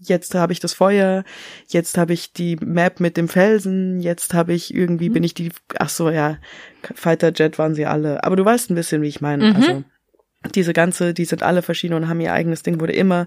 [0.00, 1.24] jetzt habe ich das Feuer,
[1.66, 5.14] jetzt habe ich die Map mit dem Felsen, jetzt habe ich irgendwie, mhm.
[5.14, 6.38] bin ich die, ach so, ja,
[6.94, 8.22] Fighter Jet waren sie alle.
[8.24, 9.50] Aber du weißt ein bisschen, wie ich meine.
[9.50, 9.56] Mhm.
[9.56, 9.84] Also
[10.54, 13.26] diese ganze, die sind alle verschieden und haben ihr eigenes Ding, wurde immer,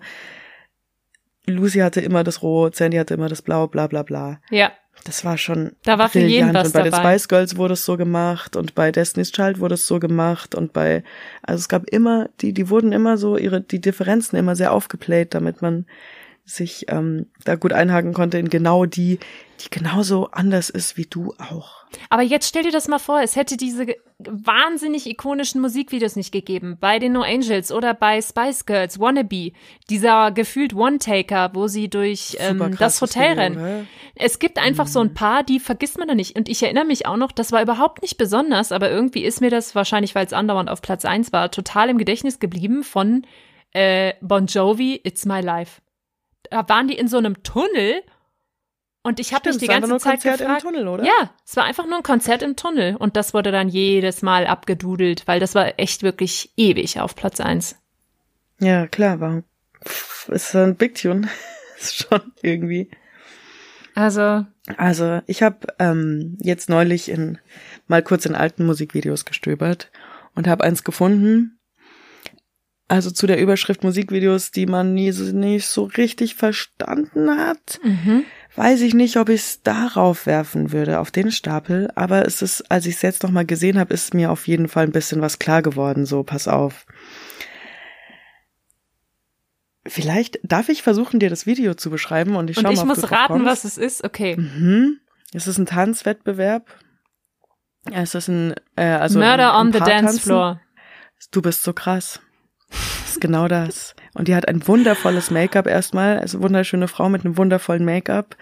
[1.45, 4.39] Lucy hatte immer das Rot, Sandy hatte immer das Blau, bla bla bla.
[4.49, 4.71] Ja.
[5.05, 6.89] Das war schon da war für jeden was und bei dabei.
[6.89, 10.53] den Spice Girls wurde es so gemacht und bei Destiny's Child wurde es so gemacht
[10.53, 11.03] und bei
[11.41, 15.33] also es gab immer die die wurden immer so ihre die Differenzen immer sehr aufgeplayt,
[15.33, 15.87] damit man
[16.45, 19.19] sich ähm, da gut einhaken konnte in genau die,
[19.61, 21.85] die genauso anders ist wie du auch.
[22.09, 23.85] Aber jetzt stell dir das mal vor, es hätte diese
[24.19, 26.77] wahnsinnig ikonischen Musikvideos nicht gegeben.
[26.79, 29.51] Bei den No Angels oder bei Spice Girls, Wannabe,
[29.89, 33.55] dieser gefühlt One-Taker, wo sie durch ähm, das Hotel rennen.
[33.55, 33.87] Ne?
[34.15, 34.91] Es gibt einfach mhm.
[34.91, 35.13] so ein mhm.
[35.13, 36.35] paar, die vergisst man da nicht.
[36.35, 39.49] Und ich erinnere mich auch noch, das war überhaupt nicht besonders, aber irgendwie ist mir
[39.49, 43.25] das, wahrscheinlich weil es andauernd auf Platz eins war, total im Gedächtnis geblieben von
[43.73, 45.81] äh, Bon Jovi, It's My Life
[46.51, 48.03] da waren die in so einem Tunnel
[49.03, 51.03] und ich habe mich die ganze Zeit Konzert gefragt, im Tunnel, oder?
[51.03, 54.45] Ja, es war einfach nur ein Konzert im Tunnel und das wurde dann jedes Mal
[54.45, 57.75] abgedudelt, weil das war echt wirklich ewig auf Platz eins.
[58.59, 59.43] Ja, klar, war
[60.27, 61.27] ist ein Big Tune.
[61.79, 62.91] ist schon irgendwie.
[63.95, 64.45] Also.
[64.77, 67.39] Also, ich habe ähm, jetzt neulich in
[67.87, 69.91] mal kurz in alten Musikvideos gestöbert
[70.35, 71.59] und habe eins gefunden,
[72.91, 77.79] also zu der Überschrift Musikvideos, die man nie nicht so richtig verstanden hat.
[77.83, 78.25] Mhm.
[78.57, 81.89] Weiß ich nicht, ob ich es darauf werfen würde, auf den Stapel.
[81.95, 84.67] Aber es ist, als ich es jetzt noch mal gesehen habe, ist mir auf jeden
[84.67, 86.05] Fall ein bisschen was klar geworden.
[86.05, 86.85] So, pass auf.
[89.87, 92.87] Vielleicht darf ich versuchen, dir das Video zu beschreiben und ich schau und ich mal,
[92.87, 94.03] muss raten, was es ist.
[94.03, 94.35] Okay.
[94.35, 94.99] Mhm.
[95.33, 96.67] Es ist ein Tanzwettbewerb.
[97.89, 100.59] Es ist ein äh, also Murder ein, ein on the dance floor.
[101.31, 102.19] Du bist so krass.
[102.71, 103.95] Das ist genau das.
[104.13, 108.35] Und die hat ein wundervolles Make-up erstmal, also wunderschöne Frau mit einem wundervollen Make-up.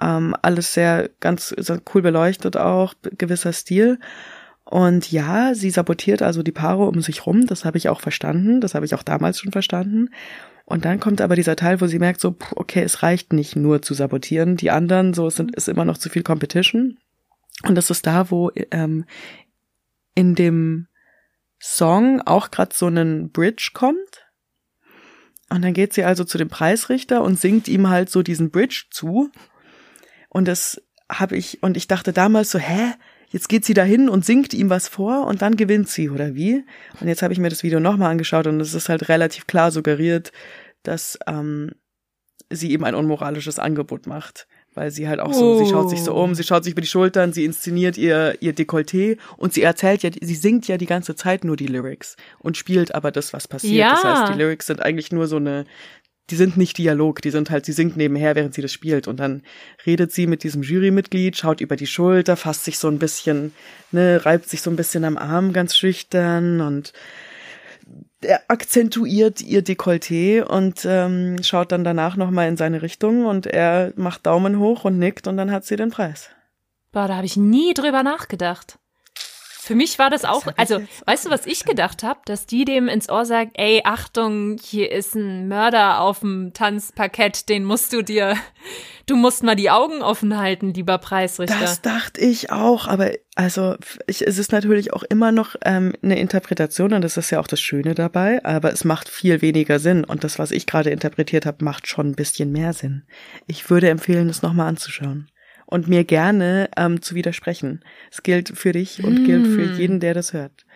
[0.00, 3.98] Ähm, alles sehr ganz sehr cool beleuchtet auch, gewisser Stil.
[4.64, 8.60] Und ja, sie sabotiert also die Paare um sich rum, das habe ich auch verstanden,
[8.60, 10.08] das habe ich auch damals schon verstanden.
[10.64, 13.82] Und dann kommt aber dieser Teil, wo sie merkt, so, okay, es reicht nicht nur
[13.82, 16.98] zu sabotieren, die anderen, so sind, ist immer noch zu viel Competition.
[17.64, 19.04] Und das ist da, wo ähm,
[20.14, 20.86] in dem
[21.62, 24.26] Song auch gerade so einen Bridge kommt.
[25.48, 28.86] Und dann geht sie also zu dem Preisrichter und singt ihm halt so diesen Bridge
[28.90, 29.30] zu.
[30.28, 32.94] Und das habe ich, und ich dachte damals so, hä?
[33.28, 36.66] Jetzt geht sie dahin und singt ihm was vor und dann gewinnt sie, oder wie?
[37.00, 39.70] Und jetzt habe ich mir das Video nochmal angeschaut und es ist halt relativ klar
[39.70, 40.32] suggeriert,
[40.82, 41.70] dass ähm,
[42.50, 45.64] sie ihm ein unmoralisches Angebot macht weil sie halt auch so, oh.
[45.64, 48.54] sie schaut sich so um, sie schaut sich über die Schultern, sie inszeniert ihr ihr
[48.54, 52.56] Dekolleté und sie erzählt ja, sie singt ja die ganze Zeit nur die Lyrics und
[52.56, 53.74] spielt aber das, was passiert.
[53.74, 53.90] Ja.
[53.90, 55.64] Das heißt, die Lyrics sind eigentlich nur so eine,
[56.30, 59.20] die sind nicht Dialog, die sind halt, sie singt nebenher, während sie das spielt und
[59.20, 59.42] dann
[59.86, 63.52] redet sie mit diesem Jurymitglied, schaut über die Schulter, fasst sich so ein bisschen,
[63.90, 66.92] ne, reibt sich so ein bisschen am Arm ganz schüchtern und
[68.48, 74.26] akzentuiert ihr Dekolleté und ähm, schaut dann danach nochmal in seine Richtung und er macht
[74.26, 76.30] Daumen hoch und nickt und dann hat sie den Preis.
[76.92, 78.78] Boah, da habe ich nie drüber nachgedacht.
[79.64, 82.64] Für mich war das, das auch, also weißt du, was ich gedacht habe, dass die
[82.64, 87.92] dem ins Ohr sagt, ey, Achtung, hier ist ein Mörder auf dem Tanzparkett, den musst
[87.92, 88.36] du dir,
[89.06, 91.60] du musst mal die Augen offen halten, lieber Preisrichter.
[91.60, 93.76] Das dachte ich auch, aber also
[94.08, 97.46] ich, es ist natürlich auch immer noch ähm, eine Interpretation und das ist ja auch
[97.46, 101.46] das Schöne dabei, aber es macht viel weniger Sinn und das, was ich gerade interpretiert
[101.46, 103.04] habe, macht schon ein bisschen mehr Sinn.
[103.46, 105.28] Ich würde empfehlen, es nochmal anzuschauen
[105.72, 107.82] und mir gerne ähm, zu widersprechen.
[108.10, 109.24] Es gilt für dich und mm.
[109.24, 109.78] gilt für hm.
[109.78, 110.66] jeden, der das hört.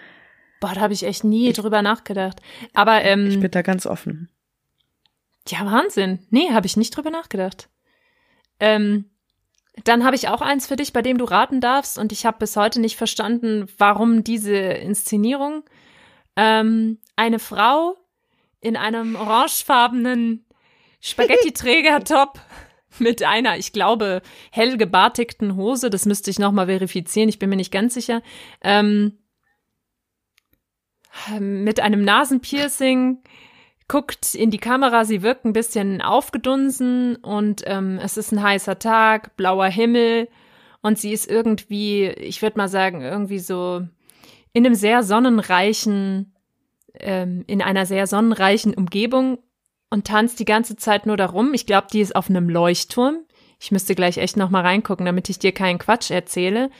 [0.59, 2.40] Boah, da habe ich echt nie ich, drüber nachgedacht.
[2.73, 4.31] Aber ähm, ich bin da ganz offen.
[5.48, 6.20] Ja, Wahnsinn.
[6.31, 7.68] Nee, habe ich nicht drüber nachgedacht.
[8.59, 9.10] Ähm,
[9.85, 12.39] dann habe ich auch eins für dich, bei dem du raten darfst, und ich habe
[12.39, 15.62] bis heute nicht verstanden, warum diese Inszenierung.
[16.36, 17.97] Ähm, eine Frau
[18.60, 20.47] in einem orangefarbenen
[21.02, 22.40] Spaghetti-Träger-Top
[22.98, 25.90] mit einer, ich glaube, hell gebartigten Hose.
[25.90, 28.23] Das müsste ich nochmal verifizieren, ich bin mir nicht ganz sicher.
[28.62, 29.18] Ähm,
[31.39, 33.23] mit einem Nasenpiercing
[33.89, 38.78] guckt in die Kamera, sie wirkt ein bisschen aufgedunsen und ähm, es ist ein heißer
[38.78, 40.28] Tag, blauer Himmel
[40.82, 43.82] und sie ist irgendwie, ich würde mal sagen, irgendwie so
[44.52, 46.32] in einem sehr sonnenreichen
[47.01, 49.39] ähm, in einer sehr sonnenreichen Umgebung
[49.91, 51.55] und tanzt die ganze Zeit nur darum.
[51.55, 53.25] Ich glaube, die ist auf einem Leuchtturm.
[53.59, 56.71] Ich müsste gleich echt noch mal reingucken, damit ich dir keinen Quatsch erzähle.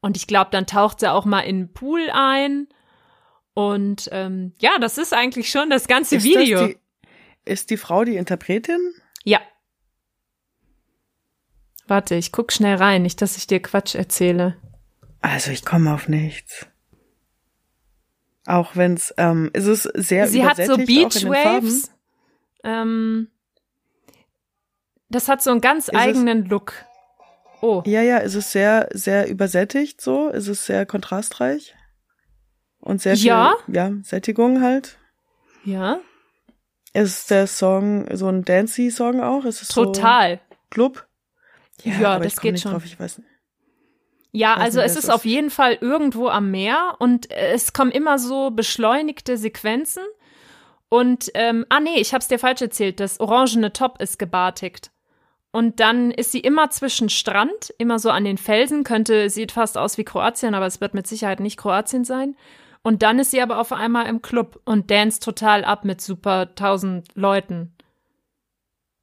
[0.00, 2.68] Und ich glaube, dann taucht sie auch mal in den Pool ein.
[3.54, 6.60] Und ähm, ja, das ist eigentlich schon das ganze ist Video.
[6.60, 6.78] Das die,
[7.44, 8.94] ist die Frau die Interpretin?
[9.24, 9.40] Ja.
[11.86, 14.56] Warte, ich guck schnell rein, nicht, dass ich dir Quatsch erzähle.
[15.20, 16.66] Also ich komme auf nichts.
[18.46, 21.90] Auch wenn's, ähm, ist es sehr Sie hat so Beach Waves.
[22.64, 23.28] Ähm,
[25.08, 26.72] das hat so einen ganz ist eigenen es, Look.
[27.60, 27.82] Oh.
[27.84, 30.28] Ja, ja, ist es sehr, sehr übersättigt so?
[30.28, 31.74] Ist es sehr kontrastreich?
[32.78, 34.98] Und sehr viel, ja, ja Sättigung halt.
[35.64, 36.00] Ja.
[36.94, 39.44] Ist der Song so ein Dancy-Song auch?
[39.44, 40.36] Ist es Total.
[40.36, 41.06] So Club?
[41.82, 42.72] Ja, ja das geht schon.
[42.72, 43.30] Drauf, ich weiß nicht.
[44.32, 47.72] Ja, weiß also nicht, es ist, ist auf jeden Fall irgendwo am Meer und es
[47.72, 50.04] kommen immer so beschleunigte Sequenzen.
[50.90, 54.90] Und, ähm, ah nee, ich hab's dir falsch erzählt, das orangene Top ist gebartigt.
[55.52, 59.78] Und dann ist sie immer zwischen Strand, immer so an den Felsen, könnte, sieht fast
[59.78, 62.36] aus wie Kroatien, aber es wird mit Sicherheit nicht Kroatien sein.
[62.82, 66.54] Und dann ist sie aber auf einmal im Club und dance total ab mit super
[66.54, 67.72] tausend Leuten.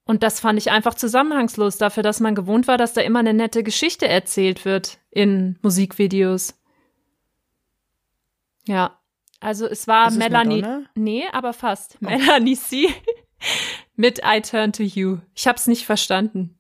[0.05, 3.34] Und das fand ich einfach zusammenhangslos dafür, dass man gewohnt war, dass da immer eine
[3.34, 6.53] nette Geschichte erzählt wird in Musikvideos.
[8.65, 8.97] Ja.
[9.39, 10.61] Also es war Ist Melanie.
[10.61, 10.85] Madonna?
[10.95, 11.97] Nee, aber fast.
[12.01, 12.05] Oh.
[12.05, 12.88] Melanie C.
[13.95, 15.18] mit I Turn to You.
[15.35, 16.57] Ich hab's nicht verstanden.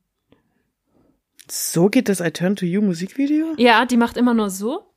[1.49, 3.53] So geht das I Turn to You Musikvideo?
[3.57, 4.87] Ja, die macht immer nur so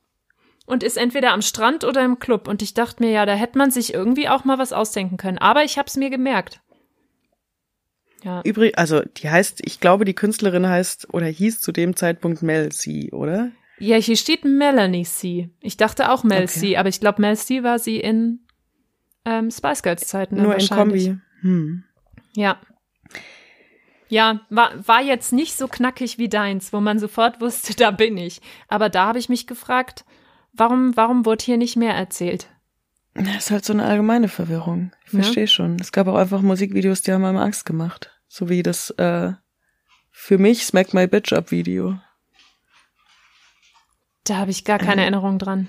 [0.65, 2.47] und ist entweder am Strand oder im Club.
[2.47, 5.37] Und ich dachte mir, ja, da hätte man sich irgendwie auch mal was ausdenken können.
[5.37, 6.61] Aber ich hab's mir gemerkt.
[8.23, 8.41] Ja.
[8.43, 12.71] Übrigens, also die heißt, ich glaube, die Künstlerin heißt oder hieß zu dem Zeitpunkt Mel
[12.71, 13.51] C, oder?
[13.81, 15.49] Ja, hier steht Melanie C.
[15.59, 16.47] Ich dachte auch Mel okay.
[16.47, 18.39] C, aber ich glaube, Mel C war sie in
[19.25, 20.41] ähm, Spice Girls Zeiten.
[20.41, 21.17] Nur in Kombi.
[21.41, 21.83] Hm.
[22.35, 22.59] Ja.
[24.07, 28.17] Ja, war, war jetzt nicht so knackig wie deins, wo man sofort wusste, da bin
[28.17, 28.41] ich.
[28.67, 30.05] Aber da habe ich mich gefragt,
[30.53, 32.49] Warum, warum wurde hier nicht mehr erzählt?
[33.13, 34.91] Das ist halt so eine allgemeine Verwirrung.
[35.05, 35.47] Ich verstehe ja.
[35.47, 35.77] schon.
[35.79, 38.11] Es gab auch einfach Musikvideos, die haben einem Angst gemacht.
[38.27, 39.33] So wie das äh,
[40.11, 41.99] für mich Smack My Bitch Up Video.
[44.25, 45.67] Da habe ich gar keine äh, Erinnerung dran.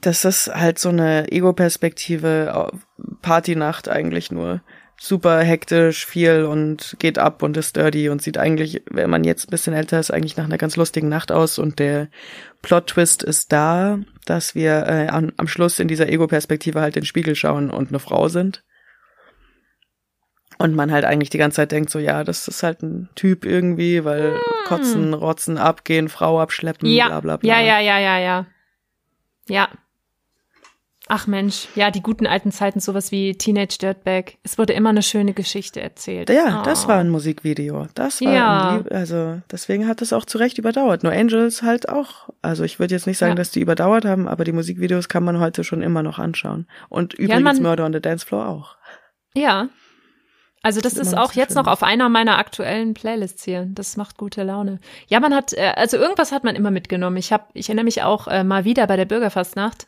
[0.00, 2.72] Das ist halt so eine Ego-Perspektive,
[3.22, 4.62] Partynacht eigentlich nur
[4.98, 9.46] super hektisch viel und geht ab und ist dirty und sieht eigentlich, wenn man jetzt
[9.46, 12.08] ein bisschen älter ist, eigentlich nach einer ganz lustigen Nacht aus und der
[12.62, 17.34] Plot-Twist ist da, dass wir äh, am, am Schluss in dieser Ego-Perspektive halt den Spiegel
[17.34, 18.64] schauen und eine Frau sind.
[20.58, 23.44] Und man halt eigentlich die ganze Zeit denkt so, ja, das ist halt ein Typ
[23.44, 24.40] irgendwie, weil hm.
[24.66, 27.08] kotzen, rotzen, abgehen, Frau abschleppen, ja.
[27.08, 27.48] bla bla bla.
[27.48, 28.46] Ja, ja, ja, ja, ja.
[29.48, 29.68] Ja,
[31.08, 34.38] Ach Mensch, ja, die guten alten Zeiten, sowas wie Teenage Dirtbag.
[34.42, 36.30] Es wurde immer eine schöne Geschichte erzählt.
[36.30, 36.64] Ja, oh.
[36.64, 37.86] das war ein Musikvideo.
[37.94, 38.70] Das war ja.
[38.70, 41.04] ein Lieb also deswegen hat es auch zu Recht überdauert.
[41.04, 42.28] Nur Angels halt auch.
[42.42, 43.36] Also ich würde jetzt nicht sagen, ja.
[43.36, 46.66] dass die überdauert haben, aber die Musikvideos kann man heute schon immer noch anschauen.
[46.88, 48.76] Und übrigens ja, Murder on the Dance Floor auch.
[49.34, 49.68] Ja.
[50.66, 53.66] Also das, das ist, ist auch jetzt noch auf einer meiner aktuellen Playlists hier.
[53.70, 54.80] Das macht gute Laune.
[55.06, 57.18] Ja, man hat, äh, also irgendwas hat man immer mitgenommen.
[57.18, 59.86] Ich habe, ich erinnere mich auch äh, mal wieder bei der Bürgerfastnacht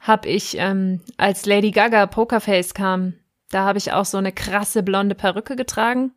[0.00, 3.14] habe ich, ähm, als Lady Gaga Pokerface kam,
[3.50, 6.12] da habe ich auch so eine krasse blonde Perücke getragen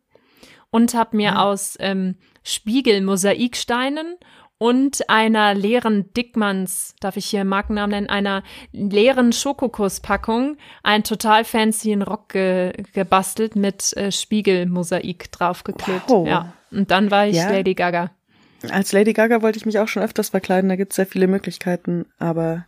[0.70, 1.42] und habe mir ja.
[1.42, 4.16] aus ähm, Spiegelmosaiksteinen
[4.58, 11.94] und einer leeren Dickmanns, darf ich hier Markennamen nennen, einer leeren Schokokusspackung einen total fancy
[11.94, 16.08] Rock ge gebastelt mit äh, Spiegelmosaik draufgeklebt.
[16.08, 16.26] Wow.
[16.26, 16.52] Ja.
[16.70, 17.50] Und dann war ich ja.
[17.50, 18.10] Lady Gaga.
[18.70, 21.26] Als Lady Gaga wollte ich mich auch schon öfters verkleiden, da gibt es sehr viele
[21.26, 22.66] Möglichkeiten, aber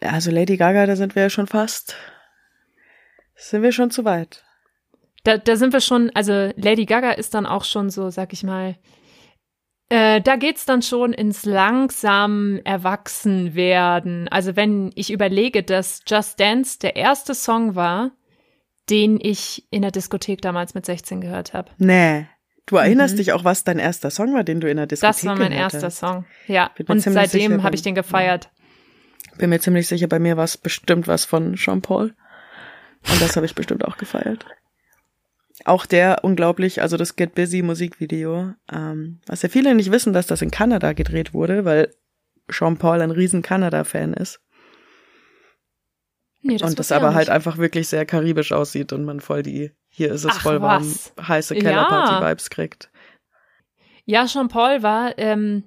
[0.00, 1.96] also Lady Gaga, da sind wir ja schon fast.
[3.36, 4.44] Sind wir schon zu weit.
[5.24, 8.42] Da, da sind wir schon, also Lady Gaga ist dann auch schon so, sag ich
[8.42, 8.76] mal,
[9.88, 14.28] äh, da geht's dann schon ins langsam Erwachsenwerden.
[14.28, 18.12] Also wenn ich überlege, dass Just Dance der erste Song war,
[18.90, 21.70] den ich in der Diskothek damals mit 16 gehört habe.
[21.78, 22.26] Nee.
[22.66, 23.18] Du erinnerst mhm.
[23.18, 25.52] dich auch, was dein erster Song war, den du in der Diskothek Das war mein
[25.52, 25.98] erster hast.
[25.98, 26.70] Song, ja.
[26.88, 28.50] Und seitdem habe ich den gefeiert.
[29.36, 32.14] Bin mir ziemlich sicher, bei mir war es bestimmt was von Jean Paul.
[33.10, 34.46] Und das habe ich bestimmt auch gefeiert.
[35.64, 40.26] Auch der unglaublich, also das Get Busy Musikvideo, ähm, was ja viele nicht wissen, dass
[40.26, 41.94] das in Kanada gedreht wurde, weil
[42.50, 44.40] Jean Paul ein riesen Kanada-Fan ist.
[46.42, 49.70] Nee, das und das aber halt einfach wirklich sehr karibisch aussieht und man voll die,
[49.88, 51.12] hier ist es Ach, voll warm, was?
[51.26, 52.54] heiße Kellerparty-Vibes ja.
[52.54, 52.90] kriegt.
[54.04, 55.64] Ja, Jean Paul war, ähm,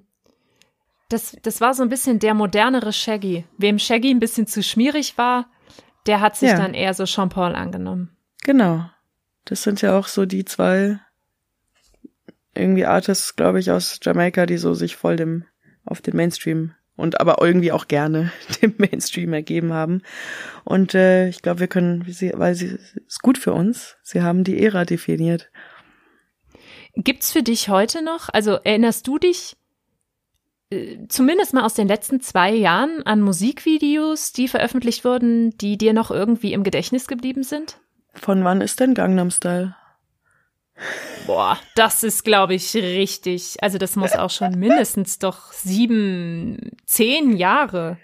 [1.08, 3.44] das, das war so ein bisschen der modernere Shaggy.
[3.56, 5.50] Wem Shaggy ein bisschen zu schmierig war,
[6.06, 6.56] Der hat sich Ja.
[6.56, 8.16] dann eher so Sean Paul angenommen.
[8.44, 8.88] Genau.
[9.48, 11.00] Das sind ja auch so die zwei
[12.54, 15.46] irgendwie Artists, glaube ich, aus Jamaika, die so sich voll dem
[15.86, 18.30] auf den Mainstream und aber irgendwie auch gerne
[18.62, 20.02] dem Mainstream ergeben haben.
[20.64, 23.96] Und äh, ich glaube, wir können, weil sie ist gut für uns.
[24.02, 25.50] Sie haben die Ära definiert.
[26.94, 29.56] Gibt's für dich heute noch, also erinnerst du dich
[30.68, 35.94] äh, zumindest mal aus den letzten zwei Jahren an Musikvideos, die veröffentlicht wurden, die dir
[35.94, 37.80] noch irgendwie im Gedächtnis geblieben sind?
[38.20, 39.74] Von wann ist denn Gangnam Style?
[41.26, 43.56] Boah, das ist, glaube ich, richtig.
[43.60, 47.98] Also das muss auch schon mindestens doch sieben, zehn Jahre.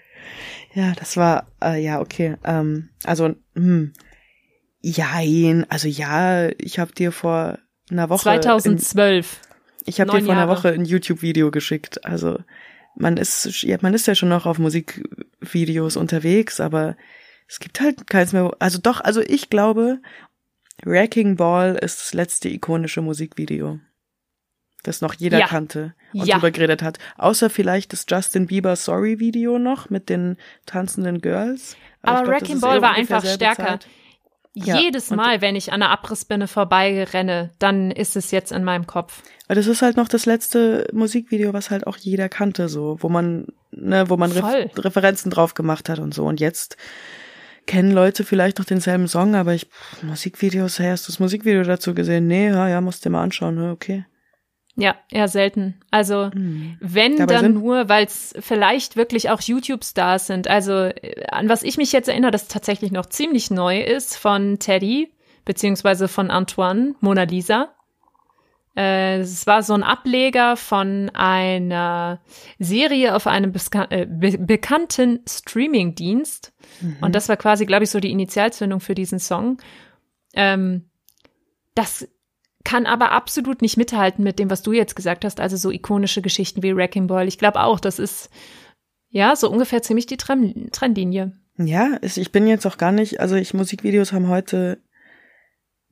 [0.73, 2.35] Ja, das war, äh, ja, okay.
[2.43, 3.93] Ähm, also, hm,
[4.81, 7.57] jein, also ja, ich habe dir vor
[7.89, 8.29] einer Woche.
[8.35, 9.39] in- 2012.
[9.85, 10.57] Ich habe dir vor einer Jahre.
[10.57, 12.03] Woche ein YouTube-Video geschickt.
[12.05, 12.39] Also
[12.95, 16.97] man ist, ja, man ist ja schon noch auf Musikvideos unterwegs, aber
[17.47, 18.51] es gibt halt keins mehr.
[18.59, 19.99] Also doch, also ich glaube,
[20.83, 23.79] Wrecking Ball ist das letzte ikonische Musikvideo,
[24.83, 25.47] das noch jeder Ja.
[25.47, 26.35] kannte und Ja.
[26.35, 26.99] drüber geredet hat.
[27.17, 31.75] Außer vielleicht das Justin Bieber Sorry Video noch mit den tanzenden Girls.
[32.01, 33.65] Aber ich glaub, Wrecking Ball eh war einfach stärker.
[33.65, 33.87] Zeit.
[34.57, 38.87] Ja, Jedes Mal, wenn ich an der Abrissbirne vorbeirenne, dann ist es jetzt in meinem
[38.87, 39.21] Kopf.
[39.47, 43.09] Aber das ist halt noch das letzte Musikvideo, was halt auch jeder kannte, so, wo
[43.09, 44.31] man, ne, wo man.
[44.31, 46.23] Ref Referenzen drauf gemacht hat und so.
[46.25, 46.77] Und jetzt
[47.65, 51.63] kennen Leute vielleicht noch denselben Song, aber ich, pff, Musikvideos, hey, hast du das Musikvideo
[51.63, 52.27] dazu gesehen?
[52.27, 54.05] Nee, ja, ja, musst dir mal anschauen, ne, okay.
[54.77, 55.79] Ja, eher selten.
[55.89, 56.77] Also Hm.
[56.81, 60.49] wenn Dabei dann nur, weil es vielleicht wirklich auch YouTube-Stars sind.
[60.49, 64.59] Also äh, an was ich mich jetzt erinnere, das tatsächlich noch ziemlich neu ist von
[64.59, 65.13] Teddy
[65.45, 67.74] beziehungsweise von Antoine Mona Lisa.
[68.75, 72.21] Äh, Es war so ein Ableger von einer
[72.59, 76.53] Serie auf einem beska- äh, be bekannten Streaming-Dienst.
[77.01, 79.61] Und das war quasi, glaube ich, so die Initialzündung für diesen Song.
[80.33, 80.89] Ähm,
[81.73, 82.07] das
[82.63, 86.21] kann aber absolut nicht mithalten mit dem, was du jetzt gesagt hast, also so ikonische
[86.21, 87.27] Geschichten wie Wrecking Ball.
[87.27, 88.29] Ich glaube auch, das ist
[89.09, 91.31] ja so ungefähr ziemlich die Trend Trendlinie.
[91.57, 94.79] Ja, ich bin jetzt auch gar nicht, also ich Musikvideos haben heute,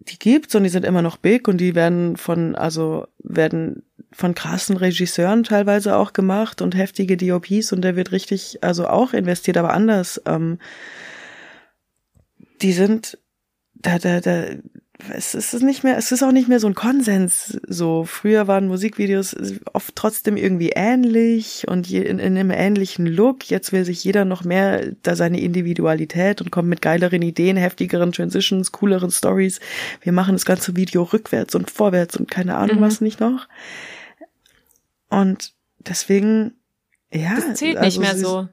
[0.07, 4.35] die gibt's und die sind immer noch big und die werden von, also werden von
[4.35, 9.57] krassen Regisseuren teilweise auch gemacht und heftige DOPs und der wird richtig, also auch investiert,
[9.57, 10.21] aber anders.
[10.25, 10.59] Ähm,
[12.61, 13.17] die sind,
[13.73, 14.45] da, da, da,
[15.11, 17.59] es ist nicht mehr, es ist auch nicht mehr so ein Konsens.
[17.67, 19.35] So früher waren Musikvideos
[19.73, 23.49] oft trotzdem irgendwie ähnlich und in, in einem ähnlichen Look.
[23.49, 28.11] Jetzt will sich jeder noch mehr da seine Individualität und kommt mit geileren Ideen, heftigeren
[28.11, 29.59] Transitions, cooleren Stories.
[30.01, 32.81] Wir machen das ganze Video rückwärts und vorwärts und keine Ahnung Mhm.
[32.81, 33.47] was nicht noch.
[35.09, 36.53] Und deswegen,
[37.13, 38.47] ja, Das zählt also nicht mehr so.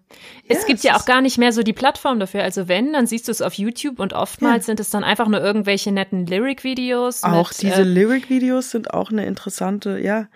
[0.49, 2.43] Es Ja, gibt es ja auch gar nicht mehr so die Plattform dafür.
[2.43, 4.67] Also wenn, dann siehst du es auf YouTube und oftmals Ja.
[4.67, 7.23] sind es dann einfach nur irgendwelche netten Lyric-Videos.
[7.25, 10.29] Auch mit, diese äh, Lyric-Videos sind auch eine interessante, ja.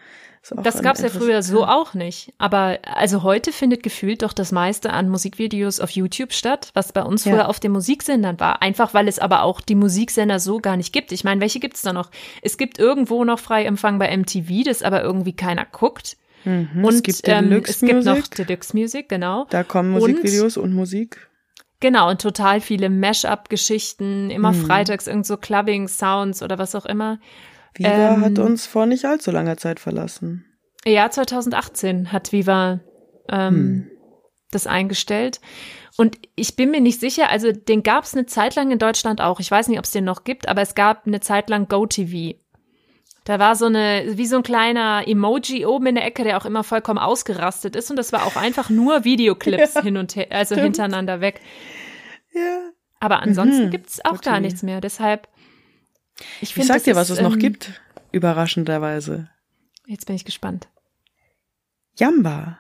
[0.62, 2.34] Das ein gab's ja früher so auch nicht.
[2.36, 7.02] Aber also heute findet gefühlt doch das meiste an Musikvideos auf YouTube statt, was bei
[7.02, 7.32] uns Ja.
[7.32, 8.60] früher auf den Musiksendern war.
[8.60, 11.12] Einfach weil es aber auch die Musiksender so gar nicht gibt.
[11.12, 12.10] Ich meine, welche gibt's da noch?
[12.42, 16.18] Es gibt irgendwo noch Freiempfang bei MTV, das aber irgendwie keiner guckt.
[16.44, 18.26] Mhm, Und es gibt ähm, Deluxe es gibt noch.
[18.28, 19.46] Deluxe Music, genau.
[19.50, 21.28] Da kommen Und- Musikvideos und, Musik.
[21.80, 24.64] Genau, und total viele Mash-up-Geschichten, immer Mhm.
[24.66, 27.18] freitags irgend so Clubbing-Sounds oder was auch immer.
[27.74, 30.44] Viva Ähm, hat uns vor nicht allzu langer Zeit verlassen.
[30.86, 32.80] Ja, 2018 hat Viva
[33.30, 33.90] ähm, Hm.
[34.50, 35.40] das eingestellt.
[35.96, 39.20] Und ich bin mir nicht sicher, also den gab es eine Zeit lang in Deutschland
[39.20, 39.40] auch.
[39.40, 42.34] Ich weiß nicht, ob es den noch gibt, aber es gab eine Zeit lang GoTV.
[43.24, 46.44] Da war so eine, wie so ein kleiner Emoji oben in der Ecke, der auch
[46.44, 47.90] immer vollkommen ausgerastet ist.
[47.90, 50.64] Und das war auch einfach nur Videoclips Ja, hin und her, also stimmt.
[50.76, 51.40] hintereinander weg.
[52.34, 52.70] Ja.
[53.00, 54.40] Aber ansonsten Mhm, gibt's auch gar GoTV.
[54.40, 54.80] nichts mehr.
[54.82, 55.28] Deshalb,
[56.40, 57.80] ich Ich finde, sag das dir, was ist, es noch ähm, gibt.
[58.12, 59.28] Überraschenderweise.
[59.86, 60.68] Jetzt bin ich gespannt.
[61.96, 62.58] Jamba.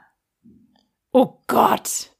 [1.12, 2.10] Oh Gott!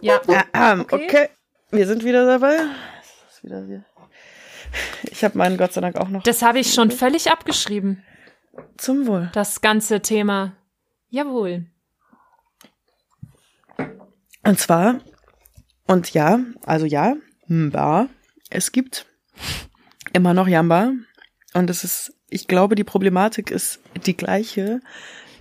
[0.00, 0.20] Ja,
[0.52, 1.04] Ah, ähm, Okay.
[1.06, 1.28] okay.
[1.70, 2.56] Wir sind wieder dabei.
[2.98, 3.84] Das ist wieder hier.
[5.10, 8.02] Ich habe meinen Gott sei Dank auch noch das habe ich schon völlig abgeschrieben.
[8.76, 9.30] zum Wohl.
[9.32, 10.52] das ganze Thema.
[11.08, 11.66] Jawohl.
[14.42, 15.00] Und zwar,
[15.86, 17.16] und ja, also ja,
[17.48, 18.08] Mba,
[18.48, 19.06] es gibt
[20.12, 20.92] immer noch Jamba.
[21.52, 24.80] Und es ist, ich glaube, die Problematik ist die gleiche.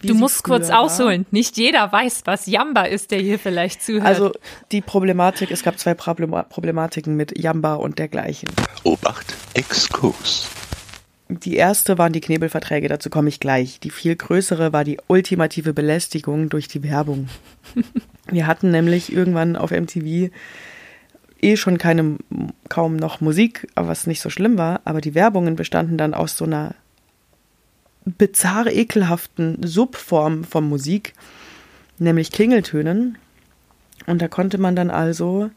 [0.02, 0.80] Wie Du sie musst kurz war.
[0.80, 1.26] ausholen.
[1.32, 4.06] Nicht jeder weiß, was Jamba ist, der hier vielleicht zuhört.
[4.06, 4.32] Also
[4.72, 8.50] die Problematik, es gab zwei Problema Problematiken mit Jamba und dergleichen.
[8.84, 10.48] Obacht, Exkurs.
[11.32, 13.80] Die erste waren die Knebelverträge, dazu komme ich gleich.
[13.80, 17.30] Die viel größere war die ultimative Belästigung durch die Werbung.
[18.28, 20.32] Wir hatten nämlich irgendwann auf MTV
[21.42, 22.18] eh schon keine,
[22.68, 26.46] kaum noch Musik, was nicht so schlimm war, aber die Werbungen bestanden dann aus so
[26.46, 26.74] einer
[28.06, 31.14] bizarr ekelhaften Subform von Musik,
[31.98, 33.18] nämlich Klingeltönen.
[34.08, 35.52] Und da konnte man dann also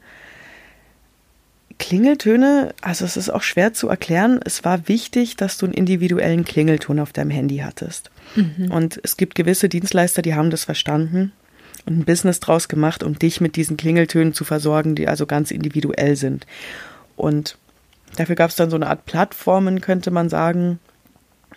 [1.78, 4.40] Klingeltöne, also es ist auch schwer zu erklären.
[4.44, 8.10] Es war wichtig, dass du einen individuellen Klingelton auf deinem Handy hattest.
[8.36, 8.70] Mhm.
[8.70, 11.32] Und es gibt gewisse Dienstleister, die haben das verstanden
[11.86, 15.50] und ein Business draus gemacht, um dich mit diesen Klingeltönen zu versorgen, die also ganz
[15.50, 16.46] individuell sind.
[17.16, 17.58] Und
[18.16, 20.78] dafür gab es dann so eine Art Plattformen, könnte man sagen.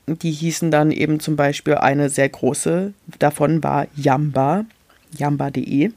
[0.07, 4.65] Die hießen dann eben zum Beispiel eine sehr große, davon war Yamba,
[5.17, 5.91] yamba.de.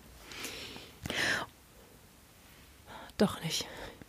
[3.18, 3.66] Doch nicht.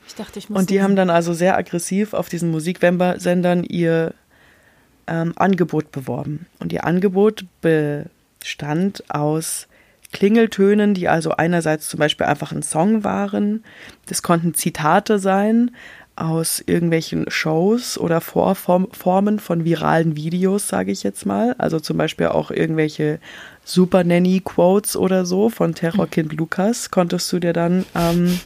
[0.07, 0.59] Ich dachte, ich muss.
[0.59, 4.13] Und die haben dann also sehr aggressiv auf diesen Musiksendern ihr
[5.07, 6.45] ähm, Angebot beworben.
[6.59, 9.67] Und ihr Angebot bestand aus
[10.11, 13.63] Klingeltönen, die also einerseits zum Beispiel einfach ein Song waren.
[14.07, 15.71] Das konnten Zitate sein
[16.19, 21.55] aus irgendwelchen Shows oder Vorformen von viralen Videos, sage ich jetzt mal.
[21.57, 23.19] Also zum Beispiel auch irgendwelche
[23.63, 28.39] Super Nanny Quotes oder so von Terrorkind Lukas konntest du dir dann ähm,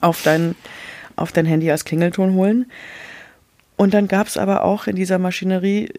[0.00, 0.56] auf dein,
[1.16, 2.66] auf dein Handy als Klingelton holen.
[3.76, 5.90] Und dann gab es aber auch in dieser Maschinerie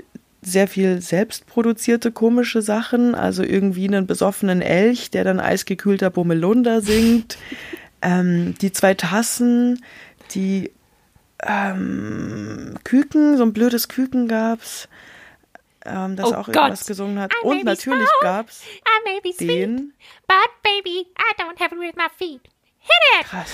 [0.41, 7.37] sehr viel selbstproduzierte komische Sachen, also irgendwie einen besoffenen Elch, der dann eisgekühlter Bummelunder singt,
[8.01, 9.81] ähm, die zwei Tassen,
[10.33, 10.71] die
[11.43, 14.87] ähm, Küken, so ein blödes Küken gab's,
[15.85, 16.55] ähm, das oh auch Gott.
[16.55, 17.31] irgendwas gesungen hat.
[17.33, 18.63] I Und natürlich small, gab's
[19.39, 19.93] den.
[20.27, 22.41] But baby, I don't have it with my feet.
[22.79, 23.27] Hit it!
[23.27, 23.49] Krass.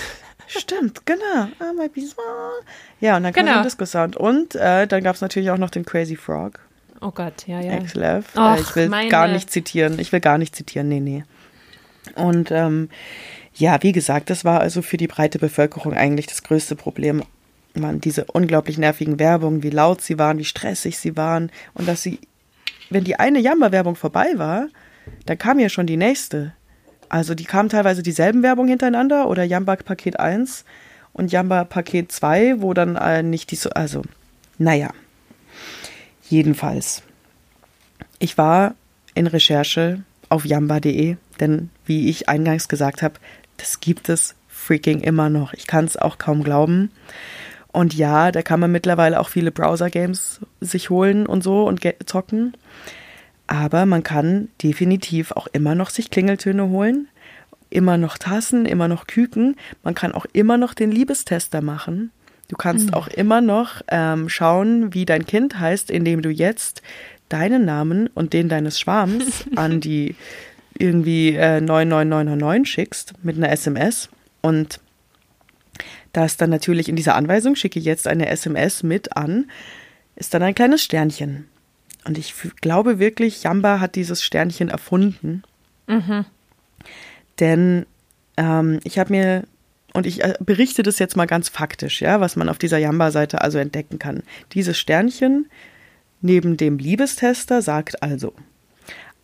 [0.48, 1.48] Stimmt, genau.
[1.60, 2.52] I might be small.
[3.00, 3.56] Ja, und dann kam genau.
[3.58, 4.16] der Disco-Sound.
[4.16, 6.60] Und äh, dann gab es natürlich auch noch den Crazy Frog.
[7.00, 7.72] Oh Gott, ja, ja.
[7.72, 8.26] Ex-Lev.
[8.36, 9.10] Äh, ich will meine.
[9.10, 9.98] gar nicht zitieren.
[9.98, 10.88] Ich will gar nicht zitieren.
[10.88, 11.24] Nee, nee.
[12.14, 12.88] Und ähm,
[13.54, 17.22] ja, wie gesagt, das war also für die breite Bevölkerung eigentlich das größte Problem.
[17.76, 22.02] Man, diese unglaublich nervigen Werbungen, wie laut sie waren, wie stressig sie waren und dass
[22.02, 22.18] sie,
[22.90, 24.68] wenn die eine Jammer-Werbung vorbei war,
[25.26, 26.52] dann kam ja schon die nächste.
[27.08, 30.64] Also die kamen teilweise dieselben Werbungen hintereinander oder Jamba Paket 1
[31.12, 34.02] und Jamba Paket 2, wo dann äh, nicht die so, also,
[34.58, 34.90] naja.
[36.28, 37.02] Jedenfalls.
[38.18, 38.74] Ich war
[39.14, 43.14] in Recherche auf jamba.de, denn wie ich eingangs gesagt habe,
[43.56, 45.52] das gibt es freaking immer noch.
[45.52, 46.90] Ich kann es auch kaum glauben.
[47.76, 52.54] Und ja, da kann man mittlerweile auch viele Browser-Games sich holen und so und zocken.
[53.48, 57.08] Aber man kann definitiv auch immer noch sich Klingeltöne holen,
[57.68, 59.56] immer noch Tassen, immer noch Küken.
[59.82, 62.12] Man kann auch immer noch den Liebestester machen.
[62.48, 62.94] Du kannst mhm.
[62.94, 66.80] auch immer noch ähm, schauen, wie dein Kind heißt, indem du jetzt
[67.28, 70.16] deinen Namen und den deines Schwarms an die
[70.78, 74.08] irgendwie äh, 99999 schickst mit einer SMS.
[74.40, 74.80] Und
[76.16, 79.50] da ist dann natürlich in dieser Anweisung, schicke jetzt eine SMS mit an,
[80.14, 81.46] ist dann ein kleines Sternchen.
[82.06, 82.32] Und ich
[82.62, 85.42] glaube wirklich, Jamba hat dieses Sternchen erfunden.
[85.86, 86.24] Mhm.
[87.38, 87.84] Denn
[88.38, 89.44] ähm, ich habe mir,
[89.92, 93.42] und ich äh, berichte das jetzt mal ganz faktisch, ja, was man auf dieser Jamba-Seite
[93.42, 94.22] also entdecken kann.
[94.52, 95.50] Dieses Sternchen
[96.22, 98.32] neben dem Liebestester sagt also,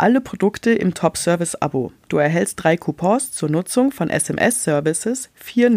[0.03, 1.93] alle Produkte im Top-Service-Abo.
[2.09, 5.71] Du erhältst drei Coupons zur Nutzung von SMS-Services für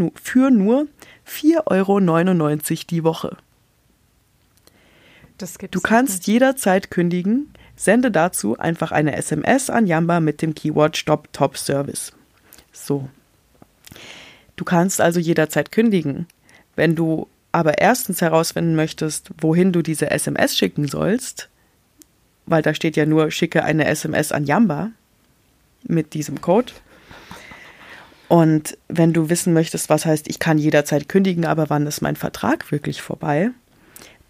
[0.50, 0.88] nur
[1.28, 2.00] 4,99 Euro
[2.90, 3.38] die Woche
[5.72, 6.28] du kannst nicht.
[6.28, 7.54] jederzeit kündigen.
[7.76, 12.14] Sende dazu einfach eine SMS an Jamba mit dem Keyword Stop Top Service.
[12.72, 13.10] So.
[14.56, 16.28] Du kannst also jederzeit kündigen.
[16.76, 21.50] Wenn du aber erstens herausfinden möchtest, wohin du diese SMS schicken sollst,
[22.46, 24.92] weil da steht ja nur, schicke eine SMS an Jamba
[25.84, 26.72] mit diesem Code.
[28.28, 32.16] Und wenn du wissen möchtest, was heißt, ich kann jederzeit kündigen, aber wann ist mein
[32.16, 33.52] Vertrag wirklich vorbei,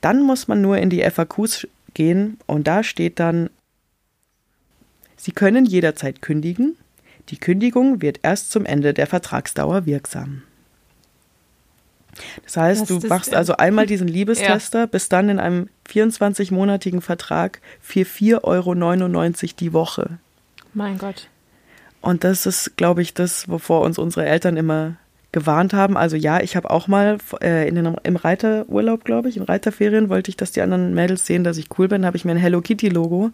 [0.01, 3.49] dann muss man nur in die FAQs gehen und da steht dann,
[5.17, 6.77] Sie können jederzeit kündigen.
[7.29, 10.43] Die Kündigung wird erst zum Ende der Vertragsdauer wirksam.
[12.43, 14.85] Das heißt, Was du machst also einmal diesen Liebestester, ja.
[14.85, 20.19] bist dann in einem 24-monatigen Vertrag für 4,99 Euro die Woche.
[20.73, 21.29] Mein Gott.
[22.05, 24.97] Und das ist, glaube ich, das, wovor uns unsere Eltern immer
[25.31, 25.97] gewarnt haben.
[25.97, 30.07] Also ja, ich habe auch mal äh, in den, im Reiterurlaub, glaube ich, in Reiterferien
[30.07, 32.37] wollte ich, dass die anderen Mädels sehen, dass ich cool bin, habe ich mir ein
[32.37, 33.31] Hello Kitty Logo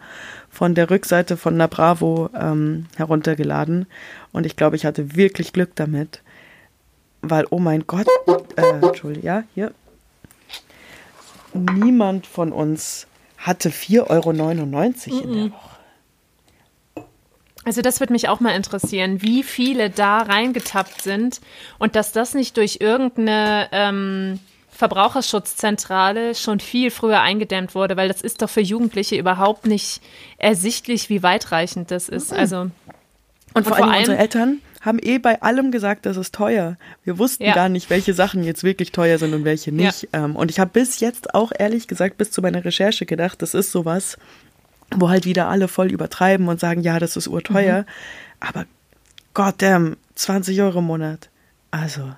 [0.48, 3.84] von der Rückseite von Na Bravo ähm, heruntergeladen
[4.32, 6.22] und ich glaube, ich hatte wirklich Glück damit,
[7.20, 8.06] weil oh mein Gott,
[8.56, 9.72] äh, Entschuldigung, ja, hier,
[11.52, 15.71] niemand von uns hatte 4,99 Euro in der Woche.
[17.64, 21.40] Also das würde mich auch mal interessieren, wie viele da reingetappt sind
[21.78, 24.40] und dass das nicht durch irgendeine ähm,
[24.70, 30.00] Verbraucherschutzzentrale schon viel früher eingedämmt wurde, weil das ist doch für Jugendliche überhaupt nicht
[30.38, 32.32] ersichtlich, wie weitreichend das ist.
[32.32, 32.72] Also und,
[33.54, 36.76] und vor, vor allem unsere Eltern haben eh bei allem gesagt, das ist teuer.
[37.04, 37.54] Wir wussten ja.
[37.54, 40.08] gar nicht, welche Sachen jetzt wirklich teuer sind und welche nicht.
[40.12, 40.24] Ja.
[40.24, 43.54] Ähm, und ich habe bis jetzt auch ehrlich gesagt bis zu meiner Recherche gedacht, das
[43.54, 44.18] ist sowas,
[44.96, 47.80] wo halt wieder alle voll übertreiben und sagen, ja, das ist urteuer.
[47.80, 47.86] Mhm.
[48.40, 48.66] Aber
[49.34, 51.30] goddamn, 20 Euro im Monat.
[51.70, 52.12] Also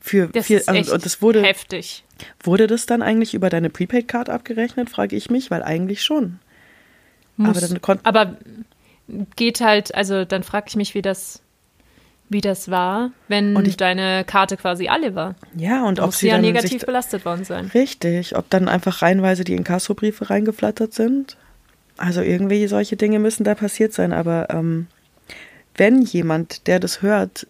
[0.00, 2.04] für das ist echt und das wurde heftig.
[2.42, 6.38] Wurde das dann eigentlich über deine Prepaid-Card abgerechnet, frage ich mich, weil eigentlich schon.
[7.36, 7.62] Muss.
[7.62, 8.36] Aber, dann aber
[9.34, 11.42] geht halt, also dann frage ich mich, wie das
[12.28, 15.36] wie das war, wenn ich, deine Karte quasi alle war.
[15.56, 17.70] Ja, und ob sie ja negativ sich, belastet worden sein.
[17.72, 21.36] Richtig, ob dann einfach reihenweise die Inkassobriefe reingeflattert sind.
[21.96, 24.88] Also irgendwie solche Dinge müssen da passiert sein, aber ähm,
[25.76, 27.46] wenn jemand, der das hört,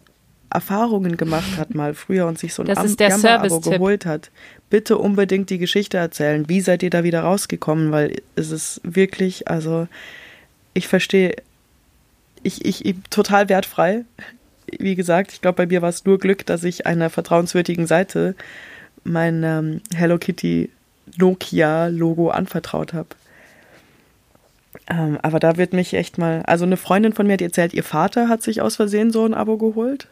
[0.49, 4.31] Erfahrungen gemacht hat mal früher und sich so ein Jammer-Abo geholt hat,
[4.69, 6.47] bitte unbedingt die Geschichte erzählen.
[6.47, 7.91] Wie seid ihr da wieder rausgekommen?
[7.91, 9.87] Weil es ist wirklich, also
[10.73, 11.35] ich verstehe,
[12.43, 14.05] ich, ich, ich total wertfrei
[14.77, 18.35] wie gesagt, ich glaube, bei mir war es nur Glück, dass ich einer vertrauenswürdigen Seite
[19.03, 20.69] mein ähm, Hello Kitty
[21.17, 23.09] Nokia Logo anvertraut habe.
[24.89, 27.83] Ähm, aber da wird mich echt mal, also eine Freundin von mir, die erzählt, ihr
[27.83, 30.07] Vater hat sich aus Versehen so ein Abo geholt.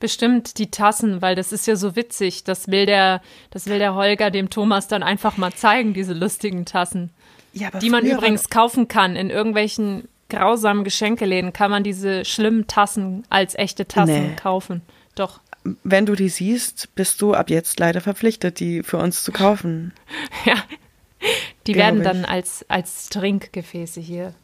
[0.00, 2.42] Bestimmt die Tassen, weil das ist ja so witzig.
[2.42, 6.64] Das will der, das will der Holger dem Thomas dann einfach mal zeigen, diese lustigen
[6.64, 7.10] Tassen.
[7.52, 13.24] Ja, die man übrigens kaufen kann in irgendwelchen grausamen Geschenkeläden kann man diese schlimmen Tassen
[13.28, 14.36] als echte Tassen nee.
[14.36, 14.82] kaufen.
[15.14, 15.40] Doch.
[15.84, 19.92] Wenn du die siehst, bist du ab jetzt leider verpflichtet, die für uns zu kaufen.
[20.44, 20.56] ja.
[21.66, 22.04] Die werden ich.
[22.06, 24.34] dann als, als Trinkgefäße hier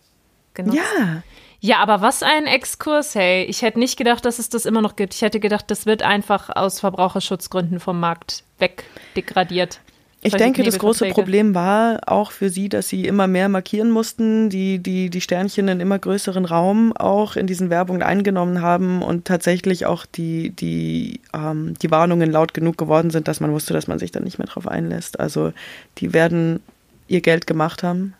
[0.55, 0.79] genutzt.
[0.99, 1.23] Ja.
[1.61, 3.43] Ja, aber was ein Exkurs, hey.
[3.45, 5.13] Ich hätte nicht gedacht, dass es das immer noch gibt.
[5.15, 9.81] Ich hätte gedacht, das wird einfach aus Verbraucherschutzgründen vom Markt wegdegradiert.
[10.29, 14.51] Ich denke, das große Problem war auch für sie, dass sie immer mehr markieren mussten,
[14.51, 19.25] die, die, die Sternchen in immer größeren Raum auch in diesen Werbungen eingenommen haben und
[19.25, 23.89] tatsächlich auch die, die, ähm, die Warnungen laut genug geworden sind, dass man wusste, dass
[23.89, 25.21] man sich dann nicht mehr drauf einlässt.
[25.21, 25.53] Also
[25.99, 26.61] die werden
[27.09, 28.15] ihr Geld gemacht haben.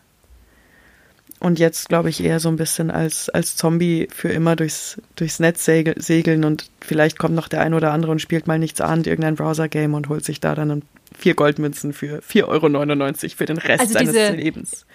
[1.39, 5.39] Und jetzt, glaube ich, eher so ein bisschen als, als Zombie für immer durchs, durchs
[5.39, 9.05] Netz segeln und vielleicht kommt noch der ein oder andere und spielt mal nichts an,
[9.05, 10.81] irgendein Browser-Game und holt sich da dann ein
[11.17, 14.85] vier Goldmünzen für 4,99 Euro für den Rest also seines Lebens.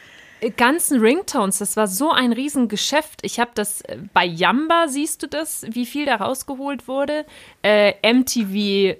[0.56, 3.20] Ganzen Ringtones, das war so ein Riesengeschäft.
[3.22, 7.24] Ich habe das äh, bei Yamba, siehst du das, wie viel da rausgeholt wurde?
[7.62, 8.98] Äh, MTV,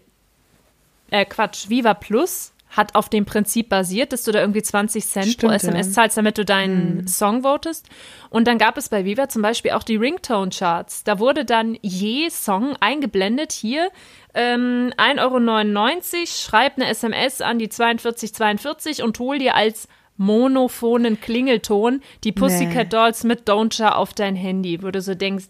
[1.11, 5.26] äh, Quatsch, Viva Plus hat auf dem Prinzip basiert, dass du da irgendwie 20 Cent
[5.26, 7.06] Stimmt, pro SMS zahlst, damit du deinen hm.
[7.06, 7.88] Song votest.
[8.30, 11.05] Und dann gab es bei Viva zum Beispiel auch die Ringtone-Charts.
[11.05, 13.52] Da wurde dann je Song eingeblendet.
[13.52, 13.90] Hier
[14.34, 22.01] ähm, 1,99 Euro, schreib eine SMS an die 4242 und hol dir als monophonen Klingelton
[22.22, 25.46] die Pussycat Dolls mit Don't Jar auf dein Handy, wo du so denkst,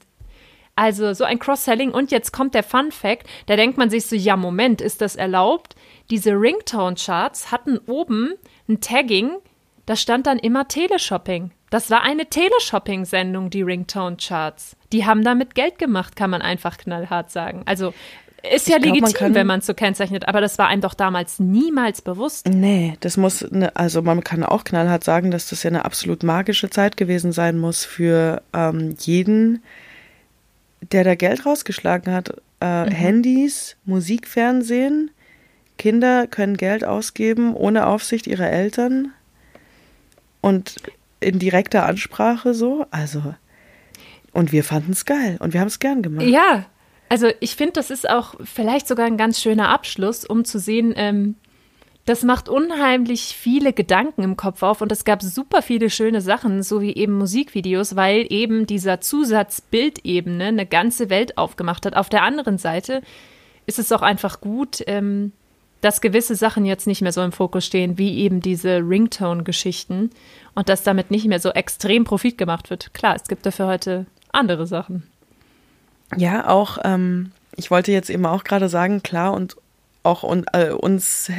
[0.76, 4.16] also so ein Cross-Selling und jetzt kommt der Fun Fact, da denkt man sich so,
[4.16, 5.76] ja Moment, ist das erlaubt?
[6.10, 8.34] Diese Ringtone-Charts hatten oben
[8.68, 9.30] ein Tagging,
[9.86, 11.50] da stand dann immer Teleshopping.
[11.70, 14.76] Das war eine Teleshopping-Sendung, die Ringtone-Charts.
[14.92, 17.62] Die haben damit Geld gemacht, kann man einfach knallhart sagen.
[17.66, 17.92] Also
[18.52, 20.94] ist ja glaub, legitim, man wenn man es so kennzeichnet, aber das war einem doch
[20.94, 22.46] damals niemals bewusst.
[22.48, 26.22] Nee, das muss, ne, also man kann auch knallhart sagen, dass das ja eine absolut
[26.22, 29.62] magische Zeit gewesen sein muss für ähm, jeden,
[30.92, 32.34] der da Geld rausgeschlagen hat.
[32.60, 32.90] Äh, mhm.
[32.90, 35.10] Handys, Musikfernsehen,
[35.78, 39.12] Kinder können Geld ausgeben ohne Aufsicht ihrer Eltern
[40.40, 40.76] und
[41.20, 42.86] in direkter Ansprache so.
[42.90, 43.34] Also,
[44.32, 46.26] und wir fanden es geil und wir haben es gern gemacht.
[46.26, 46.66] Ja,
[47.08, 50.94] also ich finde, das ist auch vielleicht sogar ein ganz schöner Abschluss, um zu sehen,
[50.96, 51.36] ähm,
[52.04, 56.62] das macht unheimlich viele Gedanken im Kopf auf und es gab super viele schöne Sachen,
[56.62, 61.96] so wie eben Musikvideos, weil eben dieser Zusatzbildebene eine ganze Welt aufgemacht hat.
[61.96, 63.00] Auf der anderen Seite
[63.64, 65.32] ist es auch einfach gut, ähm,
[65.84, 70.10] dass gewisse Sachen jetzt nicht mehr so im Fokus stehen, wie eben diese Ringtone-Geschichten
[70.54, 72.94] und dass damit nicht mehr so extrem Profit gemacht wird.
[72.94, 75.02] Klar, es gibt dafür heute andere Sachen.
[76.16, 79.56] Ja, auch, ähm, ich wollte jetzt eben auch gerade sagen, klar, und
[80.04, 81.30] auch un, äh, uns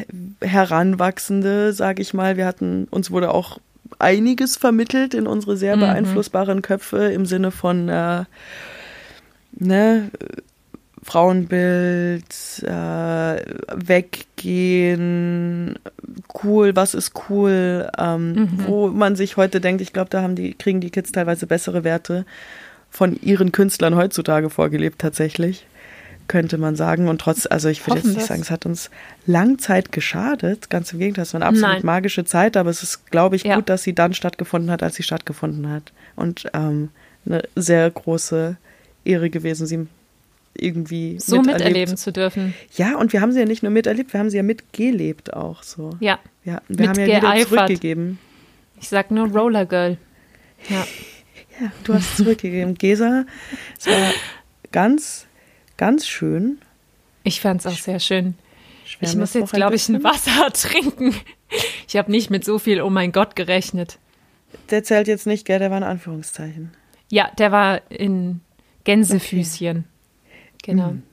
[0.42, 3.58] Heranwachsende, sage ich mal, wir hatten, uns wurde auch
[3.98, 5.82] einiges vermittelt in unsere sehr mhm.
[5.82, 8.26] beeinflussbaren Köpfe im Sinne von, äh,
[9.54, 10.12] ne,
[11.06, 13.36] Frauenbild, äh,
[13.76, 15.78] weggehen,
[16.44, 18.50] cool, was ist cool, ähm, mhm.
[18.66, 21.84] wo man sich heute denkt, ich glaube, da haben die, kriegen die Kids teilweise bessere
[21.84, 22.26] Werte
[22.90, 25.68] von ihren Künstlern heutzutage vorgelebt tatsächlich,
[26.28, 27.08] könnte man sagen.
[27.08, 28.90] Und trotz, also ich würde jetzt nicht sagen, es hat uns
[29.28, 30.72] lang Zeit geschadet.
[30.72, 31.86] Ganz im Gegenteil, es war eine absolut Nein.
[31.86, 33.58] magische Zeit, aber es ist, glaube ich, ja.
[33.58, 35.94] gut, dass sie dann stattgefunden hat, als sie stattgefunden hat.
[36.16, 36.90] Und ähm,
[37.28, 38.58] eine sehr große
[39.04, 39.86] Ehre gewesen, sie
[40.58, 41.60] irgendwie so miterlebt.
[41.64, 42.54] miterleben zu dürfen.
[42.76, 45.64] Ja, und wir haben sie ja nicht nur miterlebt, wir haben sie ja mitgelebt auch
[45.64, 45.92] so.
[46.00, 46.20] Ja.
[46.44, 48.20] Ja, wir haben ja wieder zurückgegeben.
[48.80, 49.98] Ich sag nur Roller Girl.
[50.70, 50.86] Ja.
[51.58, 52.76] Ja, du hast zurückgegeben.
[52.76, 53.26] Gesa,
[53.80, 54.12] es war
[54.74, 55.26] ganz,
[55.78, 56.58] ganz schön.
[57.24, 58.36] Ich fand es auch sehr schön.
[59.00, 61.16] Ich muss jetzt, glaube ich, ein Wasser trinken.
[61.88, 64.00] Ich habe nicht mit so viel Oh mein Gott gerechnet.
[64.70, 65.60] Der zählt jetzt nicht, gell?
[65.60, 66.72] Der war in Anführungszeichen.
[67.10, 68.42] Ja, der war in
[68.84, 69.78] Gänsefüßchen.
[69.78, 69.88] Okay.
[70.66, 70.92] Genau.
[70.92, 71.04] Mhm.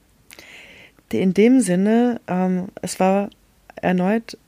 [1.12, 3.28] In dem Sinne, ähm, es war
[3.76, 4.38] erneut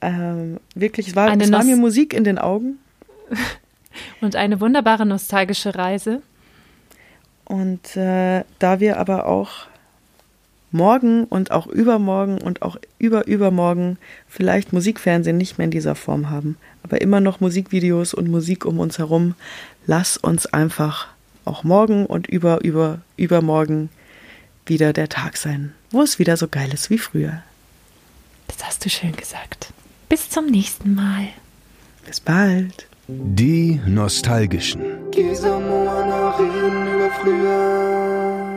[0.00, 2.78] ähm, wirklich, es war, es war mir Musik in den Augen.
[4.20, 6.22] Und eine wunderbare nostalgische Reise.
[7.44, 9.66] Und äh, da wir aber auch
[10.70, 16.56] morgen und auch übermorgen und auch überübermorgen vielleicht Musikfernsehen nicht mehr in dieser Form haben,
[16.82, 19.34] aber immer noch Musikvideos und Musik um uns herum,
[19.86, 21.08] lass uns einfach
[21.44, 23.90] auch morgen und über, über, übermorgen
[24.66, 27.42] wieder der Tag sein, wo es wieder so geil ist wie früher.
[28.48, 29.72] Das hast du schön gesagt.
[30.08, 31.28] Bis zum nächsten Mal.
[32.06, 32.86] Bis bald.
[33.08, 35.10] Die Nostalgischen.
[35.10, 38.51] Gesa Moana reden über früher.